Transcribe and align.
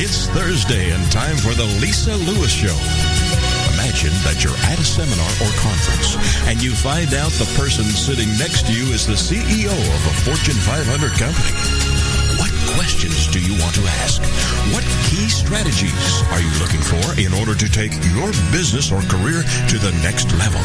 It's 0.00 0.32
Thursday 0.32 0.96
and 0.96 1.04
time 1.12 1.36
for 1.36 1.52
the 1.52 1.68
Lisa 1.76 2.16
Lewis 2.16 2.48
Show. 2.48 2.72
Imagine 3.76 4.16
that 4.24 4.40
you're 4.40 4.56
at 4.72 4.80
a 4.80 4.86
seminar 4.88 5.28
or 5.44 5.52
conference 5.60 6.16
and 6.48 6.56
you 6.64 6.72
find 6.72 7.12
out 7.12 7.28
the 7.36 7.44
person 7.52 7.84
sitting 7.84 8.32
next 8.40 8.64
to 8.64 8.72
you 8.72 8.96
is 8.96 9.04
the 9.04 9.12
CEO 9.12 9.68
of 9.68 10.02
a 10.08 10.14
Fortune 10.24 10.56
500 10.56 10.88
company. 11.20 11.52
What 12.40 12.48
questions 12.80 13.28
do 13.28 13.44
you 13.44 13.52
want 13.60 13.76
to 13.76 13.84
ask? 14.00 14.24
What 14.72 14.88
key 15.12 15.28
strategies 15.28 16.24
are 16.32 16.40
you 16.40 16.52
looking 16.64 16.80
for 16.80 17.04
in 17.20 17.36
order 17.36 17.52
to 17.52 17.68
take 17.68 17.92
your 18.16 18.32
business 18.56 18.88
or 18.88 19.04
career 19.04 19.44
to 19.44 19.76
the 19.76 19.92
next 20.00 20.32
level? 20.40 20.64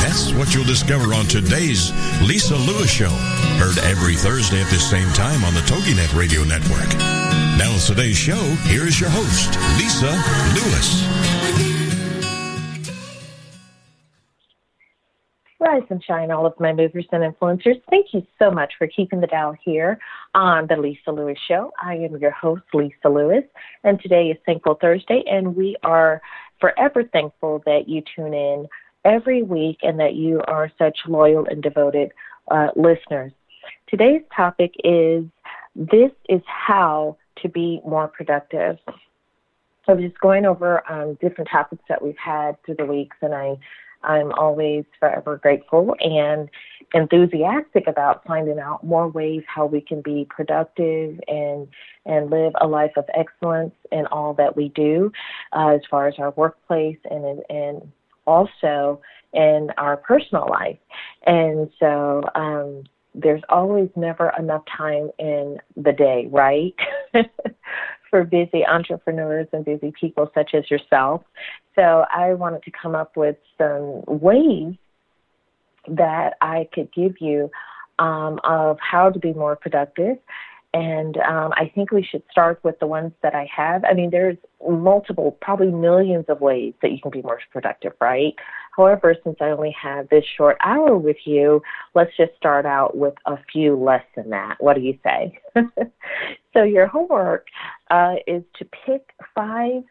That's 0.00 0.32
what 0.32 0.56
you'll 0.56 0.64
discover 0.64 1.12
on 1.12 1.28
today's 1.28 1.92
Lisa 2.24 2.56
Lewis 2.56 2.88
Show. 2.88 3.12
Heard 3.60 3.76
every 3.84 4.16
Thursday 4.16 4.64
at 4.64 4.72
the 4.72 4.80
same 4.80 5.12
time 5.12 5.44
on 5.44 5.52
the 5.52 5.64
TogiNet 5.68 6.16
Radio 6.16 6.40
Network. 6.48 6.88
Now, 7.56 7.78
today's 7.78 8.16
show, 8.16 8.40
here's 8.64 8.98
your 8.98 9.10
host, 9.10 9.54
Lisa 9.78 10.10
Lewis. 10.56 11.04
Rise 15.60 15.84
and 15.88 16.02
shine, 16.02 16.32
all 16.32 16.46
of 16.46 16.58
my 16.58 16.72
movers 16.72 17.06
and 17.12 17.22
influencers. 17.22 17.80
Thank 17.88 18.06
you 18.12 18.26
so 18.40 18.50
much 18.50 18.72
for 18.76 18.88
keeping 18.88 19.20
the 19.20 19.28
dial 19.28 19.54
here 19.64 20.00
on 20.34 20.66
the 20.66 20.76
Lisa 20.76 21.12
Lewis 21.12 21.38
Show. 21.46 21.72
I 21.80 21.94
am 21.94 22.16
your 22.16 22.32
host, 22.32 22.64
Lisa 22.74 23.08
Lewis, 23.08 23.44
and 23.84 24.00
today 24.00 24.30
is 24.30 24.36
Thankful 24.44 24.76
Thursday, 24.80 25.22
and 25.30 25.54
we 25.54 25.76
are 25.84 26.20
forever 26.60 27.04
thankful 27.04 27.62
that 27.66 27.88
you 27.88 28.02
tune 28.16 28.34
in 28.34 28.66
every 29.04 29.44
week 29.44 29.78
and 29.82 30.00
that 30.00 30.14
you 30.14 30.42
are 30.48 30.72
such 30.76 30.98
loyal 31.06 31.46
and 31.48 31.62
devoted 31.62 32.10
uh, 32.50 32.70
listeners. 32.74 33.30
Today's 33.86 34.22
topic 34.36 34.72
is 34.82 35.24
This 35.76 36.10
is 36.28 36.42
How 36.46 37.16
to 37.44 37.48
be 37.48 37.80
more 37.86 38.08
productive. 38.08 38.78
So 38.86 39.92
I 39.92 39.92
was 39.92 40.04
just 40.04 40.18
going 40.20 40.46
over 40.46 40.82
um, 40.90 41.18
different 41.20 41.50
topics 41.52 41.84
that 41.88 42.02
we've 42.02 42.16
had 42.16 42.56
through 42.64 42.76
the 42.76 42.86
weeks, 42.86 43.16
and 43.20 43.34
I, 43.34 43.56
I'm 44.02 44.32
always 44.32 44.84
forever 44.98 45.36
grateful 45.36 45.94
and 46.00 46.48
enthusiastic 46.94 47.86
about 47.86 48.24
finding 48.26 48.58
out 48.58 48.82
more 48.82 49.08
ways 49.08 49.42
how 49.46 49.66
we 49.66 49.80
can 49.80 50.00
be 50.00 50.26
productive 50.30 51.20
and 51.28 51.68
and 52.06 52.30
live 52.30 52.52
a 52.60 52.66
life 52.66 52.92
of 52.96 53.04
excellence 53.14 53.74
in 53.92 54.06
all 54.06 54.32
that 54.34 54.56
we 54.56 54.70
do, 54.70 55.12
uh, 55.52 55.68
as 55.68 55.80
far 55.90 56.08
as 56.08 56.14
our 56.18 56.30
workplace 56.32 56.98
and 57.10 57.42
and 57.50 57.92
also 58.26 59.00
in 59.34 59.68
our 59.76 59.98
personal 59.98 60.46
life. 60.48 60.78
And 61.26 61.68
so 61.78 62.22
um, 62.34 62.84
there's 63.14 63.42
always 63.48 63.88
never 63.96 64.32
enough 64.38 64.62
time 64.76 65.10
in 65.18 65.58
the 65.76 65.92
day, 65.92 66.28
right? 66.30 66.74
For 68.10 68.24
busy 68.24 68.64
entrepreneurs 68.64 69.48
and 69.52 69.64
busy 69.64 69.92
people 69.98 70.30
such 70.34 70.54
as 70.54 70.70
yourself. 70.70 71.22
So 71.74 72.04
I 72.12 72.34
wanted 72.34 72.62
to 72.64 72.70
come 72.70 72.94
up 72.94 73.16
with 73.16 73.36
some 73.58 74.02
ways 74.06 74.74
that 75.88 76.34
I 76.40 76.68
could 76.72 76.92
give 76.92 77.14
you 77.20 77.50
um, 77.98 78.40
of 78.44 78.78
how 78.80 79.10
to 79.10 79.18
be 79.18 79.32
more 79.32 79.56
productive. 79.56 80.18
And 80.72 81.16
um, 81.18 81.52
I 81.56 81.70
think 81.72 81.92
we 81.92 82.02
should 82.02 82.24
start 82.30 82.58
with 82.64 82.80
the 82.80 82.86
ones 82.86 83.12
that 83.22 83.34
I 83.34 83.48
have. 83.54 83.84
I 83.84 83.94
mean, 83.94 84.10
there's 84.10 84.36
multiple, 84.68 85.36
probably 85.40 85.70
millions 85.70 86.24
of 86.28 86.40
ways 86.40 86.74
that 86.82 86.90
you 86.90 86.98
can 87.00 87.12
be 87.12 87.22
more 87.22 87.38
productive, 87.52 87.92
right? 88.00 88.34
However, 88.76 89.14
since 89.22 89.36
I 89.40 89.50
only 89.50 89.74
have 89.80 90.08
this 90.08 90.24
short 90.36 90.56
hour 90.60 90.96
with 90.96 91.16
you, 91.24 91.62
let's 91.94 92.16
just 92.16 92.34
start 92.36 92.66
out 92.66 92.96
with 92.96 93.14
a 93.26 93.36
few 93.52 93.76
less 93.76 94.04
than 94.16 94.30
that. 94.30 94.56
What 94.58 94.74
do 94.74 94.82
you 94.82 94.98
say? 95.04 95.38
so, 96.52 96.62
your 96.62 96.86
homework 96.86 97.46
uh, 97.90 98.16
is 98.26 98.42
to 98.58 98.64
pick 98.86 99.10
five 99.34 99.82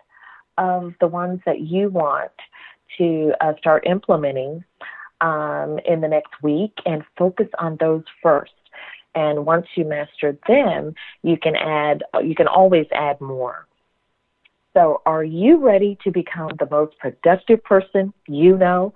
of 0.57 0.93
the 0.99 1.07
ones 1.07 1.39
that 1.45 1.61
you 1.61 1.89
want 1.89 2.31
to 2.97 3.31
uh, 3.41 3.53
start 3.57 3.87
implementing 3.87 4.63
um, 5.21 5.79
in 5.85 6.01
the 6.01 6.07
next 6.07 6.33
week 6.43 6.73
and 6.85 7.03
focus 7.17 7.47
on 7.59 7.77
those 7.79 8.03
first. 8.21 8.51
And 9.15 9.45
once 9.45 9.67
you 9.75 9.85
master 9.85 10.37
them, 10.47 10.93
you 11.21 11.37
can 11.37 11.55
add, 11.55 12.03
you 12.23 12.35
can 12.35 12.47
always 12.47 12.87
add 12.91 13.21
more. 13.21 13.67
So, 14.73 15.01
are 15.05 15.23
you 15.23 15.57
ready 15.57 15.97
to 16.03 16.11
become 16.11 16.51
the 16.57 16.67
most 16.69 16.97
productive 16.97 17.63
person 17.63 18.11
you 18.27 18.57
know? 18.57 18.93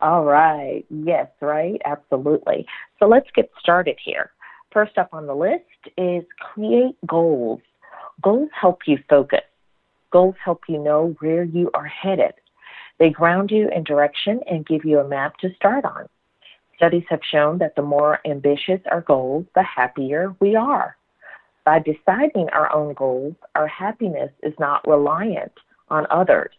All 0.00 0.24
right. 0.24 0.84
Yes, 0.88 1.28
right? 1.40 1.80
Absolutely. 1.84 2.66
So, 2.98 3.06
let's 3.06 3.28
get 3.34 3.50
started 3.58 3.96
here. 4.04 4.30
First 4.72 4.98
up 4.98 5.08
on 5.12 5.26
the 5.26 5.34
list 5.34 5.64
is 5.96 6.24
create 6.38 6.96
goals. 7.06 7.60
Goals 8.22 8.50
help 8.58 8.80
you 8.86 8.98
focus, 9.08 9.40
goals 10.12 10.36
help 10.42 10.62
you 10.68 10.78
know 10.78 11.14
where 11.20 11.44
you 11.44 11.70
are 11.74 11.86
headed. 11.86 12.32
They 12.98 13.10
ground 13.10 13.50
you 13.50 13.68
in 13.74 13.84
direction 13.84 14.40
and 14.50 14.66
give 14.66 14.84
you 14.84 15.00
a 15.00 15.08
map 15.08 15.36
to 15.38 15.54
start 15.54 15.84
on. 15.84 16.06
Studies 16.76 17.04
have 17.08 17.20
shown 17.30 17.58
that 17.58 17.74
the 17.74 17.82
more 17.82 18.20
ambitious 18.26 18.80
our 18.90 19.00
goals, 19.00 19.46
the 19.54 19.62
happier 19.62 20.34
we 20.40 20.56
are. 20.56 20.96
By 21.66 21.80
deciding 21.80 22.48
our 22.50 22.72
own 22.72 22.94
goals, 22.94 23.34
our 23.56 23.66
happiness 23.66 24.30
is 24.44 24.54
not 24.60 24.86
reliant 24.86 25.52
on 25.88 26.06
others. 26.10 26.52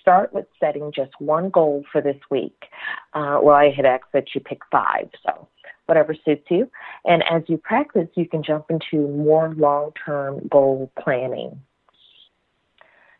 Start 0.00 0.32
with 0.32 0.46
setting 0.58 0.92
just 0.96 1.12
one 1.18 1.50
goal 1.50 1.84
for 1.92 2.00
this 2.00 2.16
week. 2.30 2.64
Uh, 3.12 3.38
well, 3.42 3.54
I 3.54 3.70
had 3.70 3.84
asked 3.84 4.12
that 4.14 4.34
you 4.34 4.40
pick 4.40 4.60
five, 4.72 5.10
so 5.26 5.46
whatever 5.84 6.16
suits 6.24 6.46
you. 6.50 6.70
And 7.04 7.22
as 7.30 7.42
you 7.48 7.58
practice, 7.58 8.08
you 8.14 8.26
can 8.26 8.42
jump 8.42 8.70
into 8.70 9.06
more 9.08 9.54
long 9.58 9.92
term 10.04 10.48
goal 10.50 10.90
planning. 10.98 11.60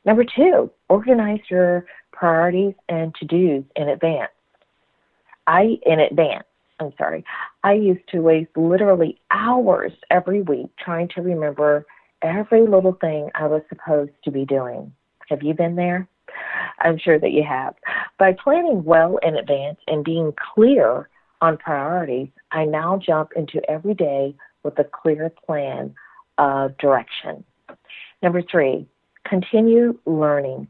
Number 0.06 0.24
two, 0.24 0.70
organize 0.88 1.40
your 1.50 1.84
priorities 2.12 2.74
and 2.88 3.14
to 3.16 3.26
dos 3.26 3.64
in 3.76 3.88
advance. 3.90 4.32
I, 5.46 5.78
in 5.84 6.00
advance. 6.00 6.44
I'm 6.80 6.92
sorry, 6.98 7.24
I 7.62 7.74
used 7.74 8.06
to 8.08 8.20
waste 8.20 8.56
literally 8.56 9.20
hours 9.30 9.92
every 10.10 10.42
week 10.42 10.70
trying 10.76 11.08
to 11.14 11.22
remember 11.22 11.86
every 12.22 12.66
little 12.66 12.96
thing 13.00 13.30
I 13.34 13.46
was 13.46 13.62
supposed 13.68 14.12
to 14.24 14.30
be 14.30 14.44
doing. 14.44 14.92
Have 15.28 15.42
you 15.42 15.54
been 15.54 15.76
there? 15.76 16.08
I'm 16.80 16.98
sure 16.98 17.18
that 17.18 17.32
you 17.32 17.44
have. 17.48 17.74
By 18.18 18.32
planning 18.32 18.84
well 18.84 19.18
in 19.22 19.36
advance 19.36 19.78
and 19.86 20.04
being 20.04 20.32
clear 20.54 21.08
on 21.40 21.58
priorities, 21.58 22.28
I 22.50 22.64
now 22.64 22.98
jump 23.04 23.30
into 23.36 23.60
every 23.70 23.94
day 23.94 24.34
with 24.62 24.78
a 24.78 24.84
clear 24.84 25.30
plan 25.46 25.94
of 26.38 26.76
direction. 26.78 27.44
Number 28.22 28.42
three, 28.42 28.86
continue 29.26 29.98
learning. 30.06 30.68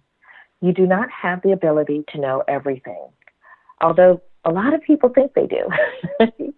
You 0.61 0.73
do 0.73 0.87
not 0.87 1.09
have 1.11 1.41
the 1.43 1.53
ability 1.53 2.05
to 2.13 2.21
know 2.21 2.43
everything. 2.49 3.09
Although 3.81 4.21
a 4.45 4.51
lot 4.51 4.75
of 4.75 4.83
people 4.83 5.09
think 5.09 5.33
they 5.35 5.47
do. 5.47 5.69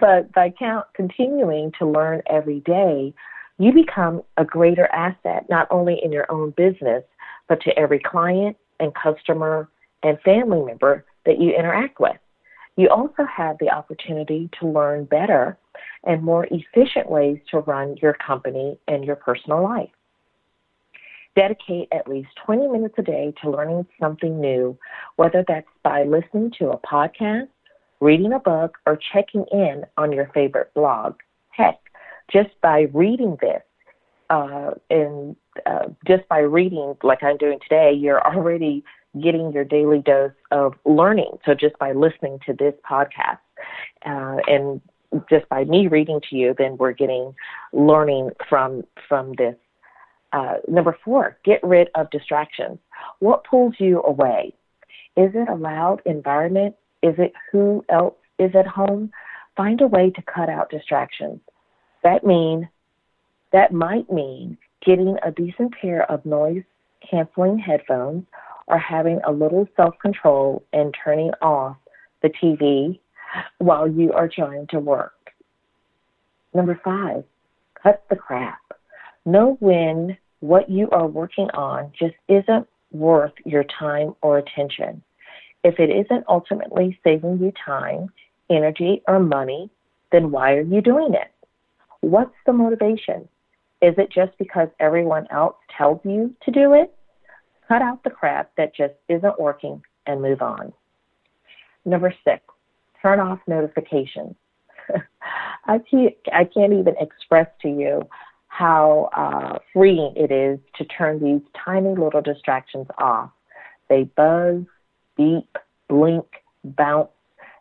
but 0.00 0.32
by 0.32 0.52
count, 0.58 0.86
continuing 0.94 1.72
to 1.78 1.86
learn 1.86 2.22
every 2.28 2.60
day, 2.60 3.14
you 3.58 3.72
become 3.72 4.22
a 4.36 4.44
greater 4.44 4.86
asset, 4.86 5.46
not 5.50 5.68
only 5.70 6.00
in 6.02 6.12
your 6.12 6.30
own 6.32 6.50
business, 6.56 7.04
but 7.48 7.60
to 7.62 7.78
every 7.78 7.98
client 7.98 8.56
and 8.78 8.94
customer 8.94 9.68
and 10.02 10.18
family 10.22 10.62
member 10.64 11.04
that 11.26 11.40
you 11.40 11.54
interact 11.54 12.00
with. 12.00 12.16
You 12.76 12.88
also 12.88 13.24
have 13.24 13.58
the 13.58 13.68
opportunity 13.68 14.48
to 14.58 14.66
learn 14.66 15.04
better 15.04 15.58
and 16.04 16.22
more 16.22 16.46
efficient 16.50 17.10
ways 17.10 17.38
to 17.50 17.58
run 17.58 17.96
your 18.00 18.14
company 18.14 18.78
and 18.88 19.04
your 19.04 19.16
personal 19.16 19.62
life. 19.62 19.90
Dedicate 21.36 21.88
at 21.92 22.08
least 22.08 22.28
20 22.44 22.68
minutes 22.68 22.94
a 22.98 23.02
day 23.02 23.32
to 23.42 23.50
learning 23.50 23.86
something 24.00 24.40
new, 24.40 24.76
whether 25.16 25.44
that's 25.46 25.68
by 25.82 26.02
listening 26.02 26.52
to 26.58 26.70
a 26.70 26.78
podcast, 26.78 27.48
reading 28.00 28.32
a 28.32 28.38
book, 28.38 28.78
or 28.86 28.98
checking 29.12 29.44
in 29.52 29.84
on 29.96 30.12
your 30.12 30.30
favorite 30.34 30.72
blog. 30.74 31.14
Heck, 31.50 31.78
just 32.32 32.50
by 32.62 32.88
reading 32.92 33.36
this, 33.40 33.62
uh, 34.28 34.72
and 34.90 35.36
uh, 35.66 35.86
just 36.06 36.28
by 36.28 36.38
reading 36.38 36.96
like 37.02 37.22
I'm 37.22 37.36
doing 37.36 37.58
today, 37.62 37.92
you're 37.92 38.24
already 38.24 38.84
getting 39.20 39.52
your 39.52 39.64
daily 39.64 40.00
dose 40.00 40.32
of 40.50 40.74
learning. 40.84 41.38
So 41.44 41.54
just 41.54 41.78
by 41.78 41.92
listening 41.92 42.38
to 42.46 42.52
this 42.52 42.74
podcast, 42.88 43.38
uh, 44.06 44.36
and 44.46 44.80
just 45.28 45.48
by 45.48 45.64
me 45.64 45.88
reading 45.88 46.20
to 46.30 46.36
you, 46.36 46.54
then 46.56 46.76
we're 46.76 46.92
getting 46.92 47.34
learning 47.72 48.30
from 48.48 48.84
from 49.08 49.34
this 49.36 49.56
uh, 50.32 50.54
number 50.68 50.96
four, 51.04 51.36
get 51.44 51.62
rid 51.62 51.88
of 51.94 52.10
distractions. 52.10 52.78
What 53.18 53.44
pulls 53.44 53.74
you 53.78 54.02
away? 54.02 54.54
Is 55.16 55.32
it 55.34 55.48
a 55.48 55.54
loud 55.54 56.02
environment? 56.06 56.76
Is 57.02 57.14
it 57.18 57.32
who 57.50 57.84
else 57.88 58.14
is 58.38 58.54
at 58.54 58.66
home? 58.66 59.10
Find 59.56 59.80
a 59.80 59.86
way 59.86 60.10
to 60.10 60.22
cut 60.22 60.48
out 60.48 60.70
distractions. 60.70 61.40
That 62.02 62.24
mean 62.24 62.68
that 63.52 63.72
might 63.72 64.10
mean 64.10 64.56
getting 64.84 65.16
a 65.24 65.32
decent 65.32 65.74
pair 65.80 66.10
of 66.10 66.24
noise 66.24 66.62
canceling 67.08 67.58
headphones 67.58 68.24
or 68.68 68.78
having 68.78 69.20
a 69.26 69.32
little 69.32 69.66
self 69.76 69.98
control 69.98 70.62
and 70.72 70.94
turning 71.04 71.32
off 71.42 71.76
the 72.22 72.30
TV 72.30 72.98
while 73.58 73.88
you 73.88 74.12
are 74.12 74.28
trying 74.28 74.66
to 74.68 74.78
work. 74.78 75.32
Number 76.54 76.80
five, 76.82 77.24
cut 77.82 78.04
the 78.08 78.16
crap. 78.16 78.60
Know 79.26 79.56
when 79.60 80.16
what 80.40 80.70
you 80.70 80.88
are 80.90 81.06
working 81.06 81.50
on 81.50 81.92
just 81.98 82.14
isn't 82.28 82.66
worth 82.90 83.32
your 83.44 83.64
time 83.64 84.14
or 84.22 84.38
attention. 84.38 85.02
If 85.62 85.78
it 85.78 85.90
isn't 85.90 86.24
ultimately 86.28 86.98
saving 87.04 87.38
you 87.38 87.52
time, 87.64 88.08
energy, 88.48 89.02
or 89.06 89.20
money, 89.20 89.70
then 90.10 90.30
why 90.30 90.54
are 90.54 90.62
you 90.62 90.80
doing 90.80 91.14
it? 91.14 91.30
What's 92.00 92.34
the 92.46 92.52
motivation? 92.52 93.28
Is 93.82 93.94
it 93.98 94.10
just 94.10 94.36
because 94.38 94.68
everyone 94.80 95.26
else 95.30 95.56
tells 95.76 96.00
you 96.04 96.34
to 96.44 96.50
do 96.50 96.72
it? 96.74 96.94
Cut 97.68 97.82
out 97.82 98.02
the 98.02 98.10
crap 98.10 98.50
that 98.56 98.74
just 98.74 98.94
isn't 99.08 99.40
working 99.40 99.82
and 100.06 100.22
move 100.22 100.42
on. 100.42 100.72
Number 101.84 102.14
six, 102.24 102.42
turn 103.00 103.20
off 103.20 103.38
notifications. 103.46 104.34
I 105.66 105.78
can't, 105.78 106.14
I 106.32 106.44
can't 106.44 106.72
even 106.72 106.94
express 106.98 107.46
to 107.62 107.68
you 107.68 108.08
how 108.50 109.08
uh, 109.16 109.58
freeing 109.72 110.12
it 110.16 110.30
is 110.30 110.58
to 110.76 110.84
turn 110.84 111.22
these 111.22 111.40
tiny 111.64 111.94
little 111.94 112.20
distractions 112.20 112.86
off. 112.98 113.30
They 113.88 114.04
buzz, 114.16 114.62
beep, 115.16 115.56
blink, 115.88 116.26
bounce, 116.64 117.08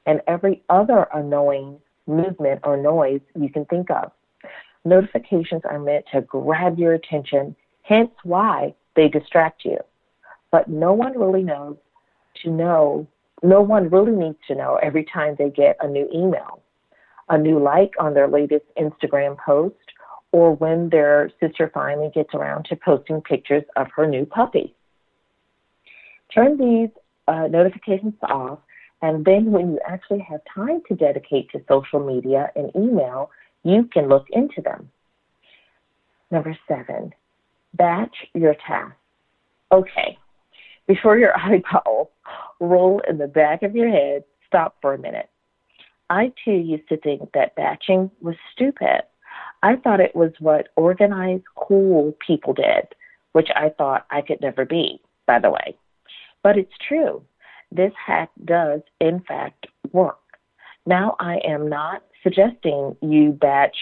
and 0.06 0.19
every 0.27 0.63
other 0.69 1.07
annoying 1.13 1.80
movement 2.07 2.62
or 2.63 2.75
noise 2.75 3.21
you 3.39 3.50
can 3.50 3.65
think 3.65 3.89
of. 3.91 4.12
Notifications 4.83 5.62
are 5.69 5.80
meant 5.80 6.06
to 6.12 6.21
grab 6.21 6.80
your 6.80 6.94
attention, 6.94 7.56
hence 7.83 8.12
why 8.24 8.74
they 8.95 9.07
distract 9.07 9.63
you. 9.63 9.77
But 10.51 10.68
no 10.68 10.91
one 10.91 11.18
really 11.18 11.44
knows 11.44 11.77
to 12.44 12.50
know, 12.50 13.07
no 13.44 13.62
one 13.62 13.89
really 13.89 14.12
needs 14.12 14.39
to 14.47 14.56
know 14.56 14.80
every 14.81 15.06
time 15.06 15.36
they 15.38 15.51
get 15.51 15.77
a 15.81 15.88
new 15.88 16.09
email, 16.13 16.63
a 17.30 17.38
new 17.38 17.59
like 17.59 17.91
on 18.00 18.15
their 18.15 18.27
latest 18.27 18.65
Instagram 18.75 19.38
post, 19.38 19.75
or 20.31 20.55
when 20.55 20.89
their 20.89 21.31
sister 21.39 21.71
finally 21.73 22.11
gets 22.13 22.33
around 22.33 22.65
to 22.65 22.75
posting 22.75 23.21
pictures 23.21 23.63
of 23.75 23.87
her 23.95 24.07
new 24.07 24.25
puppy. 24.25 24.75
Turn 26.33 26.57
these 26.57 26.89
uh, 27.27 27.47
notifications 27.47 28.13
off, 28.23 28.59
and 29.01 29.25
then 29.25 29.51
when 29.51 29.71
you 29.71 29.79
actually 29.87 30.19
have 30.19 30.41
time 30.53 30.81
to 30.87 30.95
dedicate 30.95 31.49
to 31.51 31.61
social 31.67 32.05
media 32.05 32.51
and 32.55 32.71
email, 32.75 33.31
you 33.63 33.89
can 33.91 34.07
look 34.07 34.25
into 34.31 34.61
them. 34.61 34.89
Number 36.31 36.57
seven, 36.67 37.13
batch 37.73 38.15
your 38.33 38.55
tasks. 38.67 38.95
Okay, 39.71 40.17
before 40.87 41.17
your 41.17 41.37
eyeballs 41.37 42.09
roll 42.59 43.01
in 43.07 43.17
the 43.17 43.27
back 43.27 43.63
of 43.63 43.75
your 43.75 43.89
head, 43.89 44.23
stop 44.47 44.75
for 44.81 44.93
a 44.93 44.97
minute. 44.97 45.29
I 46.09 46.33
too 46.43 46.51
used 46.51 46.89
to 46.89 46.97
think 46.97 47.31
that 47.33 47.55
batching 47.55 48.09
was 48.19 48.35
stupid. 48.51 49.03
I 49.61 49.75
thought 49.75 50.00
it 50.00 50.15
was 50.15 50.31
what 50.39 50.69
organized, 50.75 51.44
cool 51.56 52.15
people 52.25 52.53
did, 52.53 52.88
which 53.33 53.50
I 53.56 53.69
thought 53.69 54.06
I 54.09 54.21
could 54.21 54.41
never 54.41 54.65
be, 54.65 55.01
by 55.27 55.39
the 55.39 55.50
way. 55.50 55.75
But 56.44 56.57
it's 56.57 56.73
true. 56.88 57.23
This 57.71 57.91
hack 58.03 58.29
does, 58.45 58.81
in 59.00 59.21
fact, 59.21 59.67
work. 59.91 60.19
Now, 60.85 61.15
I 61.19 61.39
am 61.45 61.69
not 61.69 62.03
suggesting 62.23 62.95
you 63.01 63.31
batch 63.31 63.75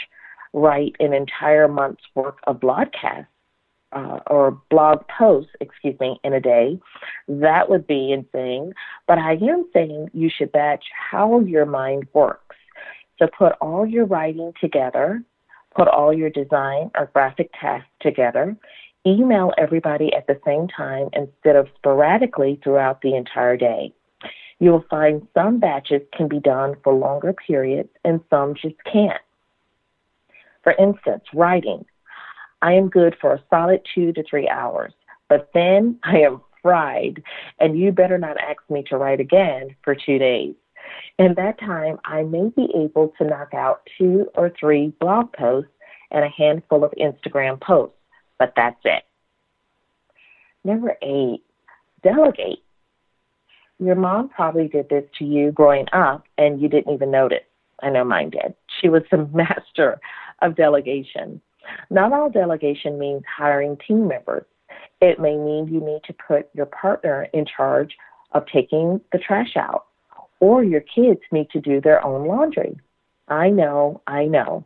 write 0.54 0.96
an 1.00 1.14
entire 1.14 1.68
month's 1.68 2.04
work 2.16 2.40
of 2.48 2.60
broadcasts 2.60 3.32
uh, 3.94 4.20
or 4.28 4.60
blog 4.70 5.00
posts, 5.08 5.52
excuse 5.62 5.98
me, 6.00 6.20
in 6.24 6.34
a 6.34 6.40
day. 6.40 6.80
That 7.28 7.70
would 7.70 7.88
be 7.88 8.12
insane. 8.12 8.74
But 9.08 9.20
I 9.20 9.34
am 9.34 9.68
saying 9.74 10.10
you 10.14 10.30
should 10.30 10.52
batch 10.52 10.84
how 11.12 11.40
your 11.40 11.66
mind 11.66 12.08
works. 12.14 12.56
So 13.20 13.28
put 13.28 13.54
all 13.62 13.86
your 13.86 14.06
writing 14.06 14.54
together, 14.62 15.24
put 15.78 15.88
all 15.88 16.12
your 16.12 16.30
design 16.30 16.90
or 16.96 17.10
graphic 17.14 17.52
tasks 17.60 17.88
together, 18.02 18.58
email 19.06 19.54
everybody 19.58 20.12
at 20.14 20.26
the 20.28 20.40
same 20.46 20.68
time 20.68 21.10
instead 21.14 21.56
of 21.56 21.68
sporadically 21.76 22.60
throughout 22.64 23.02
the 23.02 23.16
entire 23.16 23.56
day. 23.56 23.94
You 24.60 24.72
will 24.72 24.86
find 24.90 25.28
some 25.36 25.60
batches 25.60 26.02
can 26.16 26.28
be 26.28 26.40
done 26.40 26.76
for 26.84 26.94
longer 26.94 27.34
periods 27.34 27.90
and 28.04 28.22
some 28.30 28.56
just 28.56 28.76
can't. 28.92 29.22
For 30.64 30.74
instance, 30.74 31.24
writing. 31.34 31.86
I 32.64 32.74
am 32.74 32.90
good 32.90 33.16
for 33.22 33.34
a 33.34 33.44
solid 33.52 33.82
two 33.94 34.12
to 34.14 34.24
three 34.24 34.50
hours, 34.50 34.94
but 35.30 35.52
then 35.54 36.00
I 36.04 36.22
am 36.22 36.42
fried, 36.64 37.22
and 37.60 37.78
you 37.78 37.92
better 37.92 38.18
not 38.18 38.38
ask 38.38 38.58
me 38.68 38.84
to 38.90 38.98
write 38.98 39.20
again 39.20 39.76
for 39.84 39.94
two 39.94 40.18
days. 40.18 40.56
In 41.20 41.34
that 41.36 41.60
time, 41.60 41.98
I 42.06 42.24
may 42.24 42.50
be 42.56 42.70
able 42.76 43.14
to 43.18 43.26
knock 43.26 43.54
out 43.54 43.88
two 43.98 44.28
or 44.36 44.52
three 44.60 44.94
blog 45.00 45.34
posts 45.34 45.72
and 46.12 46.24
a 46.24 46.30
handful 46.30 46.84
of 46.84 46.94
Instagram 47.00 47.60
posts, 47.62 47.96
but 48.40 48.54
that's 48.56 48.80
it. 48.84 49.04
Number 50.64 50.98
eight, 51.02 51.44
delegate. 52.04 52.60
Your 53.80 53.96
mom 53.96 54.30
probably 54.30 54.68
did 54.68 54.90
this 54.90 55.06
to 55.20 55.26
you 55.26 55.52
growing 55.52 55.86
up 55.94 56.24
and 56.38 56.62
you 56.62 56.68
didn't 56.68 56.94
even 56.94 57.12
notice. 57.12 57.44
I 57.82 57.90
know 57.90 58.04
mine 58.04 58.32
did. 58.32 58.56
She 58.82 58.90
was 58.90 59.04
the 59.12 59.18
master 59.34 60.00
of 60.42 60.56
delegation. 60.56 61.42
Not 61.90 62.14
all 62.14 62.30
delegation 62.30 62.98
means 62.98 63.24
hiring 63.38 63.78
team 63.88 64.08
members. 64.08 64.46
It 65.02 65.20
may 65.20 65.38
mean 65.38 65.68
you 65.68 65.80
need 65.80 66.02
to 66.06 66.14
put 66.14 66.50
your 66.54 66.66
partner 66.66 67.28
in 67.34 67.46
charge 67.46 67.96
of 68.32 68.46
taking 68.52 69.00
the 69.12 69.20
trash 69.20 69.56
out, 69.56 69.86
or 70.40 70.64
your 70.64 70.82
kids 70.82 71.22
need 71.32 71.50
to 71.52 71.62
do 71.62 71.82
their 71.82 72.04
own 72.06 72.28
laundry. 72.28 72.80
I 73.28 73.50
know, 73.50 74.02
I 74.08 74.26
know. 74.26 74.66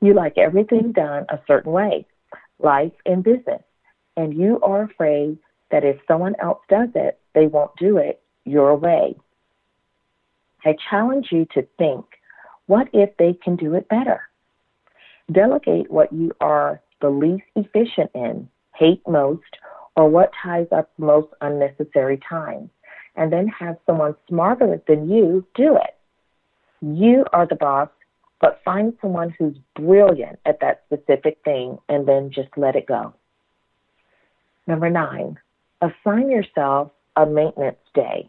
You 0.00 0.14
like 0.14 0.38
everything 0.38 0.92
done 0.92 1.26
a 1.28 1.38
certain 1.46 1.72
way, 1.72 2.06
life 2.58 2.92
and 3.06 3.22
business, 3.22 3.62
and 4.16 4.34
you 4.34 4.58
are 4.62 4.82
afraid 4.82 5.38
that 5.70 5.84
if 5.84 5.96
someone 6.08 6.34
else 6.40 6.60
does 6.68 6.88
it, 6.94 7.18
they 7.34 7.46
won't 7.46 7.76
do 7.78 7.98
it 7.98 8.20
your 8.44 8.76
way. 8.76 9.14
I 10.64 10.76
challenge 10.90 11.28
you 11.30 11.46
to 11.54 11.66
think 11.78 12.04
what 12.66 12.88
if 12.92 13.16
they 13.18 13.34
can 13.34 13.56
do 13.56 13.74
it 13.74 13.88
better? 13.88 14.22
Delegate 15.30 15.90
what 15.90 16.12
you 16.12 16.32
are 16.40 16.80
the 17.00 17.10
least 17.10 17.44
efficient 17.54 18.10
in, 18.14 18.48
hate 18.74 19.02
most, 19.06 19.42
or 19.96 20.08
what 20.08 20.30
ties 20.42 20.66
up 20.72 20.90
most 20.98 21.28
unnecessary 21.40 22.18
time, 22.28 22.70
and 23.16 23.32
then 23.32 23.48
have 23.48 23.76
someone 23.86 24.14
smarter 24.28 24.80
than 24.86 25.08
you 25.08 25.44
do 25.54 25.76
it. 25.76 25.96
You 26.80 27.24
are 27.32 27.46
the 27.46 27.54
boss, 27.54 27.88
but 28.40 28.60
find 28.64 28.92
someone 29.00 29.34
who's 29.38 29.56
brilliant 29.74 30.38
at 30.44 30.60
that 30.60 30.82
specific 30.86 31.38
thing 31.44 31.78
and 31.88 32.06
then 32.06 32.30
just 32.30 32.50
let 32.56 32.76
it 32.76 32.86
go. 32.86 33.14
Number 34.66 34.90
nine, 34.90 35.38
assign 35.80 36.30
yourself 36.30 36.90
a 37.16 37.26
maintenance 37.26 37.78
day. 37.94 38.28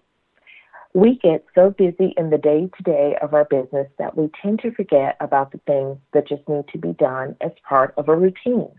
We 0.94 1.20
get 1.22 1.44
so 1.54 1.72
busy 1.78 2.14
in 2.16 2.30
the 2.30 2.38
day 2.38 2.70
to 2.78 2.84
day 2.84 3.16
of 3.22 3.34
our 3.34 3.44
business 3.46 3.88
that 4.00 4.18
we 4.18 4.30
tend 4.42 4.62
to 4.62 4.72
forget 4.72 5.18
about 5.20 5.52
the 5.52 5.60
things 5.68 5.98
that 6.14 6.28
just 6.28 6.48
need 6.48 6.66
to 6.72 6.78
be 6.78 6.94
done 6.94 7.36
as 7.42 7.52
part 7.68 7.94
of 7.98 8.08
a 8.08 8.16
routine. 8.16 8.72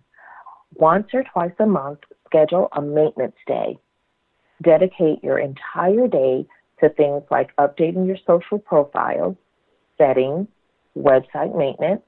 Once 0.77 1.09
or 1.13 1.25
twice 1.25 1.53
a 1.59 1.67
month, 1.67 1.99
schedule 2.27 2.69
a 2.73 2.81
maintenance 2.81 3.37
day. 3.47 3.79
Dedicate 4.63 5.23
your 5.23 5.39
entire 5.39 6.09
day 6.09 6.47
to 6.81 6.89
things 6.91 7.23
like 7.31 7.55
updating 7.57 8.07
your 8.07 8.19
social 8.27 8.59
profiles, 8.59 9.37
settings, 9.99 10.49
website 10.97 11.57
maintenance, 11.57 12.03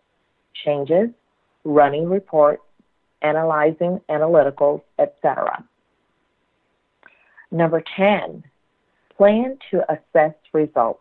changes, 0.64 1.08
running 1.64 2.08
reports, 2.08 2.62
analyzing 3.22 4.00
analyticals, 4.08 4.82
etc. 4.98 5.64
Number 7.50 7.82
10, 7.96 8.44
plan 9.16 9.58
to 9.70 9.82
assess 9.90 10.34
results. 10.52 11.00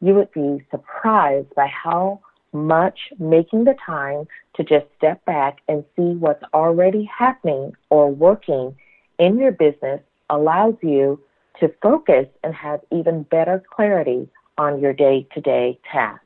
You 0.00 0.14
would 0.14 0.32
be 0.32 0.64
surprised 0.70 1.54
by 1.54 1.66
how 1.66 2.20
much 2.52 2.98
making 3.18 3.64
the 3.64 3.76
time 3.84 4.26
to 4.54 4.64
just 4.64 4.86
step 4.96 5.24
back 5.24 5.58
and 5.68 5.84
see 5.94 6.14
what's 6.14 6.42
already 6.54 7.04
happening 7.04 7.72
or 7.90 8.10
working 8.10 8.74
in 9.18 9.38
your 9.38 9.52
business 9.52 10.00
allows 10.30 10.74
you 10.82 11.20
to 11.60 11.72
focus 11.82 12.26
and 12.44 12.54
have 12.54 12.80
even 12.92 13.22
better 13.24 13.62
clarity 13.74 14.28
on 14.58 14.80
your 14.80 14.92
day 14.92 15.26
to 15.34 15.40
day 15.40 15.78
tasks. 15.90 16.24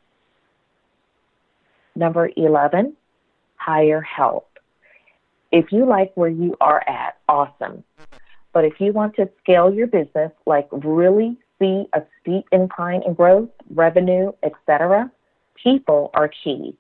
Number 1.94 2.30
11, 2.36 2.96
hire 3.56 4.00
help. 4.00 4.48
If 5.52 5.72
you 5.72 5.84
like 5.84 6.12
where 6.14 6.30
you 6.30 6.56
are 6.60 6.82
at, 6.88 7.18
awesome. 7.28 7.84
But 8.52 8.64
if 8.64 8.80
you 8.80 8.92
want 8.92 9.16
to 9.16 9.28
scale 9.40 9.72
your 9.72 9.86
business, 9.86 10.32
like 10.46 10.68
really 10.72 11.36
see 11.58 11.86
a 11.92 12.02
steep 12.20 12.46
incline 12.52 13.02
in 13.06 13.14
growth, 13.14 13.50
revenue, 13.74 14.32
etc., 14.42 15.10
people 15.62 16.10
are 16.14 16.30
key. 16.42 16.76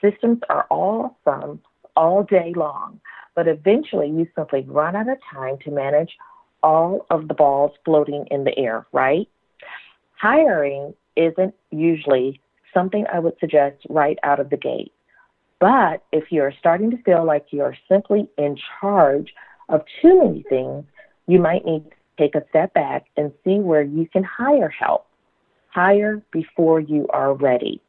Systems 0.00 0.40
are 0.48 0.66
awesome 0.70 1.60
all 1.96 2.22
day 2.22 2.52
long, 2.54 3.00
but 3.34 3.48
eventually 3.48 4.08
you 4.08 4.26
simply 4.36 4.64
run 4.68 4.96
out 4.96 5.08
of 5.08 5.18
time 5.32 5.58
to 5.64 5.70
manage 5.70 6.16
all 6.62 7.06
of 7.10 7.28
the 7.28 7.34
balls 7.34 7.72
floating 7.84 8.26
in 8.30 8.44
the 8.44 8.56
air, 8.58 8.86
right? 8.92 9.28
Hiring 10.16 10.94
isn't 11.16 11.54
usually 11.70 12.40
something 12.72 13.04
I 13.12 13.18
would 13.18 13.34
suggest 13.40 13.76
right 13.88 14.18
out 14.22 14.40
of 14.40 14.50
the 14.50 14.56
gate. 14.56 14.92
But 15.58 16.02
if 16.12 16.30
you're 16.30 16.52
starting 16.58 16.90
to 16.90 17.02
feel 17.02 17.24
like 17.24 17.46
you're 17.50 17.76
simply 17.88 18.28
in 18.38 18.56
charge 18.80 19.34
of 19.68 19.82
too 20.00 20.24
many 20.24 20.44
things, 20.48 20.84
you 21.26 21.38
might 21.38 21.64
need 21.64 21.84
to 21.84 21.90
take 22.18 22.34
a 22.34 22.42
step 22.48 22.72
back 22.74 23.06
and 23.16 23.32
see 23.44 23.58
where 23.58 23.82
you 23.82 24.08
can 24.10 24.24
hire 24.24 24.70
help. 24.70 25.06
Hire 25.68 26.22
before 26.32 26.80
you 26.80 27.06
are 27.12 27.34
ready. 27.34 27.80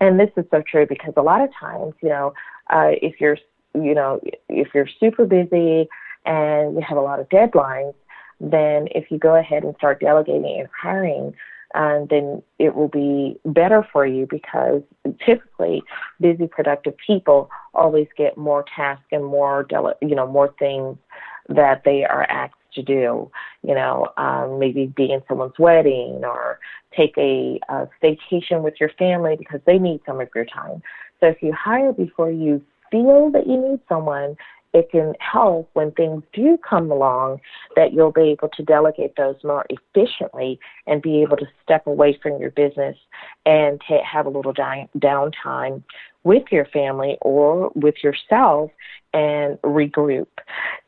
And 0.00 0.18
this 0.18 0.30
is 0.36 0.44
so 0.50 0.62
true 0.68 0.86
because 0.86 1.14
a 1.16 1.22
lot 1.22 1.42
of 1.42 1.50
times, 1.58 1.94
you 2.02 2.08
know, 2.08 2.34
uh, 2.70 2.90
if 3.00 3.20
you're, 3.20 3.38
you 3.74 3.94
know, 3.94 4.20
if 4.48 4.68
you're 4.74 4.88
super 5.00 5.24
busy 5.24 5.88
and 6.24 6.74
you 6.74 6.82
have 6.86 6.98
a 6.98 7.02
lot 7.02 7.20
of 7.20 7.28
deadlines, 7.28 7.94
then 8.40 8.88
if 8.94 9.10
you 9.10 9.18
go 9.18 9.36
ahead 9.36 9.64
and 9.64 9.74
start 9.76 10.00
delegating 10.00 10.60
and 10.60 10.68
hiring, 10.80 11.34
um, 11.74 12.06
then 12.10 12.42
it 12.58 12.74
will 12.74 12.88
be 12.88 13.38
better 13.46 13.86
for 13.92 14.04
you 14.04 14.26
because 14.28 14.82
typically 15.24 15.82
busy, 16.20 16.46
productive 16.46 16.94
people 17.04 17.50
always 17.74 18.08
get 18.16 18.36
more 18.36 18.64
tasks 18.74 19.06
and 19.10 19.24
more, 19.24 19.62
dele- 19.64 19.94
you 20.02 20.14
know, 20.14 20.26
more 20.26 20.54
things 20.58 20.96
that 21.48 21.82
they 21.84 22.04
are 22.04 22.24
asked 22.30 22.54
to 22.74 22.82
do. 22.82 23.30
You 23.62 23.74
know, 23.74 24.08
um, 24.16 24.58
maybe 24.58 24.86
be 24.86 25.12
in 25.12 25.22
someone's 25.28 25.58
wedding 25.58 26.22
or 26.24 26.58
take 26.96 27.16
a, 27.16 27.58
a 27.68 27.88
vacation 28.00 28.62
with 28.62 28.74
your 28.78 28.90
family 28.98 29.36
because 29.38 29.60
they 29.66 29.78
need 29.78 30.00
some 30.04 30.20
of 30.20 30.28
your 30.34 30.44
time. 30.44 30.82
So 31.20 31.28
if 31.28 31.42
you 31.42 31.52
hire 31.52 31.92
before 31.92 32.30
you 32.30 32.62
feel 32.90 33.30
that 33.30 33.46
you 33.46 33.56
need 33.56 33.80
someone, 33.88 34.36
it 34.72 34.90
can 34.90 35.14
help 35.20 35.68
when 35.74 35.90
things 35.92 36.22
do 36.32 36.58
come 36.68 36.90
along 36.90 37.40
that 37.76 37.92
you'll 37.92 38.12
be 38.12 38.30
able 38.30 38.48
to 38.48 38.62
delegate 38.62 39.14
those 39.16 39.36
more 39.44 39.66
efficiently 39.68 40.58
and 40.86 41.02
be 41.02 41.22
able 41.22 41.36
to 41.36 41.46
step 41.62 41.86
away 41.86 42.18
from 42.22 42.40
your 42.40 42.50
business 42.50 42.96
and 43.44 43.80
t- 43.86 43.98
have 44.04 44.26
a 44.26 44.30
little 44.30 44.52
di- 44.52 44.88
downtime 44.98 45.82
with 46.24 46.44
your 46.50 46.64
family 46.66 47.18
or 47.20 47.70
with 47.74 47.96
yourself 48.02 48.70
and 49.12 49.58
regroup. 49.62 50.28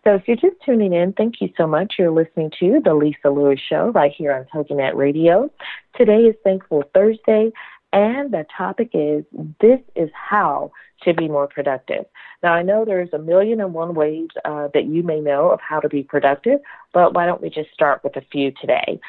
So 0.05 0.15
if 0.15 0.23
you're 0.27 0.37
just 0.37 0.57
tuning 0.65 0.93
in, 0.93 1.13
thank 1.13 1.41
you 1.41 1.51
so 1.57 1.67
much. 1.67 1.95
You're 1.99 2.11
listening 2.11 2.51
to 2.61 2.81
the 2.83 2.95
Lisa 2.95 3.29
Lewis 3.29 3.61
Show 3.69 3.91
right 3.95 4.13
here 4.17 4.33
on 4.33 4.47
TogiNet 4.65 4.95
Radio. 4.95 5.51
Today 5.97 6.21
is 6.21 6.37
Thankful 6.45 6.85
Thursday, 6.95 7.51
and 7.93 8.33
the 8.33 8.47
topic 8.57 8.91
is 8.95 9.25
This 9.61 9.81
is 9.95 10.11
How 10.15 10.73
to 11.05 11.15
Be 11.15 11.29
More 11.29 11.47
Productive. 11.47 12.05
Now, 12.43 12.55
I 12.55 12.63
know 12.63 12.85
there's 12.85 13.13
a 13.13 13.19
million 13.19 13.61
and 13.61 13.75
one 13.75 13.95
ways 13.95 14.29
uh, 14.45 14.69
that 14.75 14.87
you 14.87 15.03
may 15.03 15.21
know 15.21 15.51
of 15.51 15.61
how 15.61 15.81
to 15.81 15.89
be 15.89 16.03
productive, 16.03 16.61
but 16.93 17.15
why 17.15 17.27
don't 17.27 17.43
we 17.43 17.51
just 17.51 17.73
start 17.73 18.03
with 18.05 18.17
a 18.17 18.23
few 18.33 18.53
today? 18.61 19.01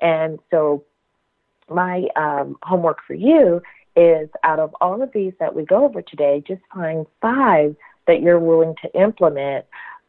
And 0.00 0.38
so, 0.50 0.84
my 1.70 2.04
um, 2.16 2.56
homework 2.62 2.98
for 3.06 3.14
you 3.14 3.62
is 3.96 4.28
out 4.42 4.58
of 4.58 4.74
all 4.80 5.02
of 5.02 5.10
these 5.14 5.32
that 5.40 5.54
we 5.54 5.64
go 5.64 5.84
over 5.84 6.02
today, 6.02 6.42
just 6.46 6.60
find 6.74 7.06
five 7.22 7.74
that 8.06 8.20
you're 8.20 8.40
willing 8.40 8.74
to 8.82 9.00
implement 9.00 9.64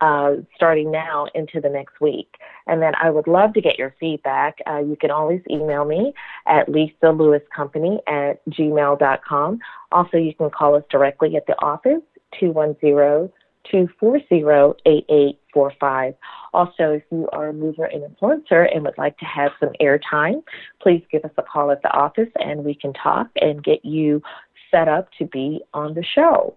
uh, 0.06 0.36
starting 0.56 0.92
now 0.92 1.26
into 1.34 1.60
the 1.60 1.70
next 1.70 2.00
week. 2.00 2.36
And 2.68 2.80
then 2.80 2.94
I 3.02 3.10
would 3.10 3.26
love 3.26 3.54
to 3.56 3.62
get 3.62 3.80
your 3.80 3.96
feedback. 4.00 4.60
Uh, 4.68 4.78
you 4.78 4.96
can 4.96 5.10
always 5.10 5.42
email 5.50 5.84
me 5.84 6.14
at 6.46 6.70
Lisa 6.70 7.10
Lewis 7.10 7.42
Company 7.56 8.00
at 8.08 8.46
gmail.com. 8.52 9.60
Also, 9.92 10.18
you 10.18 10.36
can 10.36 10.52
call 10.52 10.76
us 10.76 10.84
directly 10.92 11.36
at 11.36 11.48
the 11.48 11.60
office, 11.60 12.04
210 12.40 13.32
240 13.72 14.76
8845. 14.86 16.14
Also, 16.54 16.92
if 16.92 17.04
you 17.12 17.28
are 17.34 17.48
a 17.48 17.54
mover 17.54 17.86
and 17.86 18.04
influencer 18.04 18.72
and 18.72 18.84
would 18.84 18.98
like 19.00 19.18
to 19.18 19.26
have 19.26 19.54
some 19.60 19.72
airtime, 19.82 20.44
please 20.84 21.02
give 21.12 21.26
us 21.26 21.32
a 21.40 21.42
call 21.42 21.72
at 21.72 21.82
the 21.82 21.92
office 21.92 22.30
and 22.36 22.64
we 22.64 22.76
can 22.76 22.94
talk 22.94 23.28
and 23.42 23.64
get 23.64 23.84
you 23.84 24.22
set 24.70 24.88
up 24.88 25.10
to 25.18 25.26
be 25.26 25.62
on 25.74 25.96
the 25.96 26.04
show. 26.04 26.56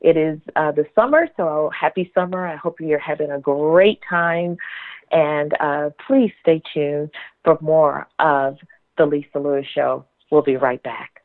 It 0.00 0.16
is 0.16 0.38
uh, 0.56 0.72
the 0.72 0.86
summer, 0.94 1.28
so 1.36 1.70
happy 1.78 2.10
summer. 2.14 2.46
I 2.46 2.56
hope 2.56 2.80
you're 2.80 2.98
having 2.98 3.30
a 3.30 3.38
great 3.38 4.00
time. 4.08 4.56
And 5.10 5.54
uh, 5.60 5.90
please 6.06 6.32
stay 6.42 6.62
tuned 6.72 7.10
for 7.44 7.58
more 7.60 8.06
of 8.18 8.56
The 8.96 9.06
Lisa 9.06 9.38
Lewis 9.38 9.66
Show. 9.74 10.04
We'll 10.30 10.42
be 10.42 10.56
right 10.56 10.82
back. 10.82 11.19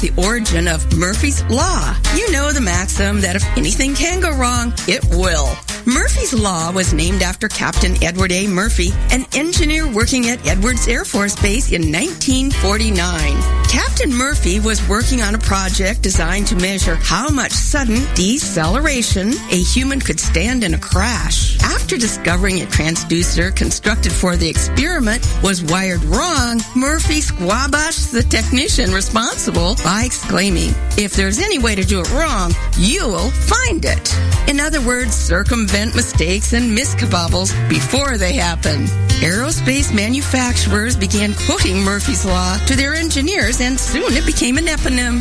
About 0.00 0.16
the 0.16 0.22
origin 0.22 0.68
of 0.68 0.96
Murphy's 0.96 1.42
Law. 1.44 1.94
You 2.14 2.30
know 2.32 2.52
the 2.52 2.60
maxim 2.60 3.20
that 3.20 3.36
if 3.36 3.44
anything 3.56 3.94
can 3.94 4.20
go 4.20 4.30
wrong, 4.30 4.72
it 4.88 5.04
will. 5.10 5.48
Murphy's 5.86 6.34
Law 6.34 6.72
was 6.72 6.92
named 6.92 7.22
after 7.22 7.48
Captain 7.48 8.02
Edward 8.02 8.32
A. 8.32 8.46
Murphy, 8.46 8.90
an 9.10 9.24
engineer 9.34 9.90
working 9.90 10.28
at 10.28 10.46
Edwards 10.46 10.88
Air 10.88 11.04
Force 11.04 11.40
Base 11.40 11.72
in 11.72 11.92
1949. 11.92 13.59
Captain 13.70 14.12
Murphy 14.12 14.58
was 14.58 14.86
working 14.88 15.22
on 15.22 15.36
a 15.36 15.38
project 15.38 16.02
designed 16.02 16.48
to 16.48 16.56
measure 16.56 16.96
how 16.96 17.28
much 17.28 17.52
sudden 17.52 18.04
deceleration 18.16 19.28
a 19.52 19.62
human 19.62 20.00
could 20.00 20.18
stand 20.18 20.64
in 20.64 20.74
a 20.74 20.78
crash. 20.78 21.56
After 21.62 21.96
discovering 21.96 22.62
a 22.62 22.66
transducer 22.66 23.54
constructed 23.54 24.10
for 24.10 24.36
the 24.36 24.48
experiment 24.48 25.24
was 25.44 25.62
wired 25.62 26.02
wrong, 26.02 26.60
Murphy 26.74 27.20
squabashed 27.20 28.10
the 28.10 28.24
technician 28.24 28.90
responsible 28.92 29.76
by 29.84 30.02
exclaiming, 30.04 30.74
if 30.98 31.12
there's 31.12 31.38
any 31.38 31.60
way 31.60 31.76
to 31.76 31.84
do 31.84 32.00
it 32.00 32.10
wrong, 32.10 32.52
you'll 32.76 33.30
find 33.30 33.84
it. 33.84 34.18
In 34.48 34.58
other 34.58 34.80
words, 34.80 35.14
circumvent 35.14 35.94
mistakes 35.94 36.54
and 36.54 36.76
miskabobbles 36.76 37.52
before 37.68 38.18
they 38.18 38.32
happen. 38.32 38.88
Aerospace 39.20 39.94
manufacturers 39.94 40.96
began 40.96 41.34
quoting 41.34 41.84
Murphy's 41.84 42.24
Law 42.24 42.56
to 42.64 42.74
their 42.74 42.94
engineers 42.94 43.60
and 43.60 43.78
soon 43.78 44.14
it 44.14 44.24
became 44.24 44.56
an 44.56 44.64
eponym. 44.64 45.20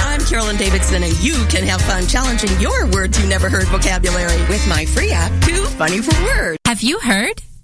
I'm 0.00 0.24
Carolyn 0.24 0.56
Davidson 0.56 1.02
and 1.02 1.12
you 1.22 1.34
can 1.50 1.64
have 1.64 1.82
fun 1.82 2.06
challenging 2.06 2.58
your 2.58 2.86
words 2.86 3.20
you 3.20 3.28
never 3.28 3.50
heard 3.50 3.66
vocabulary 3.66 4.38
with 4.48 4.66
my 4.66 4.86
free 4.86 5.10
app, 5.12 5.30
Too 5.42 5.66
Funny 5.76 6.00
for 6.00 6.18
Words. 6.24 6.56
Have 6.64 6.80
you 6.80 6.98
heard? 7.00 7.42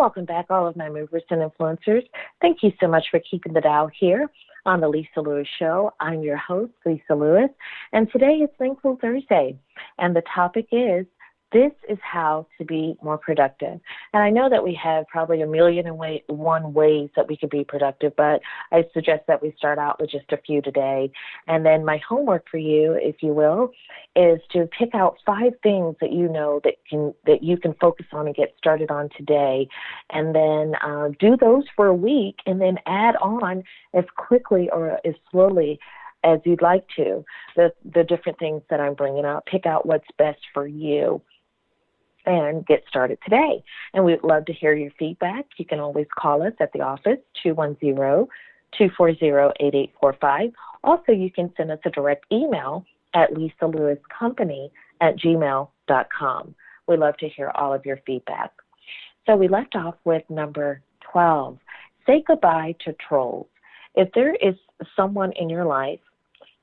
Welcome 0.00 0.24
back, 0.24 0.46
all 0.48 0.66
of 0.66 0.76
my 0.76 0.88
movers 0.88 1.24
and 1.28 1.42
influencers. 1.42 2.04
Thank 2.40 2.62
you 2.62 2.72
so 2.80 2.88
much 2.88 3.04
for 3.10 3.20
keeping 3.30 3.52
the 3.52 3.60
dial 3.60 3.90
here 4.00 4.30
on 4.64 4.80
the 4.80 4.88
Lisa 4.88 5.20
Lewis 5.20 5.46
Show. 5.58 5.92
I'm 6.00 6.22
your 6.22 6.38
host, 6.38 6.72
Lisa 6.86 7.14
Lewis, 7.14 7.50
and 7.92 8.10
today 8.10 8.36
is 8.36 8.48
Thankful 8.58 8.96
Thursday, 8.98 9.58
and 9.98 10.16
the 10.16 10.22
topic 10.34 10.68
is 10.72 11.04
this 11.52 11.72
is 11.88 11.98
how 12.02 12.46
to 12.58 12.64
be 12.64 12.96
more 13.02 13.18
productive. 13.18 13.80
And 14.12 14.22
I 14.22 14.30
know 14.30 14.48
that 14.48 14.62
we 14.62 14.78
have 14.82 15.06
probably 15.08 15.42
a 15.42 15.46
million 15.46 15.86
and 15.86 15.98
way, 15.98 16.22
one 16.28 16.72
ways 16.72 17.10
that 17.16 17.28
we 17.28 17.36
could 17.36 17.50
be 17.50 17.64
productive, 17.64 18.14
but 18.16 18.40
I 18.70 18.84
suggest 18.94 19.22
that 19.26 19.42
we 19.42 19.52
start 19.56 19.78
out 19.78 20.00
with 20.00 20.10
just 20.10 20.30
a 20.32 20.36
few 20.36 20.62
today. 20.62 21.10
And 21.48 21.66
then 21.66 21.84
my 21.84 22.00
homework 22.08 22.48
for 22.48 22.58
you, 22.58 22.92
if 22.92 23.16
you 23.22 23.32
will, 23.32 23.72
is 24.14 24.40
to 24.52 24.68
pick 24.78 24.94
out 24.94 25.16
five 25.26 25.52
things 25.62 25.96
that 26.00 26.12
you 26.12 26.28
know 26.28 26.60
that 26.64 26.74
can 26.88 27.14
that 27.26 27.42
you 27.42 27.56
can 27.56 27.74
focus 27.80 28.06
on 28.12 28.26
and 28.26 28.36
get 28.36 28.54
started 28.58 28.90
on 28.90 29.08
today, 29.16 29.68
and 30.10 30.34
then 30.34 30.74
uh, 30.82 31.08
do 31.18 31.36
those 31.36 31.64
for 31.74 31.86
a 31.86 31.94
week, 31.94 32.36
and 32.46 32.60
then 32.60 32.76
add 32.86 33.16
on 33.16 33.62
as 33.94 34.04
quickly 34.16 34.68
or 34.72 34.98
as 35.04 35.14
slowly 35.30 35.78
as 36.22 36.38
you'd 36.44 36.62
like 36.62 36.84
to 36.96 37.24
the 37.56 37.72
the 37.94 38.04
different 38.04 38.38
things 38.38 38.62
that 38.70 38.80
I'm 38.80 38.94
bringing 38.94 39.24
up. 39.24 39.46
Pick 39.46 39.66
out 39.66 39.86
what's 39.86 40.06
best 40.18 40.40
for 40.52 40.66
you 40.66 41.22
and 42.30 42.64
get 42.64 42.84
started 42.88 43.18
today. 43.24 43.62
And 43.92 44.04
we'd 44.04 44.22
love 44.22 44.44
to 44.46 44.52
hear 44.52 44.74
your 44.74 44.92
feedback. 44.98 45.46
You 45.56 45.64
can 45.64 45.80
always 45.80 46.06
call 46.16 46.42
us 46.42 46.52
at 46.60 46.72
the 46.72 46.80
office, 46.80 47.18
210 47.42 47.96
240 48.78 49.16
8845. 49.58 50.50
Also, 50.84 51.12
you 51.12 51.30
can 51.30 51.52
send 51.56 51.72
us 51.72 51.80
a 51.84 51.90
direct 51.90 52.24
email 52.30 52.84
at 53.14 53.36
Lisa 53.36 53.66
Lewis 53.66 53.98
Company 54.16 54.70
at 55.00 55.18
gmail.com. 55.18 56.54
We 56.86 56.96
love 56.96 57.16
to 57.18 57.28
hear 57.28 57.50
all 57.54 57.74
of 57.74 57.84
your 57.84 57.98
feedback. 58.06 58.52
So 59.26 59.36
we 59.36 59.48
left 59.48 59.74
off 59.74 59.96
with 60.04 60.22
number 60.30 60.82
12. 61.12 61.58
Say 62.06 62.22
goodbye 62.26 62.76
to 62.84 62.94
trolls. 63.06 63.48
If 63.96 64.08
there 64.14 64.34
is 64.36 64.54
someone 64.94 65.32
in 65.32 65.50
your 65.50 65.64
life, 65.64 66.00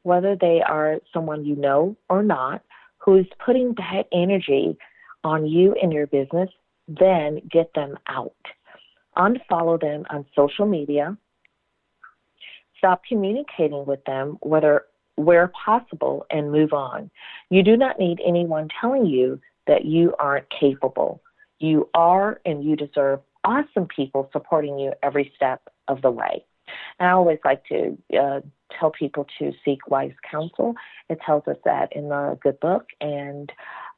whether 0.03 0.37
they 0.39 0.61
are 0.67 0.99
someone 1.13 1.45
you 1.45 1.57
know 1.57 1.97
or 2.09 2.23
not, 2.23 2.63
who's 2.97 3.27
putting 3.45 3.73
bad 3.73 4.05
energy 4.13 4.77
on 5.27 5.45
you 5.45 5.75
and 5.81 5.91
your 5.91 6.07
business, 6.07 6.49
then 6.87 7.41
get 7.51 7.73
them 7.73 7.97
out. 8.07 8.33
Unfollow 9.17 9.79
them 9.79 10.05
on 10.09 10.25
social 10.35 10.65
media. 10.65 11.17
Stop 12.77 13.01
communicating 13.07 13.85
with 13.85 14.03
them 14.05 14.37
whether 14.41 14.85
where 15.15 15.51
possible 15.65 16.25
and 16.29 16.51
move 16.51 16.73
on. 16.73 17.09
You 17.49 17.63
do 17.63 17.75
not 17.75 17.99
need 17.99 18.19
anyone 18.25 18.69
telling 18.79 19.07
you 19.07 19.41
that 19.65 19.83
you 19.83 20.13
aren't 20.19 20.45
capable. 20.49 21.21
You 21.59 21.89
are 21.95 22.39
and 22.45 22.63
you 22.63 22.75
deserve 22.75 23.19
awesome 23.43 23.87
people 23.87 24.29
supporting 24.31 24.77
you 24.77 24.93
every 25.01 25.31
step 25.35 25.61
of 25.87 26.03
the 26.03 26.11
way. 26.11 26.45
And 26.99 27.07
I 27.07 27.11
always 27.13 27.39
like 27.43 27.63
to 27.65 27.97
uh, 28.17 28.41
tell 28.79 28.91
people 28.91 29.25
to 29.39 29.51
seek 29.65 29.87
wise 29.89 30.13
counsel. 30.29 30.75
It 31.09 31.19
tells 31.25 31.47
us 31.47 31.57
that 31.65 31.95
in 31.95 32.09
the 32.09 32.37
good 32.41 32.59
book. 32.59 32.85
And 33.01 33.51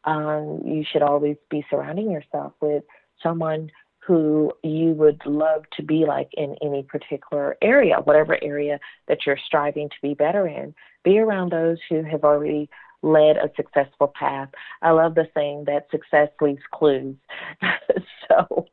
um, 0.06 0.62
you 0.66 0.84
should 0.90 1.02
always 1.02 1.38
be 1.50 1.66
surrounding 1.70 2.12
yourself 2.12 2.54
with 2.62 2.84
someone 3.22 3.70
who 4.10 4.52
you 4.64 4.92
would 4.94 5.22
love 5.26 5.64
to 5.78 5.84
be 5.84 6.06
like 6.08 6.30
in 6.34 6.56
any 6.64 6.84
particular 6.84 7.56
area, 7.62 7.98
whatever 8.04 8.42
area 8.44 8.80
that 9.08 9.20
you're 9.26 9.38
striving 9.46 9.90
to 9.90 9.96
be 10.02 10.14
better 10.14 10.48
in. 10.48 10.74
Be 11.04 11.20
around 11.20 11.52
those 11.52 11.78
who 11.90 12.02
have 12.04 12.24
already 12.24 12.70
led 13.02 13.38
a 13.38 13.52
successful 13.56 14.12
path. 14.20 14.50
I 14.82 14.92
love 14.92 15.16
the 15.16 15.28
saying 15.36 15.66
that 15.68 15.88
success 15.92 16.30
leaves 16.42 16.64
clues. 16.74 17.16
so, 18.28 18.66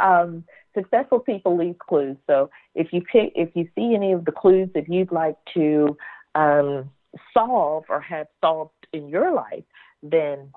um, 0.00 0.44
successful 0.74 1.20
people 1.20 1.56
leave 1.56 1.78
clues. 1.78 2.16
So, 2.26 2.50
if 2.74 2.92
you 2.92 3.02
pick, 3.02 3.32
if 3.36 3.50
you 3.54 3.68
see 3.74 3.94
any 3.94 4.12
of 4.12 4.24
the 4.24 4.32
clues 4.32 4.68
that 4.74 4.88
you'd 4.88 5.12
like 5.12 5.36
to 5.54 5.96
um, 6.34 6.90
solve 7.32 7.84
or 7.88 8.00
have 8.00 8.26
solved 8.40 8.72
in 8.92 9.08
your 9.08 9.32
life, 9.32 9.64
then 10.02 10.50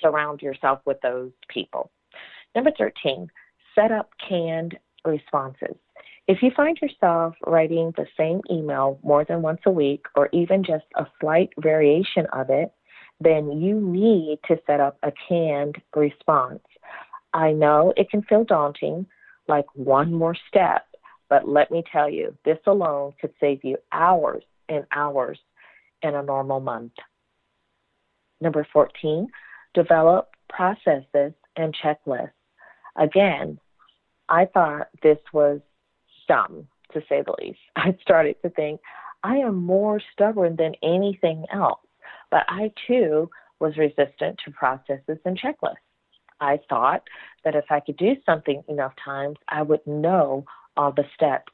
surround 0.00 0.42
yourself 0.42 0.80
with 0.84 1.00
those 1.02 1.32
people. 1.48 1.90
Number 2.54 2.70
13, 2.76 3.28
set 3.74 3.92
up 3.92 4.10
canned 4.28 4.78
responses. 5.04 5.76
If 6.26 6.42
you 6.42 6.50
find 6.56 6.78
yourself 6.80 7.34
writing 7.46 7.92
the 7.96 8.06
same 8.16 8.40
email 8.50 8.98
more 9.02 9.24
than 9.24 9.42
once 9.42 9.60
a 9.66 9.70
week 9.70 10.06
or 10.16 10.28
even 10.32 10.64
just 10.64 10.86
a 10.96 11.06
slight 11.20 11.50
variation 11.58 12.26
of 12.32 12.48
it, 12.48 12.72
then 13.20 13.52
you 13.60 13.78
need 13.80 14.38
to 14.48 14.56
set 14.66 14.80
up 14.80 14.98
a 15.02 15.12
canned 15.28 15.76
response. 15.94 16.62
I 17.32 17.52
know 17.52 17.92
it 17.96 18.10
can 18.10 18.22
feel 18.22 18.44
daunting, 18.44 19.06
like 19.48 19.66
one 19.74 20.14
more 20.14 20.36
step, 20.48 20.86
but 21.28 21.48
let 21.48 21.70
me 21.70 21.82
tell 21.90 22.08
you, 22.08 22.36
this 22.44 22.58
alone 22.66 23.12
could 23.20 23.32
save 23.40 23.64
you 23.64 23.76
hours 23.92 24.44
and 24.68 24.84
hours 24.92 25.38
in 26.02 26.14
a 26.14 26.22
normal 26.22 26.60
month. 26.60 26.92
Number 28.40 28.66
14, 28.72 29.28
develop 29.74 30.30
processes 30.48 31.32
and 31.56 31.74
checklists. 31.74 32.30
Again, 32.96 33.58
I 34.28 34.46
thought 34.46 34.88
this 35.02 35.18
was 35.32 35.60
dumb, 36.28 36.66
to 36.92 37.00
say 37.08 37.22
the 37.22 37.34
least. 37.40 37.58
I 37.76 37.96
started 38.00 38.36
to 38.42 38.50
think, 38.50 38.80
I 39.22 39.36
am 39.36 39.56
more 39.56 40.00
stubborn 40.12 40.56
than 40.56 40.74
anything 40.82 41.46
else. 41.52 41.80
But 42.30 42.44
I 42.48 42.72
too 42.86 43.30
was 43.60 43.76
resistant 43.76 44.40
to 44.44 44.50
processes 44.50 45.18
and 45.24 45.38
checklists. 45.38 45.76
I 46.40 46.58
thought 46.68 47.02
that 47.44 47.54
if 47.54 47.64
I 47.70 47.80
could 47.80 47.96
do 47.96 48.16
something 48.26 48.62
enough 48.68 48.92
times, 49.02 49.36
I 49.48 49.62
would 49.62 49.86
know 49.86 50.44
all 50.76 50.92
the 50.92 51.04
steps. 51.14 51.52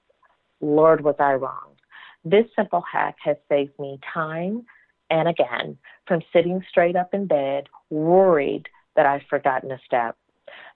Lord, 0.60 1.02
was 1.04 1.16
I 1.18 1.34
wrong. 1.34 1.76
This 2.24 2.46
simple 2.56 2.82
hack 2.90 3.16
has 3.24 3.36
saved 3.48 3.78
me 3.78 3.98
time 4.12 4.64
and 5.10 5.28
again 5.28 5.76
from 6.06 6.22
sitting 6.32 6.62
straight 6.68 6.96
up 6.96 7.14
in 7.14 7.26
bed, 7.26 7.68
worried 7.90 8.68
that 8.96 9.06
I've 9.06 9.22
forgotten 9.28 9.70
a 9.70 9.78
step. 9.84 10.16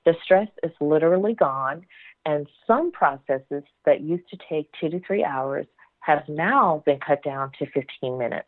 The 0.04 0.14
stress 0.22 0.48
is 0.62 0.70
literally 0.80 1.34
gone, 1.34 1.84
and 2.26 2.46
some 2.66 2.92
processes 2.92 3.64
that 3.84 4.00
used 4.00 4.28
to 4.30 4.38
take 4.48 4.70
two 4.80 4.88
to 4.90 5.00
three 5.00 5.24
hours 5.24 5.66
have 6.00 6.22
now 6.28 6.82
been 6.84 7.00
cut 7.00 7.22
down 7.22 7.50
to 7.58 7.66
15 7.66 8.18
minutes. 8.18 8.46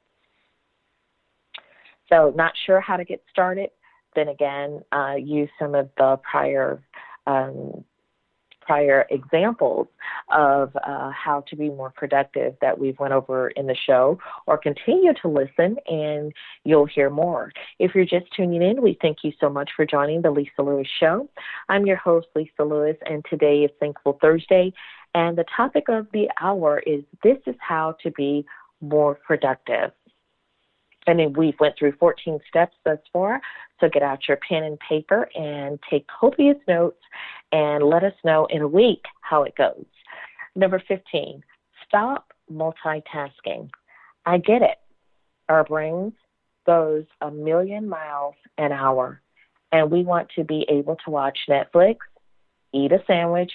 So, 2.09 2.33
not 2.37 2.53
sure 2.67 2.81
how 2.81 2.97
to 2.97 3.05
get 3.05 3.23
started? 3.31 3.71
Then 4.15 4.29
again, 4.29 4.83
uh, 4.93 5.15
use 5.19 5.51
some 5.59 5.75
of 5.75 5.91
the 5.97 6.19
prior 6.31 6.81
um, 7.27 7.85
prior 8.67 9.07
examples 9.11 9.87
of 10.33 10.77
uh, 10.77 11.11
how 11.11 11.45
to 11.49 11.57
be 11.57 11.69
more 11.69 11.91
productive 11.91 12.55
that 12.61 12.79
we've 12.79 12.99
went 12.99 13.13
over 13.13 13.49
in 13.51 13.67
the 13.67 13.77
show 13.87 14.19
or 14.47 14.59
continue 14.59 15.13
to 15.23 15.29
listen 15.29 15.77
and 15.87 16.33
you'll 16.65 16.87
hear 16.87 17.09
more. 17.11 17.53
If 17.79 17.95
you're 17.95 18.05
just 18.05 18.27
tuning 18.35 18.63
in 18.63 18.83
we 18.83 18.99
thank 19.01 19.19
you 19.23 19.33
so 19.41 19.49
much 19.49 19.71
for 19.77 19.87
joining 19.87 20.23
the 20.23 20.31
lisa 20.31 20.63
lewis 20.63 20.89
show. 20.99 21.29
I'm 21.69 21.87
your 21.87 21.97
host 21.97 22.27
lisa 22.35 22.65
lewis 22.65 22.97
and 23.07 23.25
today 23.31 23.61
is 23.61 23.71
thankful 23.79 24.19
thursday. 24.21 24.73
And 25.15 25.39
the 25.39 25.45
topic 25.57 25.85
of 25.89 26.07
the 26.13 26.29
hour 26.41 26.81
is 26.81 27.03
this 27.23 27.39
is 27.47 27.55
how 27.59 27.97
to 28.03 28.11
be 28.11 28.45
more 28.81 29.15
productive 29.15 29.93
and 31.07 31.19
then 31.19 31.33
we've 31.35 31.59
went 31.61 31.77
through 31.79 31.93
14 31.93 32.41
steps 32.49 32.77
thus 32.85 32.99
far. 33.13 33.41
So 33.81 33.89
get 33.89 34.03
out 34.03 34.29
your 34.29 34.39
pen 34.49 34.65
and 34.65 34.79
paper 34.81 35.29
and 35.35 35.79
take 35.89 36.07
copious 36.09 36.57
notes 36.67 37.01
and 37.53 37.85
let 37.85 38.05
us 38.05 38.15
know 38.25 38.47
in 38.47 38.63
a 38.63 38.69
week 38.69 39.05
how 39.21 39.43
it 39.45 39.55
goes. 39.57 39.85
Number 40.55 40.83
15, 40.89 41.43
stop 41.87 42.33
multitasking. 42.51 43.71
I 44.25 44.39
get 44.39 44.63
it. 44.63 44.79
Our 45.49 45.65
brains 45.65 46.15
goes 46.67 47.05
a 47.21 47.31
million 47.31 47.89
miles 47.89 48.35
an 48.59 48.73
hour 48.73 49.21
and 49.73 49.91
we 49.91 50.03
want 50.03 50.29
to 50.37 50.45
be 50.45 50.67
able 50.69 50.97
to 51.05 51.11
watch 51.11 51.39
Netflix, 51.49 51.97
eat 52.73 52.93
a 52.93 53.03
sandwich, 53.07 53.53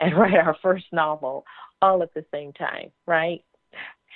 and 0.00 0.16
write 0.18 0.34
our 0.34 0.56
first 0.62 0.86
novel 0.92 1.44
all 1.82 2.02
at 2.02 2.14
the 2.14 2.24
same 2.32 2.52
time, 2.52 2.90
right? 3.06 3.44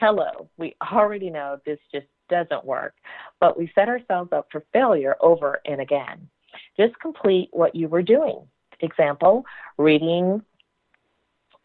Hello, 0.01 0.49
we 0.57 0.75
already 0.93 1.29
know 1.29 1.59
this 1.67 1.79
just 1.93 2.07
doesn't 2.29 2.65
work, 2.65 2.95
but 3.41 3.59
we 3.59 3.71
set 3.75 3.89
ourselves 3.89 4.33
up 4.33 4.49
for 4.51 4.65
failure 4.73 5.17
over 5.21 5.61
and 5.65 5.81
again. 5.81 6.29
Just 6.77 6.99
complete 7.01 7.49
what 7.53 7.75
you 7.75 7.89
were 7.89 8.03
doing. 8.03 8.47
Example, 8.81 9.45
reading 9.77 10.43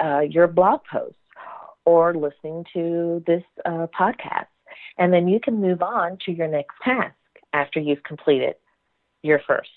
uh, 0.03 0.21
your 0.21 0.47
blog 0.47 0.81
posts 0.91 1.17
or 1.85 2.13
listening 2.13 2.65
to 2.73 3.23
this 3.27 3.43
uh, 3.65 3.87
podcast. 3.97 4.47
And 4.97 5.11
then 5.13 5.27
you 5.27 5.39
can 5.39 5.61
move 5.61 5.81
on 5.81 6.17
to 6.25 6.31
your 6.31 6.47
next 6.47 6.75
task 6.83 7.15
after 7.53 7.79
you've 7.79 8.03
completed 8.03 8.55
your 9.21 9.41
first. 9.47 9.69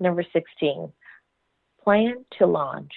Number 0.00 0.24
16, 0.32 0.92
plan 1.82 2.24
to 2.38 2.46
launch. 2.46 2.90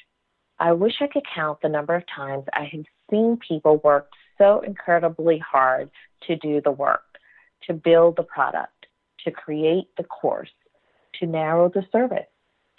I 0.59 0.71
wish 0.71 0.93
I 1.01 1.07
could 1.07 1.25
count 1.33 1.59
the 1.61 1.69
number 1.69 1.95
of 1.95 2.03
times 2.13 2.45
I 2.53 2.69
have 2.71 2.85
seen 3.09 3.37
people 3.47 3.77
work 3.83 4.09
so 4.37 4.61
incredibly 4.61 5.39
hard 5.39 5.89
to 6.27 6.35
do 6.35 6.61
the 6.61 6.71
work, 6.71 7.03
to 7.63 7.73
build 7.73 8.15
the 8.15 8.23
product, 8.23 8.87
to 9.23 9.31
create 9.31 9.87
the 9.97 10.03
course, 10.03 10.49
to 11.19 11.25
narrow 11.25 11.69
the 11.69 11.85
service, 11.91 12.27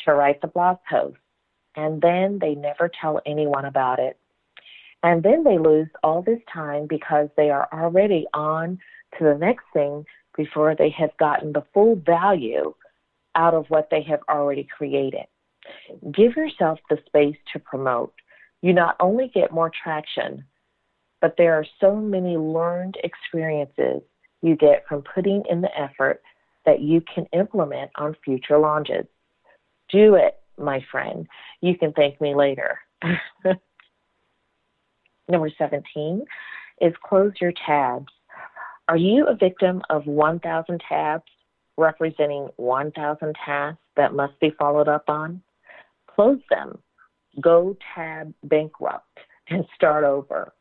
to 0.05 0.15
write 0.15 0.41
the 0.41 0.47
blog 0.47 0.79
post, 0.89 1.17
and 1.75 2.01
then 2.01 2.39
they 2.41 2.55
never 2.55 2.91
tell 3.01 3.21
anyone 3.27 3.65
about 3.65 3.99
it. 3.99 4.19
And 5.03 5.23
then 5.23 5.45
they 5.45 5.59
lose 5.59 5.89
all 6.03 6.23
this 6.23 6.41
time 6.53 6.87
because 6.89 7.29
they 7.37 7.51
are 7.51 7.69
already 7.73 8.27
on 8.33 8.79
to 9.19 9.25
the 9.25 9.39
next 9.39 9.65
thing 9.73 10.05
before 10.37 10.75
they 10.75 10.91
have 10.91 11.17
gotten 11.19 11.53
the 11.53 11.65
full 11.73 11.97
value 11.97 12.75
out 13.35 13.55
of 13.55 13.67
what 13.69 13.89
they 13.91 14.03
have 14.03 14.21
already 14.29 14.65
created. 14.65 15.27
Give 16.13 16.37
yourself 16.37 16.79
the 16.89 16.99
space 17.07 17.37
to 17.53 17.59
promote. 17.59 18.15
You 18.63 18.73
not 18.73 18.97
only 19.01 19.29
get 19.29 19.53
more 19.53 19.71
traction, 19.71 20.45
but 21.21 21.35
there 21.37 21.55
are 21.55 21.67
so 21.81 21.97
many 21.97 22.37
learned 22.37 22.97
experiences 23.03 24.03
you 24.43 24.57
get 24.57 24.85
from 24.89 25.03
putting 25.15 25.43
in 25.49 25.61
the 25.61 25.79
effort 25.79 26.23
that 26.65 26.81
you 26.81 27.03
can 27.13 27.27
implement 27.33 27.91
on 27.97 28.17
future 28.25 28.59
launches. 28.59 29.07
Do 29.91 30.17
it, 30.17 30.39
my 30.59 30.85
friend. 30.91 31.27
You 31.61 31.77
can 31.79 31.93
thank 31.93 32.21
me 32.21 32.35
later. 32.35 32.79
Number 35.29 35.51
17 35.57 36.25
is 36.81 36.93
close 37.03 37.33
your 37.41 37.53
tabs. 37.67 38.13
Are 38.89 38.97
you 38.97 39.27
a 39.27 39.35
victim 39.35 39.83
of 39.91 40.07
1,000 40.07 40.83
tabs 40.89 41.25
representing 41.77 42.49
1,000 42.57 43.37
tasks 43.45 43.81
that 43.97 44.15
must 44.15 44.39
be 44.41 44.51
followed 44.59 44.89
up 44.89 45.09
on? 45.09 45.43
Close 46.07 46.41
them. 46.51 46.79
Go 47.41 47.77
tab 47.95 48.33
bankrupt 48.45 49.19
and 49.49 49.65
start 49.75 50.05
over. 50.05 50.53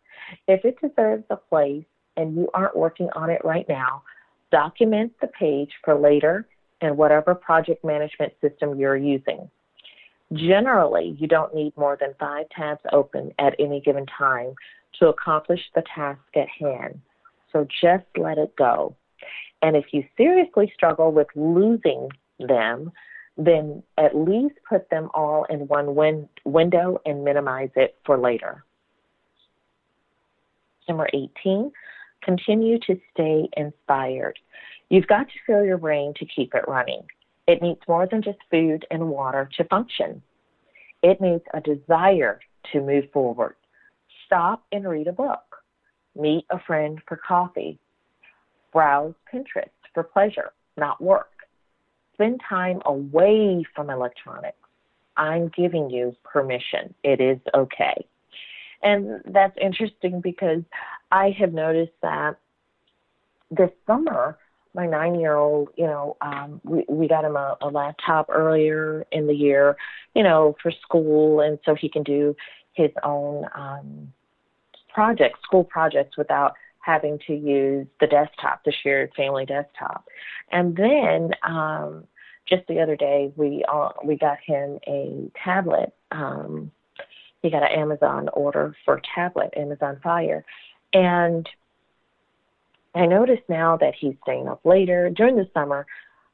If 0.48 0.66
it 0.66 0.80
deserves 0.82 1.24
a 1.30 1.36
place 1.36 1.86
and 2.18 2.36
you 2.36 2.50
aren't 2.54 2.76
working 2.76 3.10
on 3.16 3.30
it 3.30 3.42
right 3.44 3.68
now, 3.68 4.04
document 4.52 5.14
the 5.22 5.28
page 5.28 5.72
for 5.84 5.96
later 5.96 6.48
in 6.82 6.98
whatever 6.98 7.36
project 7.36 7.84
management 7.84 8.34
system 8.42 8.80
you're 8.80 8.98
using. 8.98 9.50
Generally, 10.34 11.16
you 11.20 11.28
don't 11.28 11.54
need 11.54 11.76
more 11.78 11.98
than 12.00 12.16
five 12.20 12.46
tabs 12.50 12.82
open 12.92 13.32
at 13.40 13.56
any 13.60 13.82
given 13.82 14.06
time 14.06 14.56
to 15.00 15.08
accomplish 15.08 15.62
the 15.76 15.84
task 15.94 16.20
at 16.36 16.48
hand. 16.50 17.00
So 17.52 17.68
just 17.82 18.06
let 18.18 18.38
it 18.38 18.56
go. 18.56 18.96
And 19.62 19.76
if 19.76 19.86
you 19.92 20.04
seriously 20.18 20.72
struggle 20.76 21.12
with 21.12 21.28
losing 21.36 22.10
them, 22.40 22.92
then 23.38 23.84
at 23.98 24.16
least 24.16 24.56
put 24.68 24.90
them 24.90 25.10
all 25.14 25.46
in 25.50 25.68
one 25.68 25.96
win- 25.96 26.30
window 26.44 27.00
and 27.06 27.24
minimize 27.24 27.70
it 27.76 27.98
for 28.06 28.18
later. 28.18 28.64
Number 30.88 31.08
18, 31.14 31.72
continue 32.24 32.80
to 32.80 33.00
stay 33.14 33.50
inspired. 33.58 34.38
You've 34.90 35.08
got 35.08 35.28
to 35.28 35.34
fill 35.48 35.64
your 35.64 35.78
brain 35.78 36.14
to 36.18 36.26
keep 36.26 36.54
it 36.54 36.68
running. 36.68 37.02
It 37.48 37.62
needs 37.62 37.82
more 37.88 38.08
than 38.08 38.22
just 38.22 38.40
food 38.50 38.86
and 38.92 39.10
water 39.10 39.50
to 39.58 39.64
function. 39.66 40.22
It 41.04 41.22
needs 41.22 41.44
a 41.54 41.62
desire 41.62 42.40
to 42.72 42.82
move 42.82 43.06
forward. 43.12 43.56
Stop 44.26 44.64
and 44.72 44.88
read 44.88 45.08
a 45.08 45.12
book. 45.12 45.64
Meet 46.16 46.46
a 46.50 46.60
friend 46.66 47.00
for 47.08 47.18
coffee. 47.18 47.80
Browse 48.74 49.14
Pinterest 49.32 49.70
for 49.94 50.04
pleasure, 50.04 50.52
not 50.78 51.02
work. 51.02 51.30
Spend 52.14 52.42
time 52.48 52.82
away 52.86 53.64
from 53.76 53.90
electronics. 53.90 54.58
I'm 55.18 55.50
giving 55.56 55.90
you 55.90 56.16
permission. 56.24 56.94
It 57.04 57.22
is 57.22 57.40
okay. 57.54 58.06
And 58.86 59.22
that's 59.26 59.58
interesting 59.60 60.22
because 60.22 60.62
I 61.12 61.36
have 61.40 61.54
noticed 61.54 62.00
that 62.04 62.38
this 63.50 63.72
summer, 63.88 64.38
my 64.76 64.86
nine 64.86 65.20
year 65.20 65.36
old, 65.36 65.70
you 65.76 65.86
know, 65.86 66.18
um, 66.22 66.62
we, 66.64 66.86
we 66.88 67.08
got 67.08 67.26
him 67.26 67.36
a, 67.36 67.58
a 67.62 67.68
laptop 67.68 68.28
earlier 68.30 69.04
in 69.12 69.26
the 69.26 69.34
year, 69.34 69.76
you 70.14 70.22
know, 70.22 70.56
for 70.62 70.72
school, 70.84 71.40
and 71.40 71.58
so 71.66 71.74
he 71.74 71.90
can 71.90 72.04
do 72.04 72.36
his 72.74 72.92
own 73.04 73.46
um, 73.56 74.14
projects, 74.94 75.40
school 75.44 75.64
projects, 75.64 76.16
without 76.16 76.54
having 76.80 77.18
to 77.26 77.34
use 77.34 77.88
the 78.00 78.06
desktop, 78.06 78.64
the 78.66 78.74
shared 78.84 79.12
family 79.18 79.48
desktop. 79.48 80.06
And 80.52 80.76
then 80.76 81.32
um, 81.42 82.04
just 82.48 82.68
the 82.68 82.80
other 82.82 82.96
day, 82.96 83.32
we 83.36 83.66
all, 83.68 83.96
we 84.04 84.16
got 84.16 84.38
him 84.46 84.78
a 84.86 85.32
tablet. 85.44 85.92
Um, 86.12 86.72
he 87.46 87.52
got 87.52 87.62
an 87.62 87.80
Amazon 87.80 88.28
order 88.34 88.76
for 88.84 88.96
a 88.96 89.02
tablet, 89.14 89.54
Amazon 89.56 90.00
Fire, 90.02 90.44
and 90.94 91.48
I 92.96 93.06
notice 93.06 93.42
now 93.48 93.78
that 93.78 93.94
he's 94.00 94.16
staying 94.24 94.48
up 94.48 94.62
later. 94.66 95.12
During 95.12 95.36
the 95.36 95.48
summer, 95.54 95.86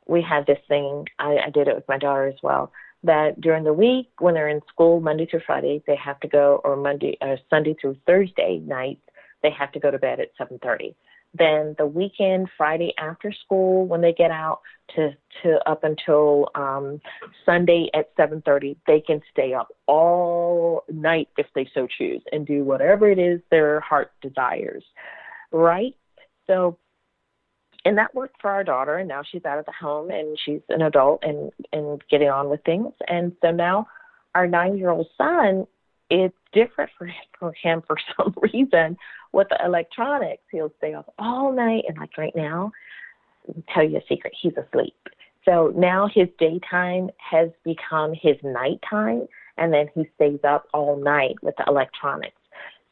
we 0.08 0.22
had 0.22 0.46
this 0.46 0.60
thing, 0.70 1.06
I, 1.20 1.38
I 1.48 1.50
did 1.50 1.68
it 1.68 1.76
with 1.76 1.88
my 1.90 1.98
daughter 1.98 2.28
as 2.28 2.40
well, 2.42 2.72
that 3.04 3.42
during 3.42 3.66
the 3.66 3.74
week 3.74 4.10
when 4.20 4.36
they're 4.36 4.48
in 4.48 4.62
school, 4.70 5.02
Monday 5.02 5.26
through 5.26 5.42
Friday, 5.46 5.84
they 5.86 5.98
have 5.98 6.20
to 6.22 6.30
go, 6.30 6.62
or 6.64 6.78
Monday, 6.78 7.18
uh, 7.20 7.36
Sunday 7.50 7.76
through 7.82 7.98
Thursday 8.08 8.62
nights, 8.66 9.02
they 9.44 9.50
have 9.52 9.74
to 9.74 9.80
go 9.80 9.92
to 9.92 10.00
bed 10.00 10.22
at 10.22 10.30
7.30. 10.40 10.94
Then 11.34 11.76
the 11.78 11.86
weekend, 11.86 12.50
Friday 12.58 12.94
after 12.98 13.32
school, 13.32 13.86
when 13.86 14.02
they 14.02 14.12
get 14.12 14.32
out 14.32 14.60
to, 14.96 15.12
to 15.44 15.60
up 15.66 15.84
until 15.84 16.50
um, 16.56 17.00
Sunday 17.46 17.90
at 17.94 18.16
7.30, 18.18 18.76
they 18.86 19.00
can 19.00 19.22
stay 19.32 19.54
up 19.54 19.70
all 19.88 20.84
night 20.92 21.30
if 21.38 21.48
they 21.56 21.70
so 21.74 21.88
choose 21.88 22.22
and 22.34 22.46
do 22.46 22.66
whatever 22.66 23.10
it 23.10 23.18
is 23.18 23.40
their 23.50 23.80
heart 23.80 24.12
desires, 24.22 24.84
right? 25.54 25.96
So, 26.48 26.78
and 27.86 27.98
that 27.98 28.14
worked 28.14 28.42
for 28.42 28.52
our 28.52 28.66
daughter, 28.66 28.98
and 28.98 29.08
now 29.08 29.24
she's 29.24 29.46
out 29.46 29.58
of 29.58 29.66
the 29.66 29.72
home 29.72 30.12
and 30.12 30.38
she's 30.46 30.62
an 30.70 30.82
adult 30.82 31.24
and 31.24 31.52
and 31.72 32.02
getting 32.12 32.30
on 32.30 32.50
with 32.50 32.64
things. 32.64 32.92
And 33.08 33.32
so 33.42 33.52
now 33.52 33.88
our 34.36 34.48
nine-year-old 34.48 35.08
son, 35.18 35.66
it's 36.10 36.36
different 36.54 36.92
for 36.98 37.08
him, 37.08 37.16
for 37.40 37.54
him 37.54 37.82
for 37.88 37.98
some 38.18 38.36
reason 38.54 38.98
with 39.34 39.48
the 39.50 39.58
electronics. 39.64 40.44
He'll 40.52 40.74
stay 40.78 40.94
up 40.94 41.14
all 41.18 41.52
night, 41.52 41.84
and 41.88 41.98
like 41.98 42.18
right 42.18 42.36
now, 42.36 42.72
I'll 43.48 43.64
tell 43.74 43.84
you 43.84 43.98
a 43.98 44.02
secret, 44.08 44.34
he's 44.40 44.54
asleep. 44.58 44.96
So 45.46 45.74
now 45.76 46.08
his 46.14 46.28
daytime 46.38 47.10
has 47.18 47.50
become 47.64 48.14
his 48.14 48.36
nighttime, 48.44 49.28
and 49.58 49.74
then 49.74 49.88
he 49.96 50.08
stays 50.16 50.40
up 50.48 50.68
all 50.74 50.98
night 50.98 51.36
with 51.42 51.56
the 51.58 51.64
electronics. 51.68 52.36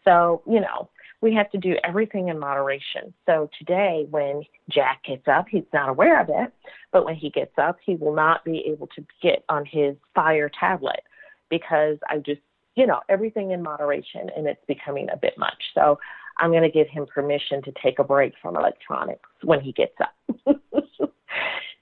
So, 0.04 0.42
you 0.48 0.60
know, 0.60 0.90
we 1.22 1.34
have 1.36 1.52
to 1.52 1.58
do 1.58 1.76
everything 1.84 2.30
in 2.30 2.40
moderation. 2.40 3.14
So 3.26 3.50
today, 3.58 4.08
when 4.10 4.44
Jack 4.70 5.04
gets 5.04 5.28
up, 5.28 5.48
he's 5.50 5.66
not 5.74 5.90
aware 5.90 6.22
of 6.22 6.30
it, 6.30 6.54
but 6.92 7.06
when 7.06 7.16
he 7.16 7.30
gets 7.30 7.58
up, 7.58 7.78
he 7.86 7.96
will 7.96 8.16
not 8.16 8.44
be 8.46 8.64
able 8.68 8.88
to 8.96 9.06
get 9.22 9.44
on 9.50 9.66
his 9.66 9.96
Fire 10.16 10.50
tablet 10.58 11.02
because 11.50 11.98
I 12.10 12.20
just, 12.20 12.42
you 12.76 12.88
know, 12.88 13.02
everything 13.10 13.52
in 13.52 13.62
moderation 13.62 14.30
and 14.36 14.48
it's 14.48 14.64
becoming 14.68 15.10
a 15.12 15.18
bit 15.18 15.38
much. 15.38 15.62
So 15.76 16.00
I'm 16.40 16.52
going 16.52 16.64
to 16.64 16.70
give 16.70 16.88
him 16.88 17.06
permission 17.06 17.62
to 17.64 17.74
take 17.84 18.00
a 18.00 18.04
break 18.04 18.34
from 18.42 18.56
electronics 18.56 19.30
when 19.44 19.60
he 19.62 19.72
gets 19.72 19.96
up. 20.00 20.56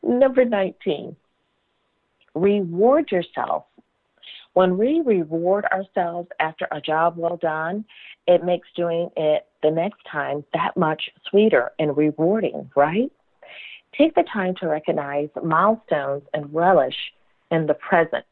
Number 0.04 0.46
19, 0.46 1.16
reward 2.36 3.12
yourself 3.12 3.66
when 4.58 4.76
we 4.76 5.02
reward 5.06 5.66
ourselves 5.66 6.30
after 6.40 6.68
a 6.72 6.82
job 6.82 7.16
well 7.16 7.38
done, 7.38 7.86
it 8.26 8.44
makes 8.44 8.68
doing 8.76 9.12
it 9.16 9.46
the 9.62 9.70
next 9.70 10.00
time 10.12 10.44
that 10.52 10.76
much 10.76 11.12
sweeter 11.30 11.74
and 11.78 11.96
rewarding, 11.96 12.68
right? 12.76 13.12
Take 13.96 14.16
the 14.16 14.24
time 14.34 14.56
to 14.60 14.68
recognize 14.68 15.30
milestones 15.44 16.24
and 16.34 16.52
relish 16.52 16.96
in 17.52 17.68
the 17.68 17.76
present. 17.76 18.26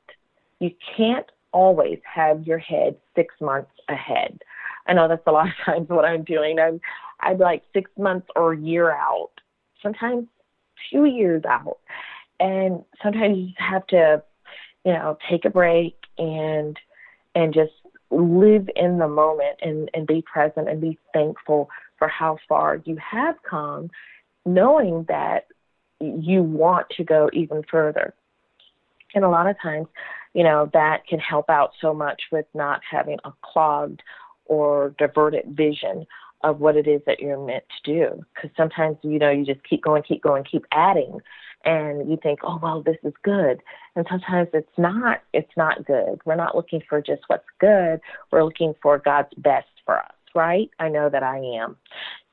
You 0.59 0.71
can't 0.97 1.27
always 1.51 1.99
have 2.11 2.41
your 2.41 2.57
head 2.57 2.95
six 3.15 3.35
months 3.39 3.69
ahead. 3.87 4.41
I 4.87 4.93
know 4.93 5.07
that's 5.07 5.25
a 5.27 5.31
lot 5.31 5.47
of 5.47 5.53
times 5.65 5.89
what 5.89 6.05
I'm 6.05 6.23
doing. 6.23 6.59
I'm 6.59 6.79
I'm 7.21 7.37
like 7.37 7.63
six 7.73 7.89
months 7.97 8.27
or 8.35 8.53
a 8.53 8.57
year 8.57 8.91
out, 8.91 9.31
sometimes 9.81 10.27
two 10.91 11.05
years 11.05 11.43
out. 11.45 11.79
And 12.39 12.83
sometimes 13.01 13.37
you 13.37 13.45
just 13.47 13.59
have 13.59 13.87
to, 13.87 14.21
you 14.83 14.93
know, 14.93 15.17
take 15.29 15.45
a 15.45 15.49
break 15.49 15.95
and 16.17 16.77
and 17.33 17.53
just 17.53 17.71
live 18.11 18.69
in 18.75 18.97
the 18.97 19.07
moment 19.07 19.57
and, 19.61 19.89
and 19.93 20.07
be 20.07 20.21
present 20.21 20.69
and 20.69 20.79
be 20.79 20.97
thankful 21.13 21.69
for 21.97 22.07
how 22.07 22.37
far 22.47 22.81
you 22.85 22.97
have 22.97 23.35
come, 23.49 23.89
knowing 24.45 25.05
that 25.07 25.47
you 25.99 26.43
want 26.43 26.87
to 26.91 27.03
go 27.03 27.29
even 27.33 27.63
further. 27.69 28.13
And 29.13 29.23
a 29.23 29.29
lot 29.29 29.47
of 29.47 29.55
times, 29.61 29.87
you 30.33 30.43
know, 30.43 30.69
that 30.73 31.07
can 31.07 31.19
help 31.19 31.49
out 31.49 31.71
so 31.79 31.93
much 31.93 32.21
with 32.31 32.45
not 32.53 32.81
having 32.89 33.17
a 33.23 33.31
clogged 33.41 34.01
or 34.45 34.95
diverted 34.97 35.45
vision 35.47 36.05
of 36.43 36.59
what 36.59 36.75
it 36.75 36.87
is 36.87 37.01
that 37.07 37.19
you're 37.19 37.43
meant 37.43 37.63
to 37.83 37.93
do. 37.93 38.25
Because 38.35 38.51
sometimes, 38.55 38.97
you 39.01 39.17
know, 39.17 39.31
you 39.31 39.45
just 39.45 39.63
keep 39.67 39.83
going, 39.83 40.03
keep 40.03 40.21
going, 40.21 40.43
keep 40.43 40.65
adding. 40.71 41.19
and 41.65 42.09
you 42.09 42.17
think, 42.21 42.39
oh 42.43 42.59
well, 42.61 42.81
this 42.83 42.97
is 43.03 43.13
good, 43.23 43.59
and 43.95 44.05
sometimes 44.09 44.47
it's 44.53 44.77
not. 44.77 45.21
It's 45.33 45.51
not 45.57 45.85
good. 45.85 46.21
We're 46.25 46.35
not 46.35 46.55
looking 46.55 46.81
for 46.87 47.01
just 47.01 47.23
what's 47.27 47.47
good. 47.59 47.99
We're 48.31 48.43
looking 48.43 48.75
for 48.81 48.99
God's 48.99 49.33
best 49.37 49.67
for 49.85 49.97
us, 49.97 50.11
right? 50.35 50.69
I 50.79 50.89
know 50.89 51.09
that 51.09 51.23
I 51.23 51.37
am. 51.37 51.75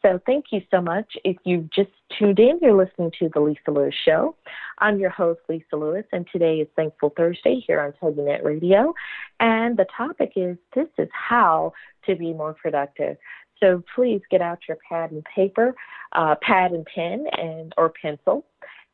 So 0.04 0.18
thank 0.26 0.46
you 0.50 0.60
so 0.70 0.80
much. 0.80 1.16
If 1.24 1.36
you've 1.44 1.70
just 1.70 1.90
tuned 2.18 2.40
in, 2.40 2.58
you're 2.60 2.76
listening 2.76 3.12
to 3.20 3.30
the 3.32 3.40
Lisa 3.40 3.70
Lewis 3.70 3.94
Show. 4.04 4.34
I'm 4.78 4.98
your 4.98 5.10
host, 5.10 5.40
Lisa 5.48 5.76
Lewis, 5.76 6.04
and 6.10 6.26
today 6.32 6.56
is 6.56 6.66
Thankful 6.74 7.12
Thursday 7.16 7.62
here 7.64 7.80
on 7.80 7.92
TogiNet 7.92 8.42
Radio. 8.42 8.92
And 9.38 9.76
the 9.76 9.86
topic 9.96 10.32
is 10.34 10.56
this 10.74 10.88
is 10.98 11.08
how 11.12 11.72
to 12.06 12.16
be 12.16 12.32
more 12.32 12.54
productive. 12.54 13.16
So 13.60 13.84
please 13.94 14.20
get 14.28 14.40
out 14.40 14.58
your 14.66 14.76
pad 14.88 15.12
and 15.12 15.24
paper, 15.24 15.72
uh, 16.14 16.34
pad 16.42 16.72
and 16.72 16.84
pen, 16.84 17.26
and 17.38 17.72
or 17.78 17.92
pencil, 18.02 18.44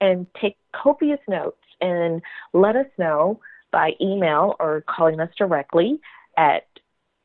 and 0.02 0.26
take 0.38 0.58
copious 0.74 1.20
notes 1.26 1.56
and 1.80 2.20
let 2.52 2.76
us 2.76 2.86
know 2.98 3.40
by 3.72 3.92
email 3.98 4.56
or 4.60 4.84
calling 4.86 5.20
us 5.20 5.30
directly 5.38 6.00
at 6.36 6.67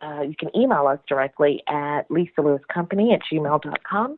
uh, 0.03 0.21
you 0.21 0.35
can 0.37 0.55
email 0.55 0.85
us 0.87 0.99
directly 1.07 1.63
at 1.67 2.03
Lisa 2.09 2.41
Lewis 2.41 2.61
Company 2.73 3.13
at 3.13 3.21
gmail.com. 3.31 4.17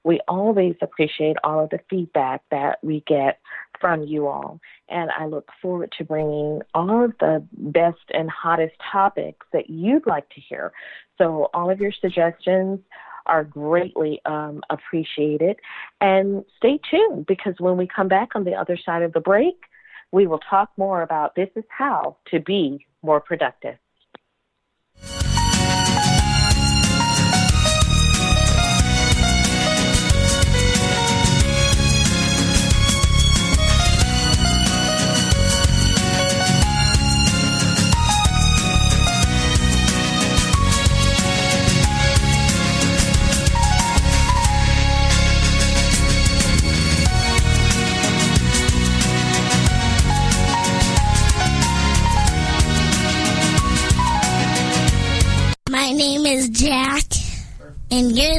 We 0.03 0.19
always 0.27 0.75
appreciate 0.81 1.37
all 1.43 1.63
of 1.63 1.69
the 1.69 1.79
feedback 1.89 2.41
that 2.51 2.79
we 2.83 3.03
get 3.07 3.39
from 3.79 4.03
you 4.03 4.27
all. 4.27 4.59
And 4.89 5.09
I 5.11 5.25
look 5.25 5.49
forward 5.61 5.93
to 5.97 6.03
bringing 6.03 6.61
all 6.73 7.05
of 7.05 7.13
the 7.19 7.45
best 7.51 8.03
and 8.13 8.29
hottest 8.29 8.75
topics 8.91 9.45
that 9.53 9.69
you'd 9.69 10.07
like 10.07 10.29
to 10.29 10.41
hear. 10.41 10.71
So, 11.17 11.49
all 11.53 11.69
of 11.69 11.79
your 11.79 11.91
suggestions 11.91 12.79
are 13.25 13.43
greatly 13.43 14.21
um, 14.25 14.61
appreciated. 14.69 15.57
And 16.01 16.45
stay 16.57 16.79
tuned 16.89 17.25
because 17.25 17.55
when 17.59 17.77
we 17.77 17.87
come 17.87 18.07
back 18.07 18.29
on 18.35 18.43
the 18.43 18.53
other 18.53 18.77
side 18.77 19.01
of 19.01 19.13
the 19.13 19.19
break, 19.19 19.55
we 20.11 20.27
will 20.27 20.39
talk 20.39 20.69
more 20.77 21.01
about 21.01 21.35
this 21.35 21.49
is 21.55 21.63
how 21.69 22.17
to 22.31 22.39
be 22.39 22.85
more 23.01 23.19
productive. 23.19 23.75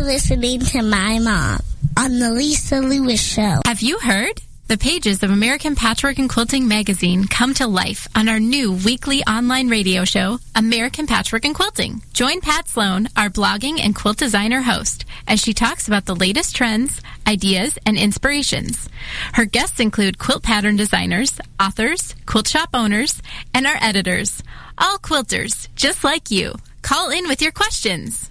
Listening 0.07 0.61
to 0.61 0.83
my 0.83 1.19
mom 1.19 1.59
on 1.99 2.21
the 2.21 2.31
Lisa 2.31 2.79
Lewis 2.79 3.21
Show. 3.21 3.61
Have 3.67 3.83
you 3.83 3.99
heard? 3.99 4.41
The 4.69 4.79
pages 4.79 5.25
of 5.25 5.33
American 5.33 5.75
Patchwork 5.75 6.19
and 6.21 6.31
Quilting 6.31 6.69
magazine 6.69 7.27
come 7.27 7.55
to 7.55 7.67
life 7.67 8.07
on 8.15 8.29
our 8.29 8.39
new 8.39 8.73
weekly 8.73 9.25
online 9.25 9.69
radio 9.69 10.05
show, 10.05 10.39
American 10.55 11.09
Patchwork 11.09 11.45
and 11.45 11.57
Quilting. 11.57 12.03
Join 12.13 12.41
Pat 12.41 12.69
Sloan, 12.69 13.09
our 13.17 13.31
blogging 13.31 13.81
and 13.81 13.97
quilt 13.97 14.19
designer 14.19 14.63
host, 14.63 15.07
as 15.27 15.41
she 15.41 15.53
talks 15.53 15.89
about 15.89 16.07
the 16.07 16.15
latest 16.15 16.55
trends, 16.55 17.01
ideas, 17.27 17.77
and 17.85 17.97
inspirations. 17.97 18.89
Her 19.33 19.45
guests 19.45 19.81
include 19.81 20.21
quilt 20.21 20.45
pattern 20.45 20.77
designers, 20.77 21.41
authors, 21.59 22.15
quilt 22.27 22.47
shop 22.47 22.71
owners, 22.75 23.21
and 23.53 23.67
our 23.67 23.79
editors. 23.81 24.41
All 24.79 24.99
quilters, 24.99 25.67
just 25.75 26.05
like 26.05 26.31
you. 26.31 26.55
Call 26.83 27.11
in 27.11 27.27
with 27.27 27.43
your 27.43 27.53
questions. 27.53 28.31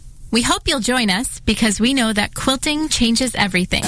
We 0.31 0.43
hope 0.43 0.61
you'll 0.65 0.79
join 0.79 1.09
us 1.09 1.41
because 1.41 1.81
we 1.81 1.93
know 1.93 2.13
that 2.13 2.33
quilting 2.33 2.87
changes 2.87 3.35
everything. 3.35 3.83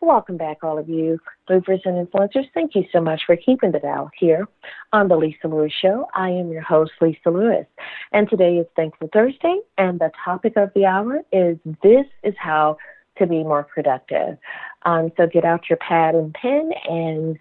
Welcome 0.00 0.38
back, 0.38 0.58
all 0.62 0.78
of 0.78 0.88
you 0.88 1.18
movers 1.50 1.80
and 1.84 2.06
influencers. 2.06 2.46
Thank 2.54 2.74
you 2.74 2.84
so 2.90 3.00
much 3.00 3.22
for 3.26 3.36
keeping 3.36 3.72
the 3.72 3.80
dial 3.80 4.10
here 4.18 4.48
on 4.94 5.08
the 5.08 5.16
Lisa 5.16 5.48
Lewis 5.48 5.72
Show. 5.80 6.08
I 6.14 6.30
am 6.30 6.50
your 6.50 6.62
host, 6.62 6.92
Lisa 7.02 7.30
Lewis, 7.30 7.66
and 8.12 8.28
today 8.30 8.56
is 8.56 8.66
Thankful 8.76 9.10
Thursday, 9.12 9.58
and 9.76 9.98
the 9.98 10.10
topic 10.24 10.56
of 10.56 10.70
the 10.74 10.86
hour 10.86 11.20
is 11.32 11.58
This 11.82 12.06
is 12.22 12.34
How 12.38 12.76
to 13.18 13.26
Be 13.26 13.42
More 13.42 13.64
Productive. 13.64 14.38
Um, 14.82 15.10
so 15.16 15.26
get 15.26 15.44
out 15.44 15.68
your 15.68 15.78
pad 15.78 16.14
and 16.14 16.34
pen 16.34 16.70
and 16.88 17.38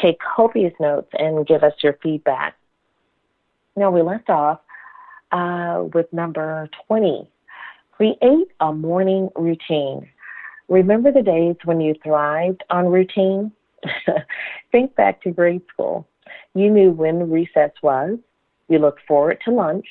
take 0.00 0.18
copious 0.20 0.74
notes 0.80 1.10
and 1.14 1.46
give 1.46 1.62
us 1.62 1.72
your 1.82 1.98
feedback. 2.02 2.56
Now, 3.76 3.90
we 3.90 4.02
left 4.02 4.28
off 4.28 4.60
uh, 5.32 5.84
with 5.92 6.12
number 6.12 6.68
20 6.86 7.28
create 8.02 8.48
a 8.60 8.72
morning 8.72 9.28
routine. 9.36 10.08
Remember 10.68 11.12
the 11.12 11.22
days 11.22 11.56
when 11.64 11.80
you 11.80 11.94
thrived 12.02 12.64
on 12.70 12.86
routine? 12.86 13.52
Think 14.72 14.94
back 14.96 15.22
to 15.22 15.30
grade 15.30 15.62
school. 15.72 16.08
You 16.54 16.70
knew 16.70 16.90
when 16.90 17.30
recess 17.30 17.70
was. 17.82 18.18
You 18.68 18.78
looked 18.78 19.02
forward 19.06 19.38
to 19.44 19.52
lunch. 19.52 19.86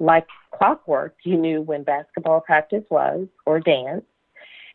Like 0.00 0.26
clockwork, 0.52 1.14
you 1.24 1.36
knew 1.36 1.62
when 1.62 1.84
basketball 1.84 2.40
practice 2.40 2.84
was 2.90 3.28
or 3.46 3.60
dance. 3.60 4.02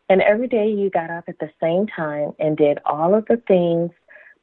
And 0.08 0.22
every 0.22 0.46
day 0.46 0.68
you 0.70 0.88
got 0.88 1.10
up 1.10 1.24
at 1.26 1.40
the 1.40 1.50
same 1.60 1.88
time 1.88 2.30
and 2.38 2.56
did 2.56 2.78
all 2.86 3.14
of 3.14 3.26
the 3.26 3.42
things 3.48 3.90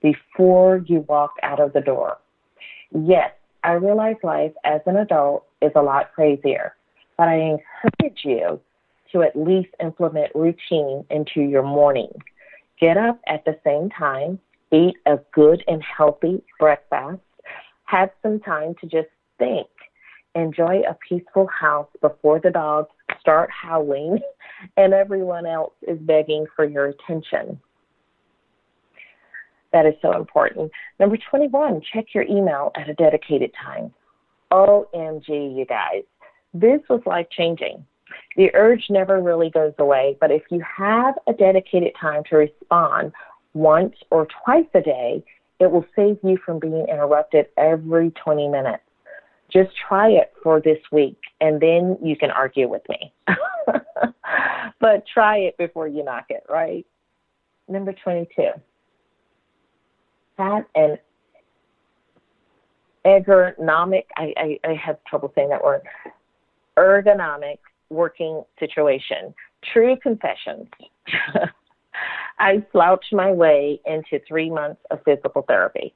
before 0.02 0.84
you 0.86 1.06
walked 1.08 1.40
out 1.42 1.62
of 1.62 1.72
the 1.72 1.80
door. 1.80 2.18
Yes, 2.92 3.32
I 3.64 3.74
realize 3.74 4.18
life 4.24 4.52
as 4.66 4.82
an 4.86 4.98
adult 4.98 5.46
is 5.62 5.72
a 5.76 5.82
lot 5.82 6.14
crazier, 6.14 6.76
but 7.18 7.30
I 7.30 7.36
encourage 7.36 8.20
you 8.26 8.60
to 9.14 9.24
at 9.24 9.36
least 9.36 9.70
implement 9.82 10.36
routine 10.36 11.06
into 11.10 11.42
your 11.42 11.64
morning. 11.64 12.12
Get 12.80 12.98
up 12.98 13.22
at 13.28 13.46
the 13.46 13.58
same 13.64 13.90
time, 13.90 14.40
eat 14.72 14.96
a 15.06 15.18
good 15.32 15.64
and 15.68 15.82
healthy 15.82 16.44
breakfast, 16.60 17.22
have 17.86 18.10
some 18.22 18.42
time 18.42 18.76
to 18.82 18.88
just 18.88 19.08
think. 19.40 19.68
Enjoy 20.36 20.82
a 20.82 20.98
peaceful 21.08 21.48
house 21.48 21.90
before 22.02 22.40
the 22.40 22.50
dogs 22.50 22.90
start 23.20 23.50
howling 23.52 24.20
and 24.78 24.94
everyone 24.94 25.46
else 25.46 25.74
is 25.88 26.00
begging 26.00 26.46
for 26.56 26.66
your 26.66 26.88
attention. 26.88 27.60
That 29.72 29.86
is 29.86 29.94
so 30.02 30.14
important. 30.14 30.72
Number 31.00 31.18
21, 31.30 31.82
check 31.94 32.06
your 32.14 32.24
email 32.24 32.72
at 32.76 32.90
a 32.90 32.94
dedicated 32.94 33.52
time. 33.64 33.94
OMG, 34.52 35.58
you 35.58 35.66
guys. 35.68 36.04
This 36.54 36.80
was 36.90 37.02
life 37.08 37.26
changing. 37.32 37.84
The 38.38 38.54
urge 38.54 38.86
never 38.92 39.20
really 39.20 39.50
goes 39.50 39.74
away, 39.80 40.18
but 40.22 40.30
if 40.30 40.44
you 40.52 40.64
have 40.78 41.16
a 41.28 41.34
dedicated 41.34 41.94
time 42.00 42.24
to 42.30 42.38
respond 42.38 43.12
once 43.56 43.96
or 44.12 44.28
twice 44.44 44.68
a 44.76 44.82
day, 44.82 45.24
it 45.60 45.72
will 45.72 45.86
save 45.96 46.18
you 46.24 46.38
from 46.46 46.60
being 46.60 46.86
interrupted 46.88 47.48
every 47.58 48.12
20 48.12 48.48
minutes. 48.50 48.83
Just 49.54 49.70
try 49.88 50.10
it 50.10 50.34
for 50.42 50.60
this 50.60 50.80
week 50.92 51.20
and 51.40 51.62
then 51.62 51.98
you 52.02 52.16
can 52.16 52.32
argue 52.32 52.68
with 52.68 52.82
me. 52.90 53.14
but 54.80 55.04
try 55.14 55.38
it 55.38 55.58
before 55.58 55.88
you 55.88 56.04
knock 56.04 56.26
it, 56.30 56.44
right? 56.50 56.86
Number 57.70 57.94
22 58.04 58.52
that 60.38 60.66
an 60.76 60.98
ergonomic, 63.06 64.06
I, 64.16 64.34
I, 64.38 64.60
I 64.68 64.74
have 64.74 64.98
trouble 65.06 65.32
saying 65.36 65.50
that 65.50 65.64
word, 65.64 65.82
ergonomic 66.78 67.60
working 67.90 68.44
situation. 68.60 69.34
True 69.74 69.96
confessions. 70.02 70.68
I 72.40 72.66
slouched 72.72 73.14
my 73.14 73.32
way 73.32 73.80
into 73.86 74.20
three 74.28 74.50
months 74.50 74.82
of 74.90 75.00
physical 75.06 75.44
therapy. 75.44 75.94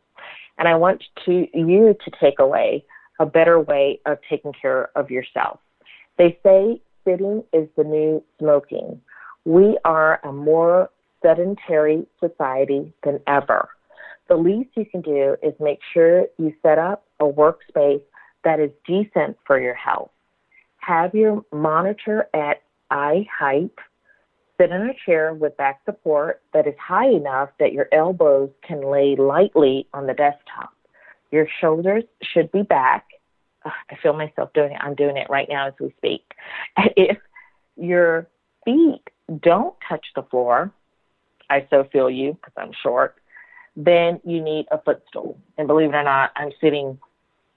And 0.60 0.68
I 0.68 0.76
want 0.76 1.04
to 1.26 1.48
you 1.54 1.96
to 2.04 2.12
take 2.20 2.40
away 2.40 2.84
a 3.20 3.26
better 3.26 3.60
way 3.60 4.00
of 4.06 4.18
taking 4.30 4.54
care 4.60 4.90
of 4.96 5.10
yourself. 5.12 5.60
They 6.18 6.38
say 6.44 6.82
sitting 7.06 7.44
is 7.54 7.68
the 7.78 7.84
new 7.84 8.24
smoking. 8.40 9.02
We 9.46 9.78
are 9.86 10.20
a 10.24 10.32
more 10.32 10.90
sedentary 11.22 12.06
society 12.20 12.94
than 13.04 13.20
ever 13.28 13.70
the 14.28 14.36
least 14.36 14.70
you 14.76 14.86
can 14.86 15.02
do 15.02 15.36
is 15.42 15.54
make 15.60 15.80
sure 15.94 16.26
you 16.38 16.54
set 16.62 16.78
up 16.78 17.06
a 17.20 17.26
workspace 17.26 18.02
that 18.44 18.60
is 18.60 18.72
decent 18.86 19.38
for 19.46 19.60
your 19.60 19.74
health. 19.74 20.12
Have 20.78 21.14
your 21.14 21.44
monitor 21.52 22.28
at 22.34 22.62
eye 22.92 23.26
height. 23.38 23.72
Sit 24.60 24.72
in 24.72 24.82
a 24.82 24.94
chair 25.06 25.34
with 25.34 25.56
back 25.58 25.82
support 25.86 26.42
that 26.54 26.68
is 26.68 26.74
high 26.80 27.10
enough 27.10 27.50
that 27.60 27.74
your 27.74 27.88
elbows 27.92 28.50
can 28.66 28.82
lay 28.90 29.16
lightly 29.16 29.88
on 29.94 30.08
the 30.08 30.14
desktop. 30.14 30.72
Your 31.32 31.48
shoulders 31.62 32.04
should 32.22 32.52
be 32.52 32.64
back. 32.64 33.06
Ugh, 33.66 33.72
I 33.90 33.96
feel 34.02 34.14
myself 34.14 34.52
doing 34.54 34.72
it. 34.72 34.80
I'm 34.82 34.96
doing 34.96 35.18
it 35.18 35.30
right 35.30 35.48
now 35.50 35.68
as 35.68 35.74
we 35.80 35.94
speak. 35.98 36.24
If 36.96 37.18
your 37.76 38.28
feet 38.66 39.04
don't 39.42 39.76
touch 39.88 40.06
the 40.16 40.24
floor, 40.24 40.72
I 41.50 41.68
so 41.70 41.88
feel 41.92 42.10
you 42.10 42.34
because 42.34 42.54
I'm 42.58 42.72
short 42.82 43.18
then 43.78 44.20
you 44.26 44.44
need 44.44 44.66
a 44.72 44.82
footstool. 44.82 45.38
And 45.58 45.68
believe 45.68 45.90
it 45.90 45.96
or 45.96 46.04
not, 46.04 46.32
I'm 46.36 46.50
sitting 46.60 46.98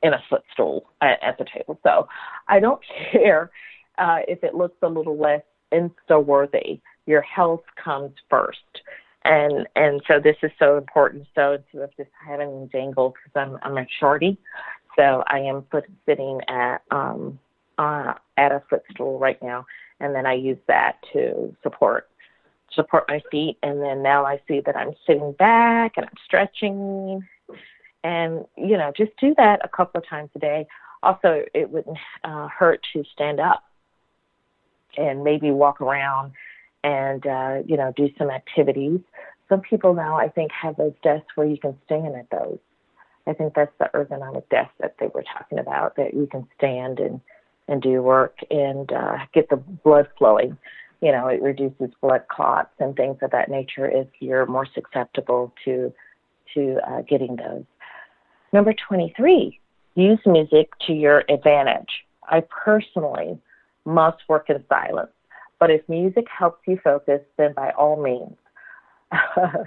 in 0.03 0.13
a 0.13 0.23
footstool 0.29 0.85
at, 1.01 1.19
at 1.23 1.39
the 1.39 1.47
table. 1.53 1.81
So 1.83 2.07
I 2.47 2.61
don't 2.61 2.81
care 3.13 3.51
uh, 3.99 4.19
if 4.29 4.45
it 4.45 4.55
looks 4.55 4.77
a 4.83 4.89
little 4.89 5.19
less 5.19 5.43
insta 5.73 6.23
worthy. 6.23 6.81
Your 7.07 7.23
health 7.23 7.63
comes 7.83 8.13
first. 8.29 8.59
And 9.25 9.67
and 9.77 10.01
so 10.09 10.19
this 10.19 10.37
is 10.43 10.51
so 10.59 10.79
important. 10.79 11.27
So 11.35 11.53
instead 11.53 11.83
of 11.83 11.97
just 11.97 12.11
having 12.27 12.69
dangle, 12.73 13.11
because 13.11 13.33
I'm 13.35 13.59
I'm 13.63 13.77
a 13.77 13.87
shorty, 13.99 14.39
so 14.97 15.23
I 15.27 15.41
am 15.41 15.65
sitting 16.07 16.41
at 16.49 16.79
um 16.91 17.39
uh, 17.79 18.15
at 18.37 18.53
a 18.53 18.63
footstool 18.71 19.19
right 19.19 19.41
now, 19.43 19.67
and 20.01 20.15
then 20.15 20.27
I 20.27 20.35
use 20.35 20.59
that 20.69 20.97
to 21.13 21.55
support 21.63 22.09
support 22.73 23.05
my 23.09 23.21
feet. 23.31 23.59
And 23.63 23.83
then 23.83 24.03
now 24.03 24.25
I 24.25 24.41
see 24.47 24.61
that 24.65 24.77
I'm 24.77 24.95
sitting 25.07 25.33
back 25.33 25.95
and 25.97 26.07
I'm 26.07 26.17
stretching. 26.25 27.27
And, 28.05 28.45
you 28.57 28.77
know, 28.77 28.93
just 28.97 29.13
do 29.21 29.35
that 29.37 29.61
a 29.65 29.69
couple 29.69 29.99
of 29.99 30.09
times 30.09 30.31
a 30.35 30.39
day. 30.39 30.67
Also, 31.03 31.43
it 31.55 31.71
wouldn't 31.71 31.99
uh, 32.25 32.49
hurt 32.49 32.81
to 32.93 33.05
stand 33.13 33.41
up 33.41 33.65
and 34.97 35.25
maybe 35.25 35.51
walk 35.51 35.81
around 35.81 36.33
and, 36.85 37.27
uh, 37.27 37.59
you 37.66 37.77
know, 37.77 37.93
do 37.97 38.09
some 38.19 38.31
activities. 38.31 39.01
Some 39.49 39.61
people 39.61 39.95
now, 39.95 40.16
I 40.16 40.29
think, 40.29 40.51
have 40.53 40.77
those 40.77 40.95
desks 41.03 41.29
where 41.35 41.47
you 41.47 41.59
can 41.59 41.77
stand 41.87 42.14
at 42.14 42.31
those. 42.31 42.59
I 43.27 43.35
think 43.35 43.55
that's 43.55 43.73
the 43.79 43.90
ergonomic 43.95 44.49
desk 44.49 44.71
that 44.81 44.97
they 44.99 45.09
were 45.09 45.25
talking 45.37 45.59
about, 45.59 45.97
that 45.97 46.14
you 46.14 46.27
can 46.27 46.47
stand 46.57 46.99
and, 46.99 47.21
and 47.69 47.83
do 47.83 48.03
work 48.03 48.38
and 48.51 48.90
uh, 48.93 49.19
get 49.33 49.51
the 49.51 49.57
blood 49.57 50.09
flowing 50.19 50.57
you 51.01 51.12
know, 51.12 51.29
it 51.29 51.43
reduces 51.43 51.90
blood 52.01 52.25
clots 52.29 52.73
and 52.79 52.95
things 52.95 53.16
of 53.23 53.31
that 53.31 53.51
nature 53.51 53.88
if 53.88 54.07
you're 54.21 54.47
more 54.47 54.66
susceptible 54.66 55.53
to 55.64 55.93
to 56.55 56.79
uh, 56.87 57.03
getting 57.03 57.37
those. 57.37 57.64
Number 58.53 58.75
23, 58.88 59.61
use 59.95 60.19
music 60.27 60.69
to 60.87 60.93
your 60.93 61.23
advantage. 61.29 62.05
I 62.25 62.43
personally 62.64 63.38
must 63.85 64.19
work 64.29 64.51
in 64.51 64.64
silence, 64.69 65.12
but 65.61 65.70
if 65.70 65.87
music 65.88 66.25
helps 66.37 66.66
you 66.66 66.81
focus, 66.83 67.20
then 67.37 67.53
by 67.53 67.70
all 67.73 68.03
means. 68.03 68.37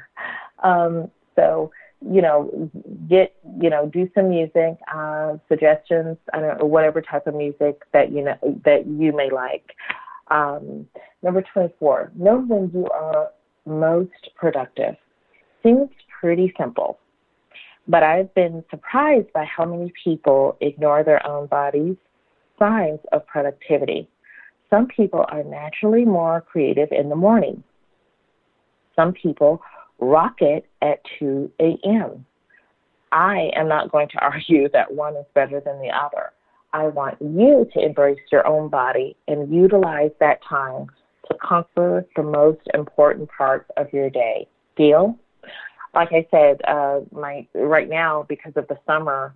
um, 0.63 1.09
so, 1.35 1.71
you 2.01 2.21
know, 2.21 2.69
get, 3.07 3.35
you 3.61 3.69
know, 3.69 3.87
do 3.87 4.09
some 4.15 4.29
music, 4.29 4.77
uh, 4.93 5.37
suggestions, 5.47 6.17
I 6.33 6.39
don't 6.39 6.59
know, 6.59 6.65
whatever 6.65 7.01
type 7.01 7.27
of 7.27 7.35
music 7.35 7.83
that, 7.93 8.11
you 8.11 8.23
know, 8.23 8.35
that 8.65 8.87
you 8.87 9.15
may 9.15 9.29
like. 9.31 9.71
Um, 10.29 10.87
number 11.21 11.43
24, 11.53 12.11
know 12.15 12.39
when 12.39 12.71
you 12.73 12.87
are 12.87 13.29
most 13.65 14.29
productive. 14.35 14.95
Seems 15.61 15.89
pretty 16.19 16.53
simple, 16.59 16.99
but 17.87 18.03
I've 18.03 18.33
been 18.33 18.63
surprised 18.69 19.31
by 19.31 19.45
how 19.45 19.65
many 19.65 19.93
people 20.03 20.57
ignore 20.59 21.03
their 21.03 21.25
own 21.25 21.47
bodies' 21.47 21.97
signs 22.57 22.99
of 23.11 23.25
productivity. 23.27 24.09
Some 24.73 24.87
people 24.87 25.23
are 25.29 25.43
naturally 25.43 26.03
more 26.03 26.41
creative 26.41 26.87
in 26.91 27.07
the 27.07 27.15
morning. 27.15 27.63
Some 28.95 29.13
people 29.13 29.61
rocket 29.99 30.65
at 30.81 30.99
2 31.19 31.51
a.m. 31.59 32.25
I 33.11 33.51
am 33.55 33.67
not 33.67 33.91
going 33.91 34.09
to 34.09 34.17
argue 34.21 34.67
that 34.69 34.91
one 34.91 35.15
is 35.15 35.27
better 35.35 35.59
than 35.59 35.79
the 35.79 35.89
other. 35.89 36.31
I 36.73 36.87
want 36.87 37.21
you 37.21 37.69
to 37.71 37.85
embrace 37.85 38.17
your 38.31 38.47
own 38.47 38.67
body 38.67 39.15
and 39.27 39.53
utilize 39.53 40.09
that 40.19 40.39
time 40.43 40.87
to 41.27 41.37
conquer 41.39 42.03
the 42.15 42.23
most 42.23 42.61
important 42.73 43.29
parts 43.29 43.69
of 43.77 43.93
your 43.93 44.09
day. 44.09 44.47
Deal? 44.75 45.15
Like 45.93 46.09
I 46.13 46.25
said, 46.31 46.61
uh, 46.67 47.01
my 47.11 47.45
right 47.53 47.87
now 47.87 48.25
because 48.27 48.53
of 48.55 48.67
the 48.69 48.79
summer, 48.87 49.35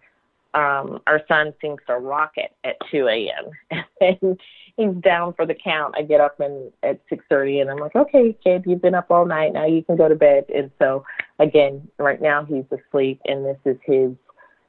um, 0.58 1.00
our 1.06 1.22
son 1.28 1.54
seems 1.62 1.78
to 1.86 1.98
rocket 1.98 2.52
at 2.64 2.78
2 2.90 3.08
a.m. 3.08 3.84
and 4.02 4.40
he's 4.76 5.04
down 5.04 5.34
for 5.36 5.46
the 5.46 5.54
count. 5.54 5.94
I 5.96 6.02
get 6.02 6.20
up 6.20 6.40
and 6.40 6.72
at 6.82 7.00
6:30, 7.10 7.62
and 7.62 7.70
I'm 7.70 7.78
like, 7.78 7.96
"Okay, 7.96 8.36
kid, 8.44 8.64
you've 8.66 8.82
been 8.82 8.96
up 8.96 9.12
all 9.12 9.26
night. 9.26 9.54
Now 9.54 9.68
you 9.68 9.84
can 9.84 9.98
go 9.98 10.10
to 10.10 10.16
bed." 10.16 10.46
And 10.54 10.72
so, 10.80 11.06
again, 11.38 11.88
right 12.00 12.20
now 12.20 12.44
he's 12.44 12.66
asleep, 12.72 13.22
and 13.26 13.46
this 13.46 13.60
is 13.66 13.78
his 13.86 14.12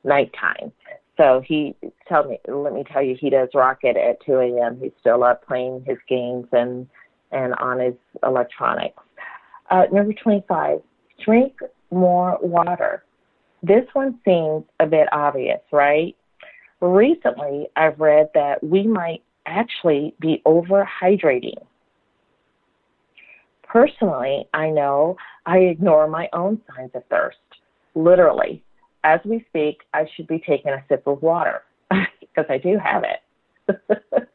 nighttime. 0.05 0.73
So 1.17 1.43
he 1.47 1.75
tell 2.07 2.25
me, 2.25 2.39
let 2.47 2.75
me 2.75 2.85
tell 2.93 3.03
you, 3.03 3.17
he 3.19 3.31
does 3.31 3.49
rocket 3.55 3.97
at 3.97 4.25
2 4.27 4.35
a.m. 4.39 4.79
He's 4.81 4.93
still 5.01 5.25
up 5.25 5.47
playing 5.47 5.85
his 5.87 5.99
games 6.07 6.47
and 6.53 6.87
and 7.33 7.55
on 7.55 7.81
his 7.81 7.95
electronics. 8.23 9.03
Uh, 9.71 9.85
number 9.93 10.13
25, 10.13 10.81
drink 11.25 11.55
more 11.91 12.39
water. 12.43 13.05
This 13.63 13.85
one 13.93 14.19
seems 14.25 14.65
a 14.81 14.87
bit 14.87 15.09
obvious, 15.13 15.61
right? 15.73 16.17
Recently, 16.81 17.67
I've 17.77 17.99
read 17.99 18.31
that 18.35 18.63
we 18.63 18.87
might 18.87 19.23
actually 19.47 20.15
be 20.21 20.43
overhydrating. 20.47 21.59
Personally, 23.65 24.49
I 24.55 24.71
know 24.71 25.17
I 25.45 25.59
ignore 25.59 26.09
my 26.09 26.29
own 26.33 26.61
signs 26.69 26.91
of 26.95 27.03
thirst. 27.11 27.37
Literally, 27.95 28.63
as 29.05 29.21
we 29.25 29.45
speak, 29.49 29.79
I 29.93 30.07
should 30.15 30.27
be 30.27 30.39
taking 30.39 30.73
a 30.73 30.85
sip 30.89 31.07
of 31.07 31.21
water 31.23 31.63
because 31.91 32.47
I 32.49 32.59
do 32.59 32.79
have 32.83 33.05
it. 33.05 33.89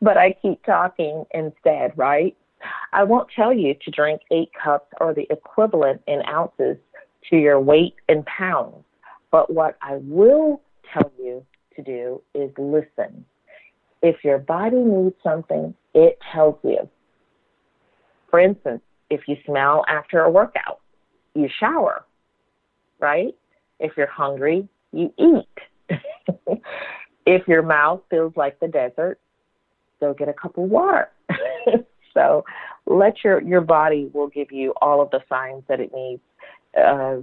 but 0.00 0.16
I 0.16 0.34
keep 0.40 0.64
talking 0.64 1.24
instead, 1.32 1.92
right? 1.96 2.36
I 2.92 3.04
won't 3.04 3.28
tell 3.34 3.52
you 3.52 3.74
to 3.74 3.90
drink 3.90 4.22
eight 4.30 4.50
cups 4.62 4.92
or 5.00 5.14
the 5.14 5.26
equivalent 5.30 6.02
in 6.06 6.22
ounces 6.26 6.76
to 7.30 7.36
your 7.36 7.60
weight 7.60 7.94
in 8.08 8.24
pounds. 8.24 8.84
But 9.30 9.52
what 9.52 9.78
I 9.82 9.96
will 10.02 10.60
tell 10.92 11.12
you 11.18 11.44
to 11.76 11.82
do 11.82 12.22
is 12.34 12.50
listen. 12.58 13.24
If 14.02 14.24
your 14.24 14.38
body 14.38 14.78
needs 14.78 15.14
something, 15.22 15.74
it 15.94 16.18
tells 16.32 16.58
you. 16.64 16.88
For 18.30 18.40
instance, 18.40 18.82
if 19.10 19.22
you 19.26 19.36
smell 19.44 19.84
after 19.88 20.20
a 20.20 20.30
workout, 20.30 20.80
you 21.34 21.48
shower, 21.58 22.04
right? 22.98 23.34
If 23.78 23.92
you're 23.96 24.06
hungry, 24.06 24.68
you 24.92 25.12
eat. 25.18 25.98
if 27.26 27.46
your 27.48 27.62
mouth 27.62 28.00
feels 28.08 28.32
like 28.36 28.58
the 28.60 28.68
desert, 28.68 29.20
go 30.00 30.14
get 30.14 30.28
a 30.28 30.32
cup 30.32 30.56
of 30.56 30.64
water. 30.70 31.08
so 32.14 32.44
let 32.86 33.22
your, 33.24 33.42
your 33.42 33.60
body 33.60 34.10
will 34.12 34.28
give 34.28 34.52
you 34.52 34.72
all 34.80 35.00
of 35.02 35.10
the 35.10 35.20
signs 35.28 35.62
that 35.68 35.80
it 35.80 35.92
needs, 35.94 36.22
uh, 36.78 37.16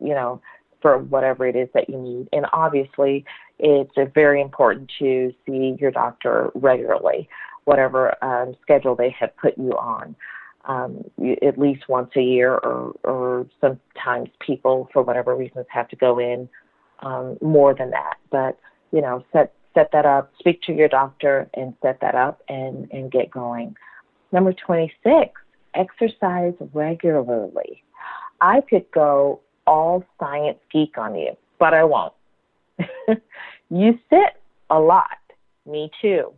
you 0.00 0.14
know, 0.14 0.40
for 0.80 0.98
whatever 0.98 1.46
it 1.46 1.56
is 1.56 1.68
that 1.74 1.88
you 1.88 1.98
need. 1.98 2.28
And 2.32 2.46
obviously, 2.52 3.24
it's 3.58 3.92
very 4.14 4.40
important 4.40 4.90
to 4.98 5.32
see 5.46 5.76
your 5.78 5.90
doctor 5.90 6.50
regularly, 6.54 7.28
whatever 7.64 8.14
um, 8.24 8.54
schedule 8.62 8.96
they 8.96 9.14
have 9.18 9.36
put 9.36 9.56
you 9.58 9.72
on. 9.72 10.16
Um, 10.66 11.04
at 11.42 11.58
least 11.58 11.88
once 11.88 12.10
a 12.16 12.20
year, 12.20 12.52
or, 12.52 12.94
or 13.02 13.46
sometimes 13.62 14.28
people, 14.46 14.90
for 14.92 15.02
whatever 15.02 15.34
reasons, 15.34 15.64
have 15.70 15.88
to 15.88 15.96
go 15.96 16.18
in 16.18 16.50
um, 17.00 17.38
more 17.40 17.74
than 17.74 17.90
that. 17.90 18.16
But 18.30 18.58
you 18.92 19.00
know, 19.00 19.24
set 19.32 19.54
set 19.74 19.90
that 19.92 20.04
up. 20.04 20.32
Speak 20.38 20.60
to 20.62 20.72
your 20.74 20.88
doctor 20.88 21.48
and 21.54 21.74
set 21.82 22.00
that 22.00 22.14
up, 22.14 22.42
and 22.48 22.90
and 22.92 23.10
get 23.10 23.30
going. 23.30 23.74
Number 24.32 24.52
twenty 24.52 24.92
six: 25.02 25.32
exercise 25.74 26.54
regularly. 26.74 27.82
I 28.40 28.60
could 28.68 28.90
go 28.92 29.40
all 29.66 30.04
science 30.18 30.58
geek 30.72 30.96
on 30.98 31.14
you, 31.14 31.36
but 31.58 31.74
I 31.74 31.84
won't. 31.84 32.12
you 33.70 33.98
sit 34.08 34.40
a 34.70 34.78
lot. 34.78 35.18
Me 35.66 35.90
too. 36.00 36.32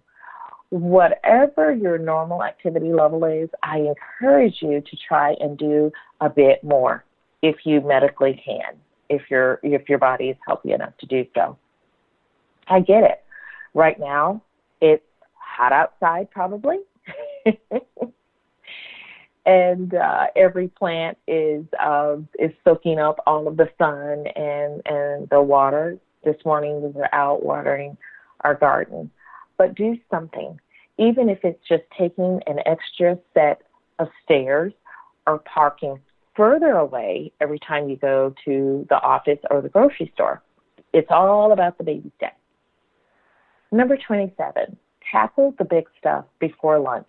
Whatever 0.71 1.73
your 1.73 1.99
normal 1.99 2.43
activity 2.43 2.93
level 2.93 3.25
is, 3.25 3.49
I 3.63 3.79
encourage 3.79 4.57
you 4.61 4.81
to 4.81 4.97
try 5.07 5.35
and 5.39 5.57
do 5.59 5.93
a 6.21 6.31
bit 6.31 6.65
more 6.65 7.05
if 7.43 7.57
you 7.65 7.81
medically 7.83 8.41
can, 8.45 8.75
if 9.11 9.23
your 9.31 9.61
if 9.63 9.89
your 9.89 9.99
body 9.99 10.31
is 10.31 10.37
healthy 10.47 10.73
enough 10.73 10.97
to 10.99 11.07
do 11.07 11.27
so. 11.35 11.59
I 12.69 12.81
get 12.81 13.05
it. 13.05 13.23
Right 13.75 13.99
now, 13.99 14.43
it's 14.81 15.05
hot 15.35 15.73
outside 15.73 16.31
probably. 16.31 16.79
and 19.45 19.95
uh, 19.95 20.27
every 20.37 20.69
plant 20.69 21.19
is 21.27 21.65
uh, 21.81 22.17
is 22.39 22.53
soaking 22.65 22.99
up 22.99 23.19
all 23.27 23.49
of 23.49 23.57
the 23.57 23.69
sun 23.79 24.27
and 24.37 24.83
and 24.87 25.29
the 25.31 25.43
water. 25.43 25.99
This 26.25 26.37
morning 26.45 26.83
we 26.83 26.89
were 26.91 27.13
out 27.13 27.45
watering 27.45 27.97
our 28.43 28.55
garden, 28.55 29.11
but 29.59 29.75
do 29.75 29.97
something, 30.11 30.59
even 30.99 31.29
if 31.29 31.39
it's 31.43 31.67
just 31.69 31.83
taking 31.99 32.41
an 32.47 32.61
extra 32.65 33.19
set 33.35 33.63
of 33.99 34.09
stairs 34.25 34.73
or 35.27 35.39
parking 35.39 35.99
further 36.37 36.73
away 36.73 37.33
every 37.41 37.59
time 37.59 37.89
you 37.89 37.97
go 37.97 38.35
to 38.45 38.87
the 38.89 39.01
office 39.01 39.39
or 39.51 39.61
the 39.61 39.69
grocery 39.69 40.11
store. 40.15 40.43
It's 40.93 41.09
all 41.11 41.53
about 41.53 41.79
the 41.79 41.85
baby 41.85 42.13
steps. 42.17 42.37
Number 43.71 43.97
27, 43.97 44.77
tackle 45.11 45.55
the 45.59 45.65
big 45.65 45.85
stuff 45.99 46.25
before 46.39 46.79
lunch. 46.79 47.09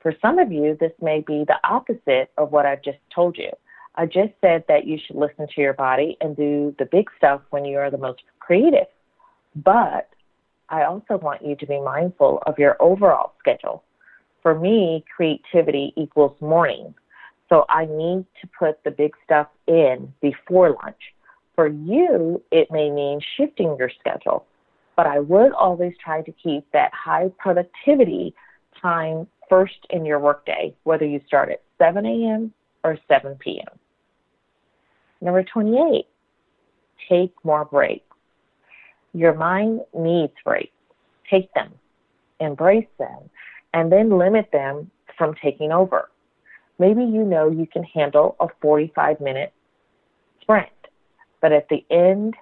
For 0.00 0.14
some 0.22 0.38
of 0.38 0.52
you, 0.52 0.76
this 0.78 0.92
may 1.00 1.20
be 1.20 1.44
the 1.46 1.58
opposite 1.64 2.30
of 2.38 2.52
what 2.52 2.66
I've 2.66 2.82
just 2.82 2.98
told 3.14 3.36
you. 3.36 3.50
I 3.96 4.06
just 4.06 4.32
said 4.40 4.64
that 4.68 4.86
you 4.86 4.96
should 5.04 5.16
listen 5.16 5.48
to 5.48 5.60
your 5.60 5.72
body 5.72 6.16
and 6.20 6.36
do 6.36 6.74
the 6.78 6.84
big 6.84 7.10
stuff 7.16 7.40
when 7.50 7.64
you 7.64 7.78
are 7.78 7.90
the 7.90 7.98
most 7.98 8.22
creative. 8.38 8.86
But 9.56 10.08
I 10.68 10.84
also 10.84 11.16
want 11.18 11.44
you 11.44 11.56
to 11.56 11.66
be 11.66 11.80
mindful 11.80 12.42
of 12.46 12.58
your 12.58 12.76
overall 12.80 13.32
schedule. 13.40 13.82
For 14.42 14.58
me, 14.58 15.04
creativity 15.14 15.92
equals 15.96 16.40
morning. 16.40 16.94
So 17.48 17.64
I 17.68 17.86
need 17.86 18.24
to 18.40 18.48
put 18.58 18.84
the 18.84 18.90
big 18.90 19.14
stuff 19.24 19.48
in 19.66 20.12
before 20.20 20.76
lunch. 20.82 21.00
For 21.56 21.66
you, 21.66 22.40
it 22.52 22.68
may 22.70 22.90
mean 22.90 23.20
shifting 23.36 23.74
your 23.78 23.90
schedule, 23.98 24.46
but 24.96 25.06
I 25.06 25.18
would 25.18 25.52
always 25.52 25.94
try 26.02 26.22
to 26.22 26.32
keep 26.32 26.70
that 26.72 26.92
high 26.94 27.32
productivity 27.38 28.34
time 28.80 29.26
first 29.48 29.86
in 29.90 30.04
your 30.04 30.18
workday, 30.18 30.74
whether 30.84 31.04
you 31.04 31.20
start 31.26 31.50
at 31.50 31.62
7 31.78 32.04
a.m. 32.04 32.52
or 32.84 32.98
7 33.08 33.36
p.m. 33.36 33.78
Number 35.20 35.42
28, 35.42 36.06
take 37.08 37.32
more 37.44 37.64
breaks. 37.64 38.04
Your 39.12 39.34
mind 39.34 39.80
needs 39.94 40.32
breaks. 40.44 40.72
Take 41.30 41.52
them, 41.54 41.72
embrace 42.40 42.86
them, 42.98 43.30
and 43.74 43.90
then 43.90 44.16
limit 44.16 44.50
them 44.52 44.90
from 45.16 45.34
taking 45.42 45.72
over. 45.72 46.08
Maybe 46.78 47.02
you 47.02 47.24
know 47.24 47.50
you 47.50 47.66
can 47.66 47.82
handle 47.82 48.36
a 48.38 48.46
45 48.62 49.20
minute 49.20 49.52
sprint, 50.40 50.68
but 51.40 51.52
at 51.52 51.68
the 51.68 51.84
end 51.90 52.34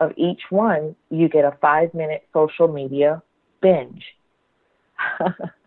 of 0.00 0.12
each 0.16 0.40
one, 0.50 0.96
you 1.10 1.28
get 1.28 1.44
a 1.44 1.56
five 1.60 1.92
minute 1.94 2.26
social 2.32 2.68
media 2.68 3.22
binge. 3.60 4.04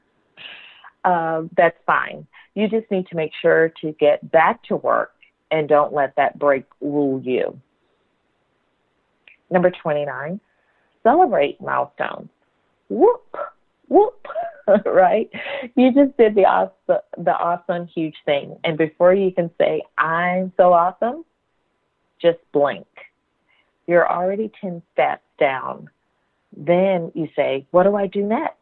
uh, 1.05 1.43
that's 1.55 1.77
fine. 1.85 2.25
You 2.55 2.67
just 2.67 2.89
need 2.89 3.07
to 3.07 3.15
make 3.15 3.31
sure 3.41 3.71
to 3.81 3.91
get 3.93 4.29
back 4.31 4.63
to 4.65 4.75
work 4.75 5.13
and 5.51 5.69
don't 5.69 5.93
let 5.93 6.15
that 6.15 6.39
break 6.39 6.65
rule 6.81 7.21
you. 7.21 7.59
Number 9.51 9.71
29, 9.71 10.39
celebrate 11.03 11.61
milestones. 11.61 12.29
Whoop, 12.89 13.35
whoop, 13.87 14.25
right? 14.85 15.29
You 15.75 15.93
just 15.93 16.17
did 16.17 16.33
the 16.33 16.45
awesome, 16.45 17.03
the 17.17 17.31
awesome, 17.31 17.87
huge 17.87 18.15
thing. 18.25 18.57
And 18.63 18.77
before 18.77 19.13
you 19.13 19.31
can 19.31 19.51
say, 19.59 19.83
I'm 19.97 20.51
so 20.57 20.73
awesome, 20.73 21.23
just 22.19 22.39
blink. 22.51 22.87
You're 23.85 24.11
already 24.11 24.51
10 24.59 24.81
steps 24.93 25.21
down. 25.39 25.89
Then 26.57 27.11
you 27.13 27.27
say, 27.35 27.67
What 27.69 27.83
do 27.83 27.95
I 27.95 28.07
do 28.07 28.23
next? 28.23 28.57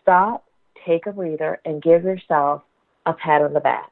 Stop 0.00 0.44
take 0.86 1.06
a 1.06 1.12
breather 1.12 1.60
and 1.64 1.82
give 1.82 2.04
yourself 2.04 2.62
a 3.06 3.12
pat 3.12 3.42
on 3.42 3.52
the 3.52 3.60
back. 3.60 3.90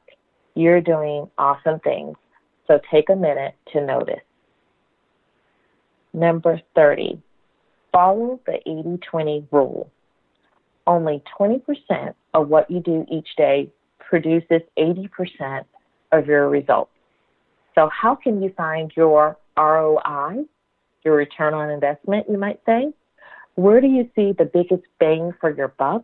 You're 0.55 0.81
doing 0.81 1.29
awesome 1.37 1.79
things. 1.79 2.15
So 2.67 2.79
take 2.91 3.09
a 3.09 3.15
minute 3.15 3.55
to 3.73 3.85
notice. 3.85 4.19
Number 6.13 6.59
30, 6.75 7.21
follow 7.91 8.39
the 8.45 8.57
80 8.67 8.99
20 9.09 9.47
rule. 9.51 9.91
Only 10.87 11.21
20% 11.39 12.13
of 12.33 12.47
what 12.47 12.69
you 12.69 12.79
do 12.79 13.05
each 13.11 13.29
day 13.37 13.71
produces 13.99 14.61
80% 14.77 15.65
of 16.11 16.25
your 16.25 16.49
results. 16.49 16.91
So, 17.75 17.89
how 17.89 18.15
can 18.15 18.41
you 18.41 18.51
find 18.57 18.91
your 18.95 19.37
ROI, 19.55 20.45
your 21.05 21.15
return 21.15 21.53
on 21.53 21.69
investment, 21.69 22.25
you 22.29 22.37
might 22.37 22.59
say? 22.65 22.91
Where 23.55 23.81
do 23.81 23.87
you 23.87 24.09
see 24.15 24.33
the 24.37 24.45
biggest 24.45 24.83
bang 24.99 25.33
for 25.39 25.55
your 25.55 25.69
buck? 25.69 26.03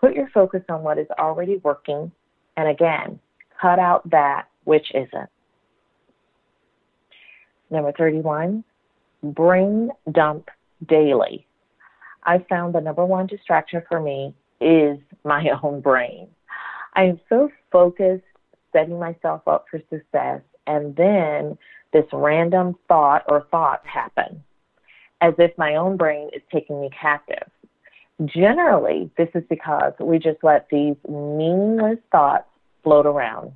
Put 0.00 0.14
your 0.14 0.28
focus 0.28 0.62
on 0.68 0.82
what 0.82 0.98
is 0.98 1.08
already 1.18 1.56
working, 1.58 2.12
and 2.56 2.68
again, 2.68 3.18
cut 3.60 3.78
out 3.78 4.08
that 4.10 4.48
which 4.64 4.90
isn't. 4.94 5.28
Number 7.70 7.92
31, 7.92 8.64
brain 9.22 9.90
dump 10.12 10.48
daily. 10.86 11.46
I 12.22 12.44
found 12.48 12.74
the 12.74 12.80
number 12.80 13.04
one 13.04 13.26
distraction 13.26 13.82
for 13.88 14.00
me 14.00 14.34
is 14.60 14.98
my 15.24 15.48
own 15.62 15.80
brain. 15.80 16.28
I 16.94 17.04
am 17.04 17.20
so 17.28 17.50
focused 17.72 18.24
setting 18.72 18.98
myself 18.98 19.46
up 19.46 19.66
for 19.70 19.80
success, 19.90 20.42
and 20.66 20.94
then 20.96 21.58
this 21.92 22.04
random 22.12 22.76
thought 22.86 23.24
or 23.28 23.46
thoughts 23.50 23.86
happen 23.86 24.44
as 25.20 25.34
if 25.38 25.56
my 25.58 25.74
own 25.76 25.96
brain 25.96 26.30
is 26.34 26.42
taking 26.52 26.80
me 26.80 26.90
captive. 26.98 27.48
Generally, 28.24 29.10
this 29.16 29.28
is 29.34 29.44
because 29.48 29.92
we 30.00 30.18
just 30.18 30.42
let 30.42 30.68
these 30.70 30.96
meaningless 31.08 31.98
thoughts 32.10 32.48
float 32.82 33.06
around. 33.06 33.52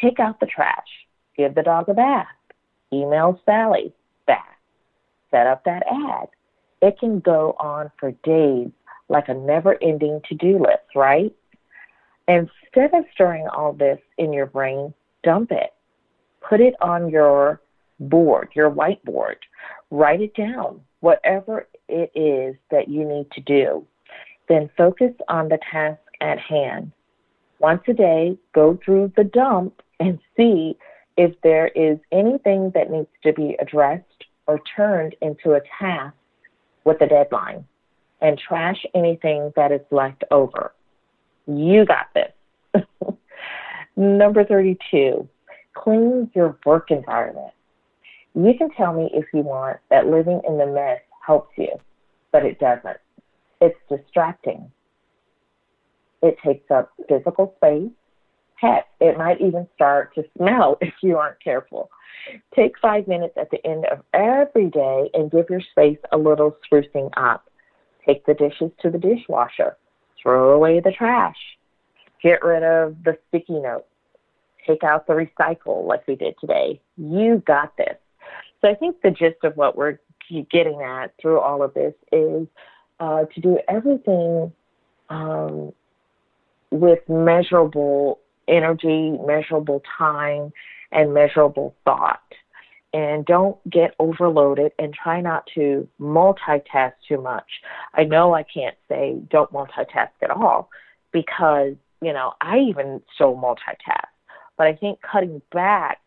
Take 0.00 0.20
out 0.20 0.38
the 0.38 0.46
trash, 0.46 0.86
give 1.36 1.54
the 1.54 1.62
dog 1.62 1.88
a 1.88 1.94
bath, 1.94 2.26
email 2.92 3.40
Sally 3.44 3.92
back, 4.26 4.58
set 5.30 5.46
up 5.46 5.64
that 5.64 5.82
ad. 5.90 6.28
It 6.82 6.98
can 7.00 7.20
go 7.20 7.56
on 7.58 7.90
for 7.98 8.12
days 8.22 8.70
like 9.08 9.28
a 9.28 9.34
never 9.34 9.76
ending 9.82 10.20
to 10.28 10.34
do 10.34 10.58
list, 10.58 10.94
right? 10.94 11.34
Instead 12.28 12.94
of 12.94 13.04
storing 13.12 13.46
all 13.48 13.72
this 13.72 13.98
in 14.18 14.32
your 14.32 14.46
brain, 14.46 14.94
dump 15.22 15.50
it. 15.50 15.72
Put 16.48 16.60
it 16.60 16.74
on 16.80 17.10
your 17.10 17.60
board, 18.00 18.48
your 18.54 18.70
whiteboard. 18.70 19.36
Write 19.90 20.20
it 20.20 20.34
down, 20.34 20.80
whatever 21.00 21.66
it 21.94 22.10
is 22.18 22.56
that 22.70 22.88
you 22.88 23.04
need 23.04 23.30
to 23.30 23.40
do. 23.40 23.86
Then 24.48 24.68
focus 24.76 25.12
on 25.28 25.48
the 25.48 25.58
task 25.70 26.00
at 26.20 26.38
hand. 26.38 26.90
Once 27.60 27.82
a 27.88 27.92
day, 27.92 28.36
go 28.52 28.78
through 28.84 29.12
the 29.16 29.24
dump 29.24 29.80
and 30.00 30.18
see 30.36 30.76
if 31.16 31.32
there 31.42 31.68
is 31.68 31.98
anything 32.10 32.72
that 32.74 32.90
needs 32.90 33.08
to 33.22 33.32
be 33.32 33.56
addressed 33.60 34.24
or 34.46 34.60
turned 34.76 35.14
into 35.22 35.52
a 35.52 35.60
task 35.78 36.16
with 36.84 37.00
a 37.00 37.06
deadline 37.06 37.64
and 38.20 38.38
trash 38.38 38.84
anything 38.94 39.52
that 39.54 39.70
is 39.70 39.80
left 39.90 40.24
over. 40.30 40.72
You 41.46 41.86
got 41.86 42.08
this. 42.14 42.82
Number 43.96 44.44
32, 44.44 45.28
clean 45.74 46.30
your 46.34 46.58
work 46.66 46.90
environment. 46.90 47.52
You 48.34 48.52
can 48.58 48.70
tell 48.70 48.92
me 48.92 49.10
if 49.14 49.26
you 49.32 49.40
want 49.40 49.78
that 49.90 50.08
living 50.08 50.40
in 50.46 50.58
the 50.58 50.66
mess 50.66 51.00
helps 51.24 51.52
you, 51.56 51.70
but 52.32 52.44
it 52.44 52.58
doesn't. 52.58 52.98
It's 53.60 53.78
distracting. 53.88 54.70
It 56.22 56.36
takes 56.44 56.70
up 56.70 56.90
physical 57.08 57.54
space. 57.56 57.90
Heck, 58.56 58.86
it 59.00 59.18
might 59.18 59.40
even 59.40 59.66
start 59.74 60.14
to 60.14 60.24
smell 60.36 60.78
if 60.80 60.94
you 61.02 61.16
aren't 61.18 61.42
careful. 61.42 61.90
Take 62.54 62.78
five 62.80 63.06
minutes 63.06 63.34
at 63.36 63.50
the 63.50 63.64
end 63.66 63.84
of 63.86 64.00
every 64.14 64.70
day 64.70 65.10
and 65.12 65.30
give 65.30 65.50
your 65.50 65.60
space 65.72 65.98
a 66.12 66.16
little 66.16 66.56
sprucing 66.64 67.10
up. 67.16 67.44
Take 68.06 68.24
the 68.26 68.34
dishes 68.34 68.70
to 68.80 68.90
the 68.90 68.98
dishwasher. 68.98 69.76
Throw 70.22 70.52
away 70.52 70.80
the 70.80 70.92
trash. 70.92 71.36
Get 72.22 72.42
rid 72.42 72.62
of 72.62 72.96
the 73.04 73.18
sticky 73.28 73.60
notes. 73.60 73.84
Take 74.66 74.82
out 74.82 75.06
the 75.06 75.12
recycle 75.12 75.86
like 75.86 76.06
we 76.08 76.14
did 76.16 76.34
today. 76.40 76.80
You 76.96 77.42
got 77.46 77.76
this. 77.76 77.96
So 78.60 78.70
I 78.70 78.74
think 78.74 78.96
the 79.02 79.10
gist 79.10 79.44
of 79.44 79.56
what 79.56 79.76
we're 79.76 79.98
getting 80.50 80.82
at 80.82 81.12
through 81.20 81.40
all 81.40 81.62
of 81.62 81.74
this 81.74 81.94
is 82.12 82.46
uh, 83.00 83.24
to 83.34 83.40
do 83.40 83.58
everything 83.68 84.52
um, 85.08 85.72
with 86.70 87.00
measurable 87.08 88.18
energy, 88.48 89.16
measurable 89.24 89.82
time, 89.98 90.52
and 90.92 91.14
measurable 91.14 91.74
thought. 91.84 92.20
And 92.92 93.26
don't 93.26 93.58
get 93.68 93.94
overloaded 93.98 94.72
and 94.78 94.94
try 94.94 95.20
not 95.20 95.48
to 95.56 95.88
multitask 96.00 96.92
too 97.08 97.20
much. 97.20 97.48
I 97.92 98.04
know 98.04 98.34
I 98.34 98.44
can't 98.44 98.76
say 98.88 99.16
don't 99.30 99.52
multitask 99.52 100.10
at 100.22 100.30
all 100.30 100.70
because, 101.10 101.74
you 102.00 102.12
know, 102.12 102.34
I 102.40 102.58
even 102.58 103.02
still 103.14 103.34
multitask. 103.34 104.06
But 104.56 104.68
I 104.68 104.74
think 104.74 105.00
cutting 105.02 105.42
back 105.52 105.98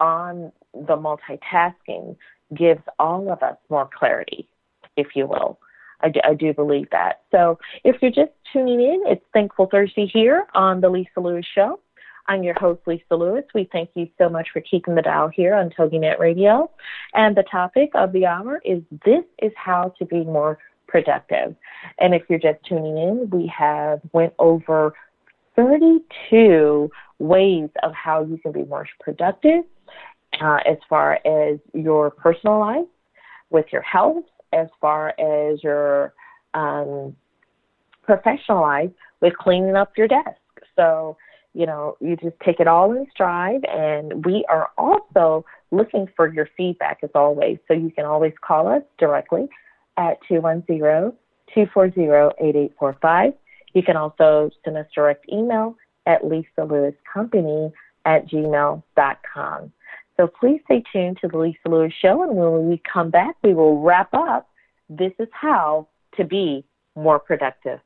on 0.00 0.52
the 0.74 0.96
multitasking 0.96 2.16
gives 2.54 2.82
all 2.98 3.30
of 3.30 3.42
us 3.42 3.56
more 3.68 3.88
clarity, 3.96 4.48
if 4.96 5.08
you 5.14 5.26
will. 5.26 5.58
I 6.00 6.10
do, 6.10 6.20
I 6.24 6.34
do 6.34 6.52
believe 6.54 6.88
that. 6.90 7.22
So 7.30 7.58
if 7.84 7.96
you're 8.00 8.10
just 8.10 8.32
tuning 8.52 8.80
in, 8.80 9.02
it's 9.06 9.24
Thankful 9.32 9.66
Thursday 9.70 10.06
here 10.06 10.46
on 10.54 10.80
the 10.80 10.88
Lisa 10.88 11.20
Lewis 11.20 11.46
Show. 11.54 11.80
I'm 12.28 12.42
your 12.42 12.54
host, 12.54 12.82
Lisa 12.86 13.16
Lewis. 13.16 13.44
We 13.54 13.68
thank 13.72 13.90
you 13.94 14.06
so 14.18 14.28
much 14.28 14.48
for 14.52 14.60
keeping 14.60 14.94
the 14.94 15.02
dial 15.02 15.28
here 15.28 15.54
on 15.54 15.70
TogiNet 15.70 16.18
Radio. 16.18 16.70
And 17.14 17.34
the 17.34 17.42
topic 17.50 17.90
of 17.94 18.12
the 18.12 18.26
hour 18.26 18.60
is 18.64 18.82
This 19.04 19.24
is 19.40 19.50
How 19.56 19.94
to 19.98 20.04
Be 20.04 20.24
More 20.24 20.58
Productive. 20.86 21.56
And 21.98 22.14
if 22.14 22.22
you're 22.28 22.38
just 22.38 22.62
tuning 22.64 22.98
in, 22.98 23.30
we 23.30 23.46
have 23.56 24.00
went 24.12 24.34
over 24.38 24.92
32 25.56 26.90
ways 27.18 27.70
of 27.82 27.92
how 27.94 28.24
you 28.24 28.38
can 28.38 28.52
be 28.52 28.64
more 28.64 28.86
productive 29.00 29.64
uh, 30.40 30.58
as 30.66 30.76
far 30.88 31.14
as 31.26 31.58
your 31.74 32.10
personal 32.10 32.58
life, 32.58 32.86
with 33.50 33.66
your 33.72 33.82
health, 33.82 34.24
as 34.52 34.68
far 34.80 35.14
as 35.18 35.62
your 35.62 36.12
um, 36.54 37.14
professional 38.02 38.60
life, 38.60 38.90
with 39.20 39.36
cleaning 39.36 39.76
up 39.76 39.92
your 39.96 40.08
desk. 40.08 40.40
So, 40.76 41.16
you 41.54 41.66
know, 41.66 41.96
you 42.00 42.16
just 42.16 42.36
take 42.44 42.60
it 42.60 42.68
all 42.68 42.92
in 42.92 43.06
stride. 43.10 43.64
And 43.66 44.24
we 44.24 44.44
are 44.48 44.70
also 44.78 45.44
looking 45.70 46.08
for 46.16 46.32
your 46.32 46.48
feedback 46.56 46.98
as 47.02 47.10
always. 47.14 47.58
So 47.66 47.74
you 47.74 47.90
can 47.90 48.04
always 48.04 48.32
call 48.40 48.68
us 48.68 48.82
directly 48.98 49.48
at 49.96 50.18
210 50.28 51.12
240 51.54 52.00
8845. 52.00 53.32
You 53.74 53.82
can 53.82 53.96
also 53.96 54.50
send 54.64 54.76
us 54.76 54.86
direct 54.94 55.26
email 55.30 55.76
at 56.06 56.26
Lisa 56.26 56.64
Lewis 56.64 56.94
Company 57.12 57.72
at 58.04 58.28
gmail.com. 58.28 59.72
So 60.18 60.26
please 60.26 60.60
stay 60.64 60.82
tuned 60.92 61.18
to 61.20 61.28
the 61.28 61.38
Lisa 61.38 61.68
Lewis 61.68 61.92
Show, 62.02 62.22
and 62.24 62.34
when 62.34 62.68
we 62.68 62.82
come 62.92 63.08
back, 63.10 63.36
we 63.44 63.54
will 63.54 63.80
wrap 63.80 64.12
up. 64.12 64.48
This 64.88 65.12
is 65.18 65.28
how 65.32 65.86
to 66.16 66.24
be 66.24 66.64
more 66.96 67.20
productive. 67.20 67.78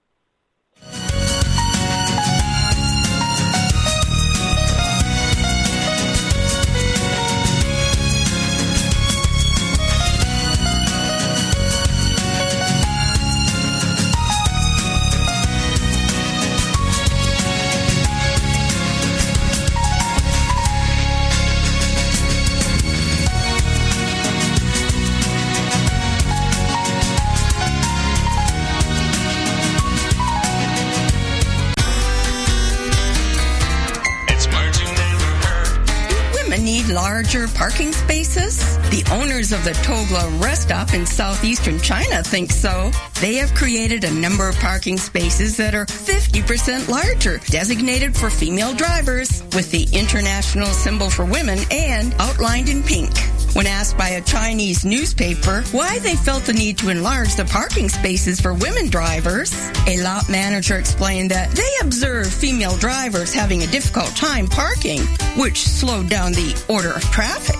Parking 37.54 37.92
spaces? 37.92 38.76
The 38.90 39.08
owners 39.10 39.52
of 39.52 39.64
the 39.64 39.70
Togla 39.70 40.42
rest 40.42 40.62
stop 40.62 40.92
in 40.92 41.06
southeastern 41.06 41.80
China 41.80 42.22
think 42.22 42.50
so. 42.50 42.90
They 43.22 43.36
have 43.36 43.54
created 43.54 44.04
a 44.04 44.12
number 44.12 44.46
of 44.50 44.54
parking 44.56 44.98
spaces 44.98 45.56
that 45.56 45.74
are 45.74 45.86
50% 45.86 46.90
larger, 46.90 47.38
designated 47.46 48.14
for 48.14 48.28
female 48.28 48.74
drivers, 48.74 49.42
with 49.54 49.70
the 49.70 49.88
international 49.94 50.66
symbol 50.66 51.08
for 51.08 51.24
women 51.24 51.58
and 51.70 52.14
outlined 52.18 52.68
in 52.68 52.82
pink. 52.82 53.12
When 53.54 53.66
asked 53.66 53.98
by 53.98 54.08
a 54.10 54.22
Chinese 54.22 54.82
newspaper 54.84 55.62
why 55.72 55.98
they 55.98 56.16
felt 56.16 56.44
the 56.44 56.54
need 56.54 56.78
to 56.78 56.88
enlarge 56.88 57.36
the 57.36 57.44
parking 57.44 57.90
spaces 57.90 58.40
for 58.40 58.54
women 58.54 58.88
drivers, 58.88 59.52
a 59.86 60.02
lot 60.02 60.30
manager 60.30 60.76
explained 60.76 61.30
that 61.32 61.50
they 61.50 61.68
observed 61.82 62.32
female 62.32 62.74
drivers 62.78 63.34
having 63.34 63.62
a 63.62 63.66
difficult 63.66 64.16
time 64.16 64.46
parking, 64.46 65.02
which 65.36 65.60
slowed 65.60 66.08
down 66.08 66.32
the 66.32 66.64
order 66.68 66.92
of 66.92 67.02
traffic. 67.10 67.56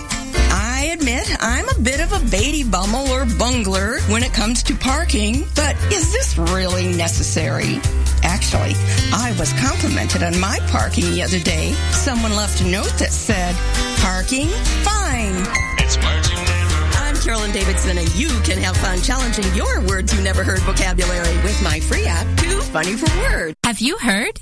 I 0.55 0.91
admit 0.93 1.27
I'm 1.39 1.69
a 1.69 1.79
bit 1.79 1.99
of 1.99 2.11
a 2.11 2.25
baity 2.25 2.69
bummel 2.69 3.07
or 3.09 3.25
bungler 3.25 3.99
when 4.09 4.23
it 4.23 4.33
comes 4.33 4.63
to 4.63 4.75
parking, 4.75 5.45
but 5.55 5.75
is 5.93 6.11
this 6.11 6.37
really 6.39 6.91
necessary? 6.91 7.79
Actually, 8.23 8.73
I 9.13 9.35
was 9.37 9.53
complimented 9.53 10.23
on 10.23 10.39
my 10.39 10.57
parking 10.69 11.11
the 11.11 11.21
other 11.21 11.39
day. 11.39 11.73
Someone 11.91 12.35
left 12.35 12.61
a 12.61 12.67
note 12.67 12.93
that 12.97 13.11
said, 13.11 13.55
parking? 14.03 14.49
Fine. 14.83 15.47
It's 15.79 15.95
parking. 15.95 16.37
I'm 16.99 17.15
Carolyn 17.15 17.53
Davidson, 17.53 17.97
and 17.97 18.13
you 18.15 18.27
can 18.41 18.57
have 18.57 18.75
fun 18.75 18.99
challenging 19.01 19.45
your 19.55 19.79
words 19.87 20.13
you 20.13 20.21
never 20.21 20.43
heard 20.43 20.59
vocabulary 20.59 21.35
with 21.37 21.59
my 21.63 21.79
free 21.79 22.05
app, 22.05 22.27
Too 22.37 22.59
Funny 22.61 22.97
for 22.97 23.09
Words. 23.21 23.55
Have 23.63 23.79
you 23.79 23.97
heard? 23.97 24.41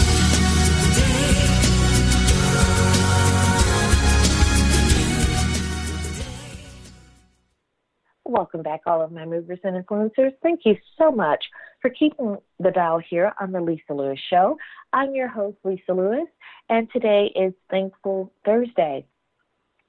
Welcome 8.31 8.63
back, 8.63 8.83
all 8.85 9.01
of 9.01 9.11
my 9.11 9.25
movers 9.25 9.59
and 9.65 9.75
influencers. 9.75 10.31
Thank 10.41 10.61
you 10.63 10.77
so 10.97 11.11
much 11.11 11.43
for 11.81 11.89
keeping 11.89 12.37
the 12.61 12.71
dial 12.71 12.97
here 13.09 13.33
on 13.41 13.51
the 13.51 13.59
Lisa 13.59 13.93
Lewis 13.93 14.17
Show. 14.29 14.57
I'm 14.93 15.13
your 15.13 15.27
host, 15.27 15.57
Lisa 15.65 15.91
Lewis, 15.91 16.29
and 16.69 16.89
today 16.93 17.33
is 17.35 17.51
Thankful 17.69 18.31
Thursday. 18.45 19.05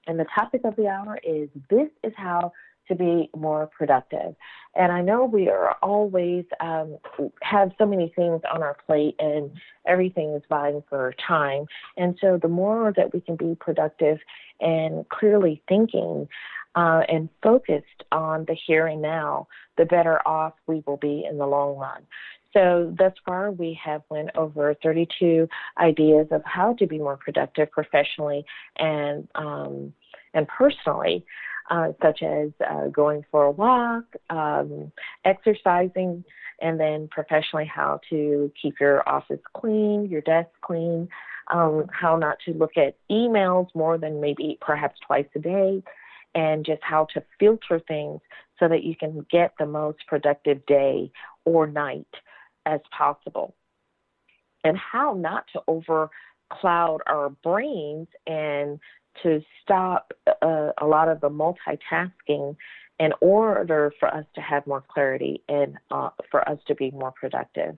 And 0.08 0.18
the 0.18 0.26
topic 0.34 0.62
of 0.64 0.74
the 0.74 0.88
hour 0.88 1.20
is 1.22 1.50
This 1.70 1.88
is 2.02 2.12
How 2.16 2.50
to 2.88 2.96
Be 2.96 3.30
More 3.36 3.70
Productive. 3.78 4.34
And 4.74 4.90
I 4.90 5.02
know 5.02 5.24
we 5.24 5.48
are 5.48 5.76
always 5.80 6.44
um, 6.58 6.98
have 7.42 7.70
so 7.78 7.86
many 7.86 8.12
things 8.16 8.40
on 8.52 8.60
our 8.60 8.76
plate 8.86 9.14
and 9.20 9.52
everything 9.86 10.34
is 10.34 10.42
vying 10.48 10.82
for 10.88 11.14
time. 11.24 11.66
And 11.96 12.18
so 12.20 12.40
the 12.42 12.48
more 12.48 12.92
that 12.96 13.14
we 13.14 13.20
can 13.20 13.36
be 13.36 13.54
productive 13.54 14.18
and 14.60 15.08
clearly 15.10 15.62
thinking, 15.68 16.28
uh, 16.74 17.02
and 17.08 17.28
focused 17.42 18.04
on 18.12 18.44
the 18.46 18.56
here 18.66 18.86
and 18.86 19.02
now, 19.02 19.46
the 19.76 19.84
better 19.84 20.26
off 20.26 20.54
we 20.66 20.82
will 20.86 20.96
be 20.96 21.26
in 21.28 21.38
the 21.38 21.46
long 21.46 21.76
run. 21.76 22.02
So 22.52 22.94
thus 22.98 23.12
far, 23.24 23.50
we 23.50 23.78
have 23.82 24.02
went 24.10 24.30
over 24.34 24.74
32 24.82 25.48
ideas 25.78 26.28
of 26.30 26.42
how 26.44 26.74
to 26.74 26.86
be 26.86 26.98
more 26.98 27.16
productive 27.16 27.70
professionally 27.70 28.44
and 28.78 29.26
um, 29.34 29.92
and 30.34 30.46
personally, 30.48 31.24
uh, 31.70 31.88
such 32.02 32.22
as 32.22 32.50
uh, 32.68 32.88
going 32.88 33.24
for 33.30 33.44
a 33.44 33.50
walk, 33.50 34.04
um, 34.30 34.90
exercising, 35.24 36.24
and 36.60 36.80
then 36.80 37.08
professionally 37.10 37.66
how 37.66 38.00
to 38.08 38.50
keep 38.60 38.80
your 38.80 39.06
office 39.08 39.40
clean, 39.54 40.08
your 40.10 40.22
desk 40.22 40.48
clean, 40.62 41.08
um, 41.52 41.86
how 41.92 42.16
not 42.16 42.38
to 42.46 42.52
look 42.52 42.76
at 42.76 42.96
emails 43.10 43.68
more 43.74 43.98
than 43.98 44.20
maybe 44.20 44.58
perhaps 44.60 44.98
twice 45.06 45.26
a 45.34 45.38
day, 45.38 45.82
and 46.34 46.64
just 46.64 46.82
how 46.82 47.06
to 47.14 47.22
filter 47.38 47.80
things 47.86 48.20
so 48.58 48.68
that 48.68 48.84
you 48.84 48.94
can 48.96 49.26
get 49.30 49.52
the 49.58 49.66
most 49.66 49.98
productive 50.06 50.64
day 50.66 51.10
or 51.44 51.66
night 51.66 52.06
as 52.66 52.80
possible. 52.96 53.54
And 54.64 54.76
how 54.78 55.14
not 55.14 55.44
to 55.52 55.62
overcloud 55.68 57.00
our 57.06 57.30
brains 57.42 58.08
and 58.26 58.78
to 59.22 59.42
stop 59.62 60.12
uh, 60.40 60.70
a 60.80 60.86
lot 60.86 61.08
of 61.08 61.20
the 61.20 61.28
multitasking 61.28 62.56
in 62.98 63.12
order 63.20 63.92
for 63.98 64.14
us 64.14 64.24
to 64.34 64.40
have 64.40 64.66
more 64.66 64.84
clarity 64.86 65.42
and 65.48 65.76
uh, 65.90 66.10
for 66.30 66.48
us 66.48 66.58
to 66.68 66.74
be 66.74 66.90
more 66.92 67.12
productive. 67.12 67.76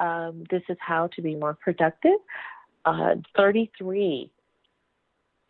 um, 0.04 0.44
this 0.50 0.62
is 0.68 0.76
how 0.80 1.08
to 1.14 1.22
be 1.22 1.34
more 1.34 1.54
productive. 1.54 2.18
Uh, 2.84 3.14
33 3.36 4.30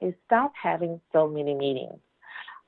is 0.01 0.15
stop 0.27 0.53
having 0.61 1.01
so 1.13 1.29
many 1.29 1.55
meetings. 1.55 1.99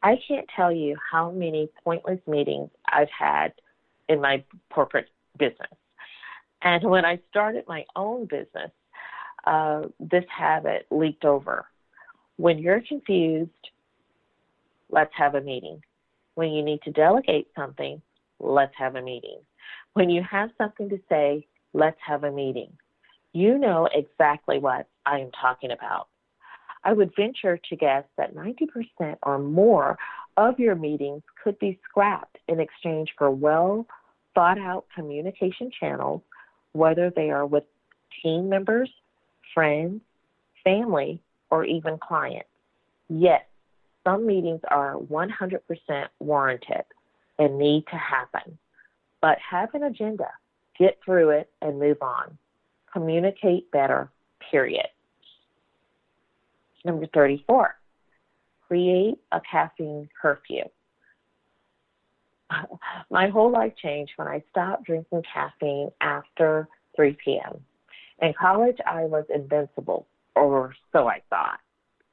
I 0.03 0.17
can't 0.27 0.47
tell 0.55 0.73
you 0.73 0.97
how 1.11 1.31
many 1.31 1.69
pointless 1.85 2.21
meetings 2.27 2.71
I've 2.89 3.09
had 3.17 3.53
in 4.09 4.21
my 4.21 4.45
corporate 4.73 5.09
business. 5.39 5.71
And 6.63 6.83
when 6.85 7.05
I 7.05 7.21
started 7.31 7.65
my 7.69 7.85
own 7.95 8.27
business, 8.27 8.71
uh, 9.47 9.83
this 10.01 10.25
habit 10.29 10.87
leaked 10.91 11.25
over. 11.25 11.67
When 12.37 12.59
you're 12.59 12.83
confused, 12.87 13.51
let's 14.91 15.13
have 15.17 15.35
a 15.35 15.41
meeting. 15.41 15.81
When 16.35 16.51
you 16.51 16.63
need 16.63 16.83
to 16.83 16.91
delegate 16.91 17.49
something, 17.57 18.03
let's 18.41 18.75
have 18.77 18.97
a 18.97 19.03
meeting. 19.03 19.39
When 19.95 20.11
you 20.11 20.23
have 20.29 20.51
something 20.59 20.89
to 20.91 20.99
say, 21.09 21.47
Let's 21.77 21.99
have 22.07 22.25
a 22.25 22.33
meeting. 22.33 22.73
You 23.35 23.59
know 23.59 23.87
exactly 23.93 24.59
what 24.59 24.89
I 25.05 25.19
am 25.19 25.31
talking 25.31 25.73
about. 25.73 26.09
I 26.83 26.95
would 26.95 27.13
venture 27.15 27.61
to 27.69 27.77
guess 27.77 28.05
that 28.17 28.35
90% 28.35 29.17
or 29.23 29.39
more 29.39 29.99
of 30.39 30.59
your 30.59 30.75
meetings 30.75 31.23
could 31.45 31.59
be 31.59 31.79
scrapped 31.87 32.39
in 32.49 32.61
exchange 32.61 33.11
for 33.19 33.31
well 33.31 33.87
thought 34.35 34.59
out 34.59 34.87
communication 34.95 35.71
channels, 35.79 36.23
whether 36.73 37.13
they 37.15 37.29
are 37.29 37.45
with 37.45 37.65
team 38.23 38.49
members, 38.49 38.89
friends, 39.53 40.01
family, 40.65 41.21
or 41.51 41.67
even 41.67 41.99
clients. 41.99 42.49
Yes, 43.11 43.43
some 44.03 44.27
meetings 44.27 44.63
are 44.71 44.95
100% 44.95 46.07
warranted 46.21 46.85
and 47.39 47.59
need 47.59 47.85
to 47.91 47.97
happen, 47.97 48.57
but 49.21 49.37
have 49.51 49.75
an 49.75 49.83
agenda 49.83 50.31
get 50.79 50.99
through 51.05 51.31
it, 51.31 51.51
and 51.63 51.79
move 51.79 51.99
on. 52.01 52.37
Communicate 52.93 53.71
better, 53.71 54.11
period. 54.51 54.87
Number 56.85 57.07
34, 57.13 57.75
create 58.69 59.19
a 59.33 59.41
caffeine 59.51 60.09
curfew. 60.21 60.63
My 63.11 63.29
whole 63.29 63.51
life 63.51 63.73
changed 63.83 64.13
when 64.17 64.29
I 64.29 64.43
stopped 64.51 64.85
drinking 64.85 65.23
caffeine 65.33 65.91
after 66.01 66.69
3 66.95 67.17
p.m. 67.23 67.61
In 68.23 68.33
college, 68.41 68.79
I 68.87 69.03
was 69.05 69.25
invincible, 69.35 70.07
or 70.35 70.75
so 70.93 71.09
I 71.09 71.23
thought. 71.31 71.61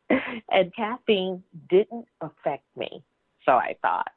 And 0.52 0.74
caffeine 0.76 1.44
didn't 1.70 2.06
affect 2.22 2.66
me, 2.78 3.04
so 3.46 3.54
I 3.54 3.76
thought. 3.82 4.12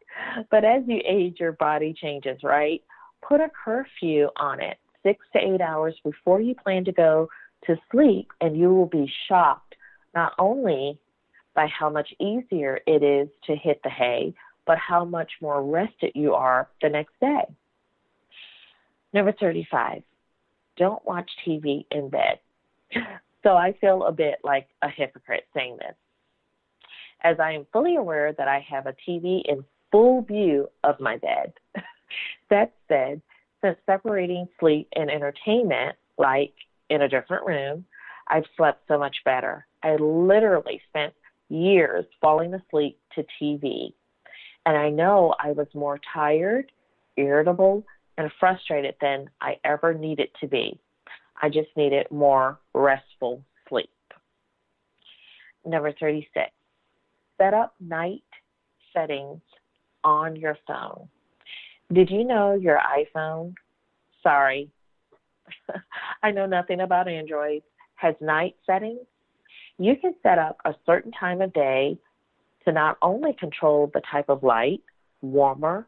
But 0.50 0.64
as 0.64 0.82
you 0.86 1.00
age, 1.06 1.36
your 1.40 1.52
body 1.52 1.94
changes, 1.94 2.38
right? 2.42 2.82
Put 3.22 3.40
a 3.40 3.50
curfew 3.64 4.28
on 4.36 4.60
it 4.60 4.78
six 5.02 5.24
to 5.32 5.38
eight 5.38 5.60
hours 5.60 5.94
before 6.04 6.40
you 6.40 6.54
plan 6.54 6.84
to 6.84 6.92
go 6.92 7.28
to 7.66 7.76
sleep, 7.90 8.28
and 8.40 8.56
you 8.56 8.72
will 8.74 8.86
be 8.86 9.10
shocked 9.28 9.74
not 10.14 10.32
only 10.38 10.98
by 11.54 11.66
how 11.66 11.88
much 11.88 12.08
easier 12.20 12.80
it 12.86 13.02
is 13.02 13.28
to 13.44 13.56
hit 13.56 13.80
the 13.82 13.90
hay, 13.90 14.34
but 14.66 14.78
how 14.78 15.04
much 15.04 15.32
more 15.40 15.62
rested 15.62 16.12
you 16.14 16.34
are 16.34 16.68
the 16.82 16.88
next 16.88 17.14
day. 17.20 17.44
Number 19.12 19.32
35, 19.32 20.02
don't 20.76 21.04
watch 21.06 21.30
TV 21.46 21.86
in 21.90 22.08
bed. 22.08 22.38
So 23.46 23.52
I 23.52 23.74
feel 23.80 24.02
a 24.02 24.10
bit 24.10 24.40
like 24.42 24.66
a 24.82 24.88
hypocrite 24.88 25.46
saying 25.54 25.76
this, 25.76 25.94
as 27.22 27.36
I 27.38 27.52
am 27.52 27.64
fully 27.72 27.94
aware 27.94 28.32
that 28.32 28.48
I 28.48 28.58
have 28.68 28.86
a 28.86 28.96
TV 29.08 29.40
in 29.44 29.64
full 29.92 30.22
view 30.22 30.68
of 30.82 30.98
my 30.98 31.16
bed. 31.18 31.52
That 32.50 32.72
said, 32.88 33.20
since 33.62 33.78
separating 33.86 34.48
sleep 34.60 34.88
and 34.94 35.10
entertainment, 35.10 35.96
like 36.18 36.52
in 36.90 37.02
a 37.02 37.08
different 37.08 37.46
room, 37.46 37.84
I've 38.28 38.44
slept 38.56 38.82
so 38.88 38.98
much 38.98 39.16
better. 39.24 39.66
I 39.82 39.96
literally 39.96 40.80
spent 40.88 41.14
years 41.48 42.04
falling 42.20 42.54
asleep 42.54 42.98
to 43.14 43.24
TV. 43.40 43.92
And 44.64 44.76
I 44.76 44.90
know 44.90 45.34
I 45.38 45.52
was 45.52 45.68
more 45.74 46.00
tired, 46.12 46.72
irritable, 47.16 47.84
and 48.18 48.30
frustrated 48.40 48.96
than 49.00 49.30
I 49.40 49.58
ever 49.64 49.94
needed 49.94 50.28
to 50.40 50.48
be. 50.48 50.78
I 51.40 51.48
just 51.48 51.68
needed 51.76 52.06
more 52.10 52.58
restful 52.74 53.42
sleep. 53.68 53.90
Number 55.64 55.92
36, 55.92 56.50
set 57.38 57.54
up 57.54 57.74
night 57.80 58.22
settings 58.92 59.40
on 60.02 60.36
your 60.36 60.56
phone. 60.66 61.08
Did 61.92 62.10
you 62.10 62.24
know 62.24 62.54
your 62.54 62.78
iPhone, 62.78 63.54
sorry, 64.22 64.70
I 66.22 66.32
know 66.32 66.46
nothing 66.46 66.80
about 66.80 67.08
Android, 67.08 67.62
has 67.94 68.14
night 68.20 68.56
settings? 68.66 69.06
You 69.78 69.94
can 69.96 70.14
set 70.22 70.38
up 70.38 70.58
a 70.64 70.74
certain 70.84 71.12
time 71.12 71.40
of 71.40 71.52
day 71.52 71.96
to 72.64 72.72
not 72.72 72.96
only 73.02 73.34
control 73.34 73.90
the 73.94 74.02
type 74.10 74.28
of 74.28 74.42
light, 74.42 74.82
warmer 75.22 75.86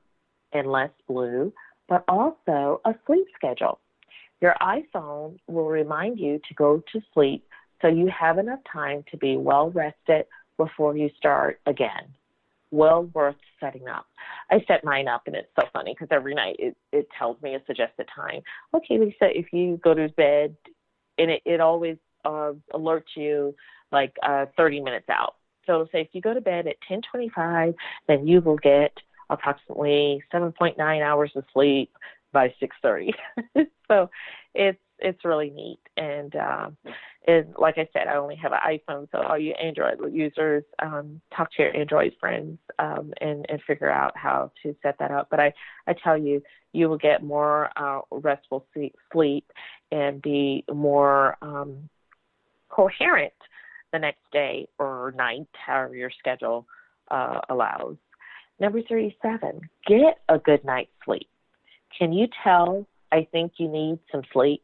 and 0.53 0.70
less 0.70 0.90
blue, 1.09 1.53
but 1.88 2.05
also 2.07 2.80
a 2.84 2.94
sleep 3.07 3.26
schedule. 3.34 3.80
Your 4.40 4.55
iPhone 4.61 5.38
will 5.49 5.66
remind 5.66 6.20
you 6.20 6.40
to 6.46 6.55
go 6.55 6.82
to 6.92 7.01
sleep 7.12 7.44
so 7.82 7.88
you 7.88 8.09
have 8.09 8.38
enough 8.38 8.61
time 8.72 9.05
to 9.11 9.16
be 9.16 9.36
well 9.36 9.70
rested 9.70 10.26
before 10.57 10.96
you 10.96 11.11
start 11.16 11.61
again. 11.66 12.14
Well 12.71 13.05
worth 13.14 13.37
setting 13.61 13.89
up. 13.89 14.07
I 14.51 14.62
set 14.66 14.85
mine 14.85 15.09
up 15.09 15.23
and 15.27 15.35
it's 15.35 15.49
so 15.59 15.66
funny 15.73 15.95
because 15.95 16.09
every 16.11 16.35
night 16.35 16.57
it, 16.59 16.77
it 16.93 17.09
tells 17.19 17.41
me 17.43 17.55
a 17.55 17.62
suggested 17.66 18.07
time. 18.14 18.43
Okay, 18.75 18.99
Lisa, 18.99 19.37
if 19.37 19.47
you 19.53 19.79
go 19.83 19.95
to 19.95 20.09
bed, 20.11 20.57
and 21.19 21.31
it, 21.31 21.43
it 21.45 21.61
always 21.61 21.97
uh, 22.25 22.53
alerts 22.73 23.16
you 23.16 23.55
like 23.91 24.14
uh, 24.23 24.47
30 24.57 24.81
minutes 24.81 25.09
out. 25.09 25.35
So 25.66 25.75
it'll 25.75 25.89
say 25.93 26.01
if 26.03 26.09
you 26.12 26.21
go 26.21 26.35
to 26.35 26.41
bed 26.41 26.66
at 26.66 26.77
10:25, 26.91 27.75
then 28.07 28.27
you 28.27 28.41
will 28.41 28.57
get 28.57 28.93
approximately 29.31 30.23
7.9 30.33 30.79
hours 31.03 31.33
of 31.37 31.45
sleep 31.53 31.93
by 32.33 32.55
6:30. 32.61 33.12
so 33.89 34.11
it's 34.55 34.79
it's 35.01 35.25
really 35.25 35.51
neat 35.51 35.79
and 35.97 36.35
uh, 36.35 36.71
and 37.29 37.55
like 37.59 37.76
I 37.76 37.87
said, 37.93 38.09
I 38.09 38.16
only 38.16 38.37
have 38.37 38.53
an 38.53 38.59
iPhone, 38.66 39.07
so 39.12 39.18
all 39.18 39.39
you 39.39 39.53
Android 39.53 39.99
users, 40.11 40.64
um, 40.79 41.20
talk 41.37 41.53
to 41.53 41.62
your 41.62 41.76
Android 41.76 42.14
friends 42.18 42.59
um, 42.79 43.12
and 43.20 43.45
and 43.51 43.61
figure 43.66 43.91
out 43.91 44.16
how 44.16 44.51
to 44.62 44.74
set 44.83 44.99
that 44.99 45.11
up. 45.11 45.29
But 45.31 45.39
I 45.39 45.53
I 45.87 45.93
tell 46.03 46.16
you, 46.16 46.43
you 46.72 46.89
will 46.89 46.97
get 46.97 47.22
more 47.22 47.68
uh, 47.76 48.01
restful 48.11 48.66
sleep 49.12 49.45
and 49.93 50.22
be 50.22 50.64
more 50.72 51.37
um, 51.43 51.91
coherent 52.70 53.35
the 53.93 53.99
next 53.99 54.22
day 54.33 54.66
or 54.79 55.12
night, 55.14 55.49
however 55.53 55.95
your 55.95 56.11
schedule 56.18 56.66
uh, 57.11 57.41
allows. 57.51 57.97
Number 58.59 58.81
37, 58.89 59.61
get 59.87 60.18
a 60.29 60.39
good 60.39 60.64
night's 60.64 60.91
sleep. 61.05 61.29
Can 61.97 62.12
you 62.12 62.26
tell 62.43 62.87
I 63.12 63.26
think 63.31 63.53
you 63.59 63.68
need 63.68 63.99
some 64.11 64.22
sleep? 64.33 64.62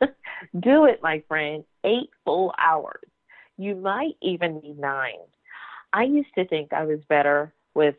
Do 0.60 0.84
it, 0.84 1.00
my 1.02 1.22
friend. 1.28 1.64
Eight 1.86 2.10
full 2.24 2.52
hours. 2.58 3.08
You 3.56 3.74
might 3.76 4.16
even 4.20 4.60
need 4.60 4.78
nine. 4.78 5.24
I 5.92 6.02
used 6.02 6.34
to 6.36 6.46
think 6.46 6.72
I 6.72 6.84
was 6.84 6.98
better 7.08 7.54
with 7.74 7.94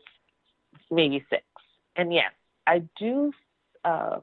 maybe 0.90 1.24
six. 1.30 1.42
And 1.96 2.12
yes, 2.12 2.32
I 2.66 2.82
do 2.98 3.32
uh, 3.84 4.20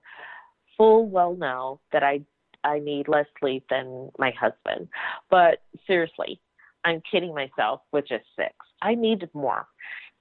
full 0.77 1.07
well 1.09 1.35
know 1.35 1.79
that 1.91 2.03
I 2.03 2.21
I 2.63 2.79
need 2.79 3.07
less 3.07 3.27
sleep 3.39 3.65
than 3.69 4.09
my 4.17 4.31
husband. 4.31 4.87
But 5.29 5.61
seriously, 5.85 6.39
I'm 6.83 7.01
kidding 7.09 7.33
myself 7.33 7.81
with 7.91 8.07
just 8.07 8.25
six. 8.35 8.53
I 8.81 8.95
need 8.95 9.27
more. 9.33 9.67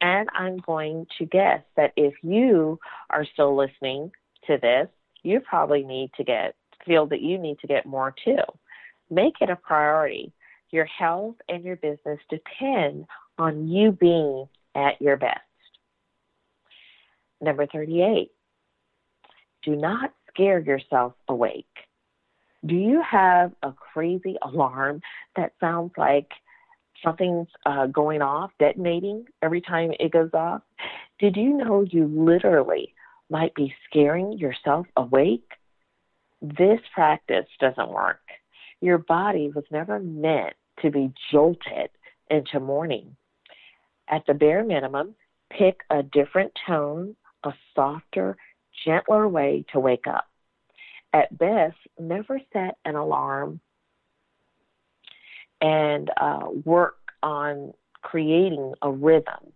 And 0.01 0.29
I'm 0.35 0.59
going 0.59 1.07
to 1.19 1.25
guess 1.25 1.63
that 1.77 1.93
if 1.97 2.15
you 2.23 2.79
are 3.11 3.25
still 3.33 3.57
listening 3.57 4.11
to 4.47 4.59
this, 4.61 4.89
you 5.23 5.41
probably 5.41 5.85
need 5.85 6.11
to 6.17 6.25
get 6.25 6.55
feel 6.85 7.07
that 7.07 7.23
you 7.23 7.39
need 7.39 7.59
to 7.61 7.67
get 7.67 7.87
more 7.87 8.15
too. 8.25 8.43
Make 9.11 9.35
it 9.41 9.51
a 9.51 9.57
priority. 9.57 10.33
Your 10.71 10.87
health 10.87 11.37
and 11.49 11.65
your 11.65 11.77
business 11.77 12.19
depend 12.31 13.07
on 13.39 13.69
you 13.69 13.93
being 13.93 14.49
at 14.75 15.01
your 15.01 15.17
best. 15.17 15.41
Number 17.41 17.67
38. 17.67 18.31
Do 19.65 19.77
not 19.77 20.13
scare 20.29 20.59
yourself 20.59 21.15
awake. 21.29 21.67
Do 22.67 22.75
you 22.75 23.03
have 23.09 23.53
a 23.63 23.73
crazy 23.73 24.37
alarm 24.43 25.03
that 25.37 25.53
sounds 25.61 25.93
like 25.97 26.29
something's 27.05 27.49
uh, 27.67 27.87
going 27.87 28.23
off, 28.23 28.51
detonating 28.59 29.27
every 29.43 29.61
time 29.61 29.93
it 30.01 30.13
goes 30.13 30.31
off? 30.33 30.63
Did 31.19 31.37
you 31.37 31.57
know 31.57 31.83
you 31.89 32.07
literally 32.07 32.95
might 33.31 33.55
be 33.55 33.75
scaring 33.89 34.39
yourself 34.39 34.87
awake? 34.97 35.49
This 36.41 36.81
practice 36.95 37.47
doesn't 37.61 37.91
work. 37.91 38.21
Your 38.85 38.99
body 38.99 39.49
was 39.49 39.65
never 39.71 39.99
meant 39.99 40.53
to 40.83 40.91
be 40.91 41.11
jolted 41.33 41.89
into 42.29 42.61
morning. 42.61 43.17
At 44.09 44.27
the 44.27 44.35
bare 44.35 44.63
minimum, 44.63 45.15
pick 45.49 45.81
a 45.89 46.03
different 46.03 46.53
tone, 46.67 47.17
a 47.45 47.55
softer, 47.75 48.37
gentler 48.85 49.27
way 49.27 49.65
to 49.73 49.81
wake 49.81 50.07
up. 50.07 50.27
At 51.15 51.39
best, 51.39 51.79
never 51.99 52.39
set 52.53 52.77
an 52.85 52.95
alarm 52.95 53.59
and 55.63 56.11
uh, 56.21 56.49
work 56.67 56.99
on 57.23 57.73
creating 58.03 58.75
a 58.83 58.91
rhythm. 58.91 59.55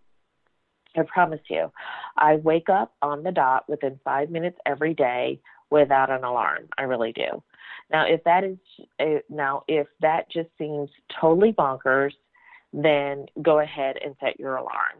I 0.97 1.03
promise 1.03 1.41
you, 1.51 1.71
I 2.17 2.37
wake 2.37 2.69
up 2.69 2.95
on 3.03 3.21
the 3.21 3.31
dot 3.31 3.69
within 3.69 3.99
five 4.03 4.31
minutes 4.31 4.57
every 4.65 4.95
day 4.95 5.39
without 5.69 6.09
an 6.09 6.23
alarm. 6.23 6.67
I 6.79 6.83
really 6.83 7.11
do. 7.11 7.43
Now, 7.91 8.05
if 8.07 8.23
that 8.23 8.43
is 8.43 8.57
uh, 8.99 9.19
now 9.29 9.63
if 9.67 9.87
that 10.01 10.29
just 10.31 10.49
seems 10.57 10.89
totally 11.19 11.53
bonkers, 11.53 12.13
then 12.71 13.25
go 13.41 13.59
ahead 13.59 13.97
and 14.03 14.15
set 14.19 14.39
your 14.39 14.55
alarm. 14.55 14.97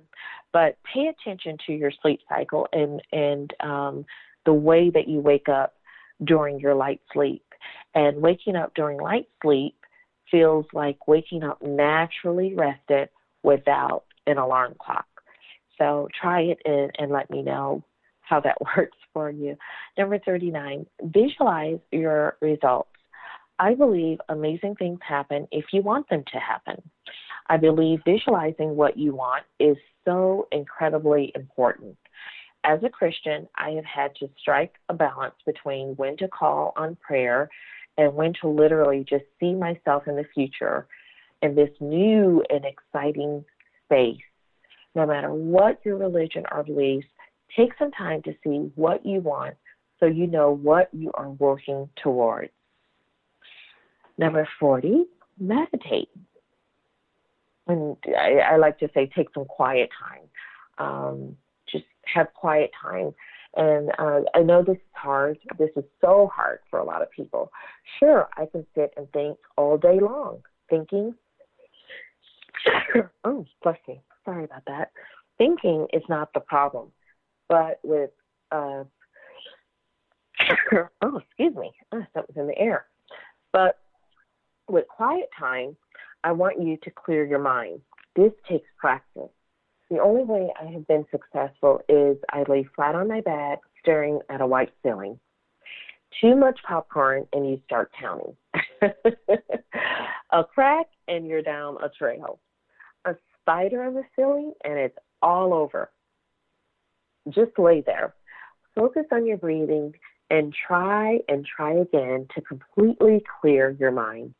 But 0.51 0.77
pay 0.91 1.07
attention 1.07 1.57
to 1.67 1.73
your 1.73 1.91
sleep 2.01 2.19
cycle 2.27 2.67
and 2.73 3.01
and 3.11 3.53
um, 3.59 4.05
the 4.45 4.53
way 4.53 4.89
that 4.89 5.07
you 5.07 5.19
wake 5.19 5.49
up 5.49 5.75
during 6.23 6.59
your 6.59 6.75
light 6.75 7.01
sleep. 7.13 7.43
And 7.95 8.21
waking 8.21 8.55
up 8.55 8.73
during 8.75 8.99
light 8.99 9.27
sleep 9.41 9.75
feels 10.31 10.65
like 10.73 11.07
waking 11.07 11.43
up 11.43 11.61
naturally 11.61 12.53
rested 12.53 13.09
without 13.43 14.03
an 14.27 14.37
alarm 14.37 14.75
clock. 14.79 15.05
So 15.77 16.07
try 16.19 16.41
it 16.41 16.59
and, 16.65 16.91
and 16.99 17.11
let 17.11 17.29
me 17.29 17.41
know 17.41 17.83
how 18.29 18.39
that 18.41 18.57
works 18.77 18.97
for 19.13 19.29
you. 19.29 19.57
Number 19.97 20.19
39, 20.19 20.85
visualize 21.03 21.79
your 21.91 22.37
results. 22.41 22.89
I 23.57 23.73
believe 23.73 24.19
amazing 24.29 24.75
things 24.75 24.99
happen 25.05 25.47
if 25.51 25.65
you 25.73 25.81
want 25.81 26.09
them 26.09 26.23
to 26.31 26.39
happen. 26.39 26.81
I 27.47 27.57
believe 27.57 27.99
visualizing 28.05 28.75
what 28.75 28.97
you 28.97 29.15
want 29.15 29.43
is 29.59 29.75
so 30.05 30.47
incredibly 30.51 31.31
important. 31.35 31.97
As 32.63 32.79
a 32.83 32.89
Christian, 32.89 33.47
I 33.57 33.71
have 33.71 33.85
had 33.85 34.15
to 34.17 34.29
strike 34.39 34.75
a 34.89 34.93
balance 34.93 35.35
between 35.45 35.95
when 35.95 36.15
to 36.17 36.27
call 36.27 36.73
on 36.77 36.95
prayer 36.97 37.49
and 37.97 38.13
when 38.13 38.33
to 38.41 38.47
literally 38.47 39.05
just 39.07 39.25
see 39.39 39.53
myself 39.53 40.07
in 40.07 40.15
the 40.15 40.25
future 40.33 40.87
in 41.41 41.55
this 41.55 41.69
new 41.79 42.43
and 42.49 42.65
exciting 42.65 43.43
space. 43.85 44.21
No 44.95 45.05
matter 45.05 45.33
what 45.33 45.79
your 45.83 45.97
religion 45.97 46.43
or 46.51 46.63
beliefs, 46.63 47.07
Take 47.55 47.71
some 47.79 47.91
time 47.91 48.21
to 48.23 48.33
see 48.43 48.71
what 48.75 49.05
you 49.05 49.21
want 49.21 49.55
so 49.99 50.05
you 50.05 50.27
know 50.27 50.51
what 50.51 50.89
you 50.93 51.11
are 51.13 51.29
working 51.29 51.89
towards. 52.01 52.51
Number 54.17 54.47
40, 54.59 55.05
meditate. 55.39 56.09
And 57.67 57.97
I, 58.07 58.53
I 58.53 58.57
like 58.57 58.79
to 58.79 58.89
say 58.93 59.09
take 59.15 59.27
some 59.33 59.45
quiet 59.45 59.89
time. 59.99 60.27
Um, 60.77 61.37
just 61.71 61.85
have 62.13 62.33
quiet 62.33 62.71
time. 62.81 63.13
And 63.55 63.91
uh, 63.97 64.21
I 64.35 64.41
know 64.41 64.63
this 64.63 64.75
is 64.75 64.81
hard. 64.93 65.37
This 65.57 65.69
is 65.75 65.83
so 66.01 66.29
hard 66.33 66.59
for 66.69 66.79
a 66.79 66.83
lot 66.83 67.01
of 67.01 67.09
people. 67.11 67.51
Sure, 67.99 68.29
I 68.37 68.45
can 68.45 68.65
sit 68.75 68.93
and 68.95 69.11
think 69.11 69.37
all 69.57 69.77
day 69.77 69.99
long, 69.99 70.39
thinking. 70.69 71.15
oh, 73.23 73.45
bless 73.63 73.77
me. 73.87 74.01
Sorry 74.25 74.43
about 74.43 74.63
that. 74.67 74.91
Thinking 75.37 75.87
is 75.93 76.03
not 76.09 76.33
the 76.33 76.41
problem 76.41 76.91
but 77.49 77.79
with 77.83 78.11
uh, 78.51 78.83
oh, 81.01 81.17
excuse 81.17 81.55
me, 81.55 81.71
oh, 81.91 82.03
something's 82.13 82.37
in 82.37 82.47
the 82.47 82.57
air. 82.57 82.85
But 83.51 83.79
with 84.69 84.87
quiet 84.87 85.29
time, 85.37 85.75
I 86.23 86.31
want 86.31 86.61
you 86.61 86.77
to 86.83 86.91
clear 86.91 87.25
your 87.25 87.39
mind. 87.39 87.81
This 88.15 88.31
takes 88.47 88.67
practice. 88.77 89.29
The 89.89 89.99
only 89.99 90.23
way 90.23 90.49
I 90.61 90.65
have 90.71 90.87
been 90.87 91.05
successful 91.09 91.81
is 91.89 92.17
I 92.31 92.43
lay 92.47 92.67
flat 92.75 92.95
on 92.95 93.07
my 93.07 93.21
back, 93.21 93.59
staring 93.81 94.19
at 94.29 94.41
a 94.41 94.47
white 94.47 94.71
ceiling. 94.83 95.19
Too 96.21 96.35
much 96.35 96.59
popcorn, 96.67 97.27
and 97.33 97.49
you 97.49 97.59
start 97.65 97.91
counting. 97.99 98.35
a 100.31 100.43
crack, 100.43 100.87
and 101.07 101.27
you're 101.27 101.41
down 101.41 101.77
a 101.83 101.89
trail. 101.89 102.39
A 103.05 103.15
spider 103.41 103.83
on 103.83 103.95
the 103.95 104.03
ceiling, 104.15 104.53
and 104.63 104.77
it's 104.77 104.97
all 105.21 105.53
over 105.53 105.89
just 107.27 107.57
lay 107.57 107.81
there. 107.81 108.13
Focus 108.75 109.05
on 109.11 109.25
your 109.25 109.37
breathing 109.37 109.93
and 110.29 110.53
try 110.53 111.19
and 111.27 111.45
try 111.45 111.73
again 111.73 112.27
to 112.35 112.41
completely 112.41 113.23
clear 113.41 113.75
your 113.79 113.91
mind. 113.91 114.33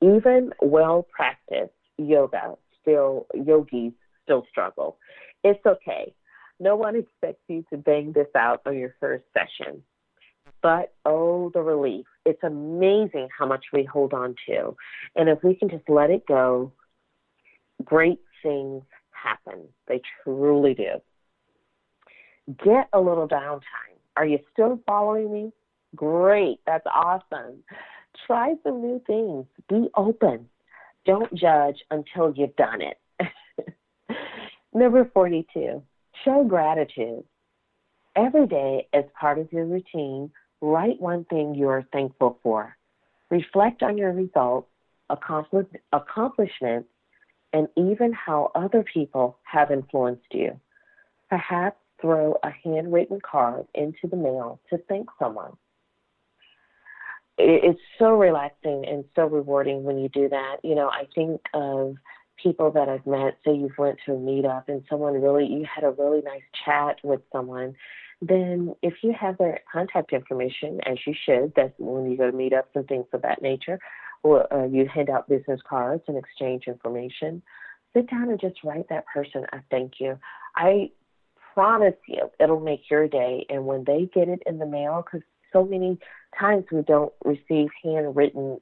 Even 0.00 0.52
well 0.62 1.06
practiced 1.10 1.72
yoga 1.96 2.54
still 2.80 3.26
yogis 3.34 3.92
still 4.24 4.46
struggle. 4.50 4.96
It's 5.44 5.64
okay. 5.66 6.14
No 6.60 6.76
one 6.76 6.96
expects 6.96 7.42
you 7.48 7.64
to 7.70 7.76
bang 7.76 8.12
this 8.12 8.28
out 8.36 8.62
on 8.66 8.76
your 8.76 8.94
first 9.00 9.24
session. 9.32 9.82
But 10.62 10.92
oh, 11.04 11.50
the 11.54 11.60
relief. 11.60 12.06
It's 12.24 12.42
amazing 12.42 13.28
how 13.36 13.46
much 13.46 13.66
we 13.72 13.84
hold 13.84 14.12
on 14.12 14.34
to. 14.48 14.76
And 15.14 15.28
if 15.28 15.42
we 15.44 15.54
can 15.54 15.68
just 15.68 15.88
let 15.88 16.10
it 16.10 16.26
go, 16.26 16.72
great 17.84 18.20
things 18.42 18.82
happen. 19.12 19.68
They 19.86 20.00
truly 20.24 20.74
do 20.74 21.00
get 22.64 22.88
a 22.92 23.00
little 23.00 23.28
downtime. 23.28 23.98
Are 24.16 24.26
you 24.26 24.38
still 24.52 24.80
following 24.86 25.32
me? 25.32 25.52
Great. 25.94 26.60
That's 26.66 26.86
awesome. 26.86 27.62
Try 28.26 28.54
some 28.62 28.80
new 28.80 29.00
things. 29.06 29.46
Be 29.68 29.88
open. 29.96 30.48
Don't 31.06 31.32
judge 31.34 31.76
until 31.90 32.32
you've 32.34 32.56
done 32.56 32.80
it. 32.82 32.98
Number 34.74 35.10
42, 35.14 35.82
show 36.24 36.44
gratitude. 36.44 37.24
Every 38.16 38.46
day, 38.46 38.88
as 38.92 39.04
part 39.18 39.38
of 39.38 39.52
your 39.52 39.64
routine, 39.64 40.30
write 40.60 41.00
one 41.00 41.24
thing 41.24 41.54
you 41.54 41.68
are 41.68 41.86
thankful 41.92 42.38
for. 42.42 42.76
Reflect 43.30 43.82
on 43.82 43.96
your 43.96 44.12
results, 44.12 44.68
accomplishments, 45.10 46.88
and 47.52 47.68
even 47.76 48.12
how 48.12 48.50
other 48.54 48.84
people 48.92 49.38
have 49.44 49.70
influenced 49.70 50.32
you. 50.32 50.58
Perhaps 51.30 51.78
throw 52.00 52.36
a 52.42 52.50
handwritten 52.64 53.20
card 53.20 53.66
into 53.74 54.06
the 54.08 54.16
mail 54.16 54.60
to 54.70 54.78
thank 54.88 55.08
someone. 55.18 55.52
It's 57.36 57.80
so 57.98 58.10
relaxing 58.10 58.84
and 58.86 59.04
so 59.14 59.26
rewarding 59.26 59.84
when 59.84 59.98
you 59.98 60.08
do 60.08 60.28
that. 60.28 60.56
You 60.64 60.74
know, 60.74 60.88
I 60.88 61.06
think 61.14 61.40
of 61.54 61.96
people 62.42 62.70
that 62.72 62.88
I've 62.88 63.06
met, 63.06 63.38
say 63.44 63.54
you've 63.54 63.78
went 63.78 63.98
to 64.06 64.12
a 64.12 64.16
meetup 64.16 64.64
and 64.68 64.82
someone 64.88 65.20
really, 65.20 65.46
you 65.46 65.64
had 65.64 65.84
a 65.84 65.90
really 65.90 66.22
nice 66.22 66.42
chat 66.64 66.96
with 67.02 67.20
someone, 67.32 67.74
then 68.20 68.74
if 68.82 68.94
you 69.02 69.12
have 69.18 69.38
their 69.38 69.60
contact 69.72 70.12
information, 70.12 70.80
as 70.84 70.98
you 71.06 71.14
should, 71.24 71.52
that's 71.54 71.72
when 71.78 72.10
you 72.10 72.16
go 72.16 72.30
to 72.30 72.36
meetups 72.36 72.74
and 72.74 72.86
things 72.88 73.06
of 73.12 73.22
that 73.22 73.42
nature, 73.42 73.78
or 74.22 74.52
uh, 74.52 74.66
you 74.66 74.88
hand 74.88 75.10
out 75.10 75.28
business 75.28 75.60
cards 75.68 76.02
and 76.08 76.16
exchange 76.16 76.64
information, 76.66 77.42
sit 77.94 78.10
down 78.10 78.30
and 78.30 78.40
just 78.40 78.64
write 78.64 78.88
that 78.88 79.04
person 79.06 79.44
a 79.52 79.58
thank 79.70 79.94
you. 80.00 80.18
I 80.56 80.90
promise 81.58 81.96
you 82.06 82.30
it'll 82.38 82.60
make 82.60 82.82
your 82.88 83.08
day. 83.08 83.44
And 83.48 83.66
when 83.66 83.82
they 83.84 84.08
get 84.14 84.28
it 84.28 84.40
in 84.46 84.60
the 84.60 84.66
mail, 84.66 85.02
because 85.04 85.26
so 85.52 85.64
many 85.64 85.98
times 86.38 86.66
we 86.70 86.82
don't 86.82 87.12
receive 87.24 87.66
handwritten 87.82 88.60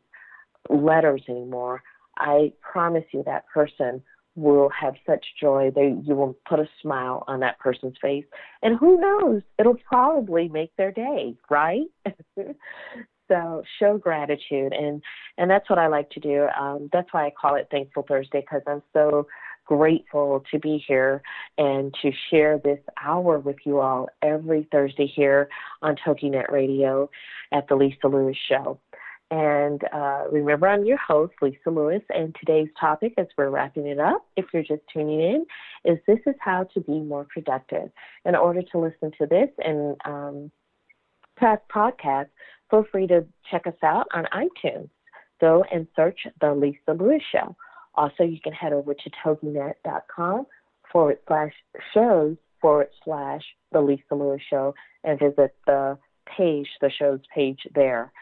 letters 0.70 1.20
anymore, 1.28 1.82
I 2.16 2.55
promise 2.62 3.05
you 3.12 3.22
that 3.26 3.47
person 3.53 4.03
will 4.34 4.70
have 4.70 4.94
such 5.07 5.26
joy 5.38 5.70
that 5.74 6.03
you 6.07 6.14
will 6.14 6.38
put 6.49 6.59
a 6.59 6.66
smile 6.80 7.22
on 7.28 7.40
that 7.40 7.59
person's 7.59 7.97
face. 8.01 8.24
And 8.62 8.78
who 8.78 8.99
knows, 8.99 9.42
it'll 9.59 9.76
probably 9.86 10.49
make 10.49 10.74
their 10.76 10.90
day, 10.90 11.36
right? 11.51 11.84
so 13.28 13.62
show 13.78 13.99
gratitude 13.99 14.72
and 14.72 15.03
and 15.36 15.51
that's 15.51 15.68
what 15.68 15.78
I 15.78 15.88
like 15.88 16.09
to 16.11 16.20
do. 16.20 16.47
Um, 16.59 16.88
that's 16.94 17.12
why 17.12 17.26
I 17.26 17.32
call 17.38 17.57
it 17.57 17.68
Thankful 17.70 18.07
Thursday 18.09 18.40
because 18.40 18.62
I'm 18.66 18.82
so 18.94 19.26
grateful 19.67 20.43
to 20.51 20.59
be 20.59 20.83
here 20.87 21.23
and 21.59 21.95
to 22.03 22.11
share 22.31 22.59
this 22.59 22.81
hour 23.03 23.39
with 23.39 23.57
you 23.64 23.81
all 23.81 24.09
every 24.23 24.67
Thursday 24.73 25.07
here 25.07 25.49
on 25.83 25.97
TogiNet 25.97 26.51
Radio 26.51 27.11
at 27.53 27.69
the 27.69 27.75
Lisa 27.75 28.09
Lewis 28.09 28.37
Show. 28.49 28.81
And 29.31 29.83
uh, 29.93 30.25
remember, 30.31 30.69
I'm 30.69 30.85
your 30.85 30.99
host, 30.99 31.35
Lisa 31.43 31.71
Lewis, 31.71 32.03
and 32.11 32.35
today's 32.39 32.69
topic, 32.79 33.14
as 33.19 33.27
we're 33.37 33.51
wrapping 33.51 33.87
it 33.87 33.99
up, 33.99 34.25
if 34.37 34.47
you're 34.53 34.62
just 34.62 34.83
tuning 34.93 35.21
in, 35.21 35.47
is 35.85 35.99
this 36.07 36.21
is 36.27 36.37
how 36.41 36.64
to 36.75 36.81
be 36.81 37.01
more 37.01 37.27
productive. 37.29 37.91
In 38.25 38.37
order 38.37 38.62
to 38.62 38.79
listen 38.79 39.11
to 39.19 39.27
this 39.27 39.49
and 39.59 39.97
um, 40.05 40.51
past 41.37 41.62
podcasts, 41.75 42.29
feel 42.71 42.85
free 42.93 43.09
to 43.09 43.27
check 43.51 43.67
us 43.67 43.75
out 43.83 44.07
on 44.14 44.27
iTunes. 44.33 44.91
Go 45.41 45.64
and 45.73 45.89
search 45.97 46.21
The 46.41 46.55
Lisa 46.55 46.93
Lewis 46.93 47.23
Show. 47.33 47.57
Also, 47.97 48.24
you 48.24 48.38
can 48.40 48.53
head 48.53 48.72
over 48.72 48.94
to 48.94 49.11
toginet.com 49.24 50.47
forward 50.92 51.18
slash 51.26 51.53
shows 51.94 52.36
forward 52.61 52.88
slash 53.05 53.42
The 53.72 53.80
Lisa 53.80 54.14
Lewis 54.14 54.42
Show 54.49 54.74
and 55.05 55.18
visit 55.18 55.55
the 55.66 55.99
page, 56.36 56.68
the 56.80 56.90
show's 56.90 57.20
page 57.34 57.61
there. 57.74 58.12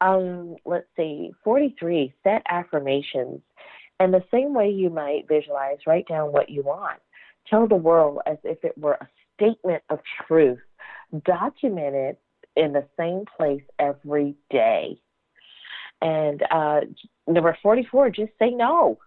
Um, 0.00 0.56
let's 0.64 0.86
see, 0.96 1.32
43, 1.44 2.12
set 2.24 2.42
affirmations. 2.48 3.40
And 4.00 4.12
the 4.12 4.24
same 4.32 4.54
way 4.54 4.70
you 4.70 4.90
might 4.90 5.28
visualize, 5.28 5.78
write 5.86 6.08
down 6.08 6.32
what 6.32 6.50
you 6.50 6.62
want. 6.62 6.98
Tell 7.48 7.68
the 7.68 7.76
world 7.76 8.18
as 8.26 8.38
if 8.42 8.64
it 8.64 8.76
were 8.76 8.98
a 9.00 9.08
statement 9.36 9.82
of 9.90 10.00
truth. 10.26 10.58
Document 11.24 11.94
it 11.94 12.20
in 12.56 12.72
the 12.72 12.86
same 12.98 13.24
place 13.36 13.62
every 13.78 14.34
day. 14.50 14.98
And 16.00 16.42
uh, 16.50 16.80
number 17.28 17.56
44, 17.62 18.10
just 18.10 18.32
say 18.40 18.50
no 18.50 18.98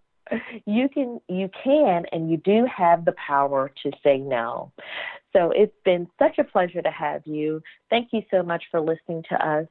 you 0.66 0.90
can 0.90 1.20
you 1.30 1.50
can 1.64 2.06
and 2.12 2.30
you 2.30 2.38
do 2.38 2.66
have 2.66 3.06
the 3.06 3.14
power 3.14 3.72
to 3.84 3.92
say 4.04 4.18
no. 4.18 4.72
So 5.34 5.52
it's 5.52 5.76
been 5.84 6.08
such 6.18 6.38
a 6.38 6.44
pleasure 6.44 6.82
to 6.82 6.92
have 6.92 7.22
you. 7.26 7.62
Thank 7.90 8.10
you 8.14 8.22
so 8.32 8.42
much 8.42 8.64
for 8.72 8.80
listening 8.80 9.24
to 9.30 9.36
us 9.36 9.68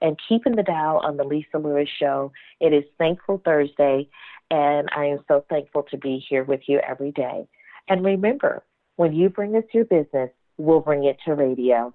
and 0.00 0.18
keeping 0.28 0.54
the 0.54 0.62
dial 0.62 1.00
on 1.02 1.16
the 1.16 1.24
Lisa 1.24 1.58
Lewis 1.58 1.88
show. 1.98 2.32
It 2.60 2.72
is 2.72 2.84
Thankful 2.98 3.42
Thursday 3.44 4.08
and 4.50 4.88
I 4.96 5.06
am 5.06 5.18
so 5.28 5.44
thankful 5.48 5.84
to 5.90 5.98
be 5.98 6.24
here 6.28 6.44
with 6.44 6.60
you 6.66 6.80
every 6.88 7.12
day. 7.12 7.46
And 7.88 8.04
remember, 8.04 8.62
when 8.96 9.12
you 9.12 9.28
bring 9.28 9.56
us 9.56 9.64
your 9.72 9.84
business, 9.84 10.30
we'll 10.56 10.80
bring 10.80 11.04
it 11.04 11.16
to 11.24 11.34
radio. 11.34 11.92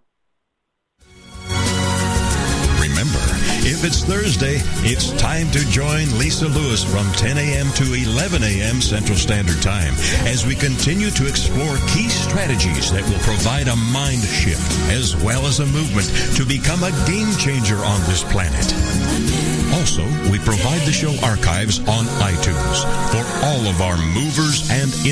If 3.65 3.85
it's 3.85 4.03
Thursday, 4.03 4.59
it's 4.83 5.11
time 5.15 5.49
to 5.51 5.59
join 5.71 6.11
Lisa 6.19 6.47
Lewis 6.47 6.83
from 6.83 7.09
10 7.13 7.37
a.m. 7.37 7.71
to 7.79 7.93
11 7.93 8.43
a.m. 8.43 8.81
Central 8.81 9.17
Standard 9.17 9.61
Time 9.61 9.93
as 10.27 10.45
we 10.45 10.53
continue 10.53 11.09
to 11.11 11.27
explore 11.27 11.77
key 11.87 12.09
strategies 12.09 12.91
that 12.91 13.07
will 13.07 13.23
provide 13.23 13.69
a 13.69 13.75
mind 13.95 14.19
shift 14.19 14.67
as 14.91 15.15
well 15.23 15.47
as 15.47 15.61
a 15.61 15.65
movement 15.65 16.11
to 16.35 16.43
become 16.43 16.83
a 16.83 16.91
game 17.07 17.31
changer 17.39 17.79
on 17.79 18.03
this 18.03 18.27
planet. 18.35 18.67
Also, 19.83 20.07
we 20.31 20.39
provide 20.39 20.79
the 20.87 20.95
show 20.95 21.11
archives 21.27 21.79
on 21.91 22.07
iTunes 22.23 22.77
for 23.11 23.23
all 23.43 23.67
of 23.67 23.81
our 23.83 23.99
movers 24.15 24.63
and 24.71 24.87
in 25.03 25.11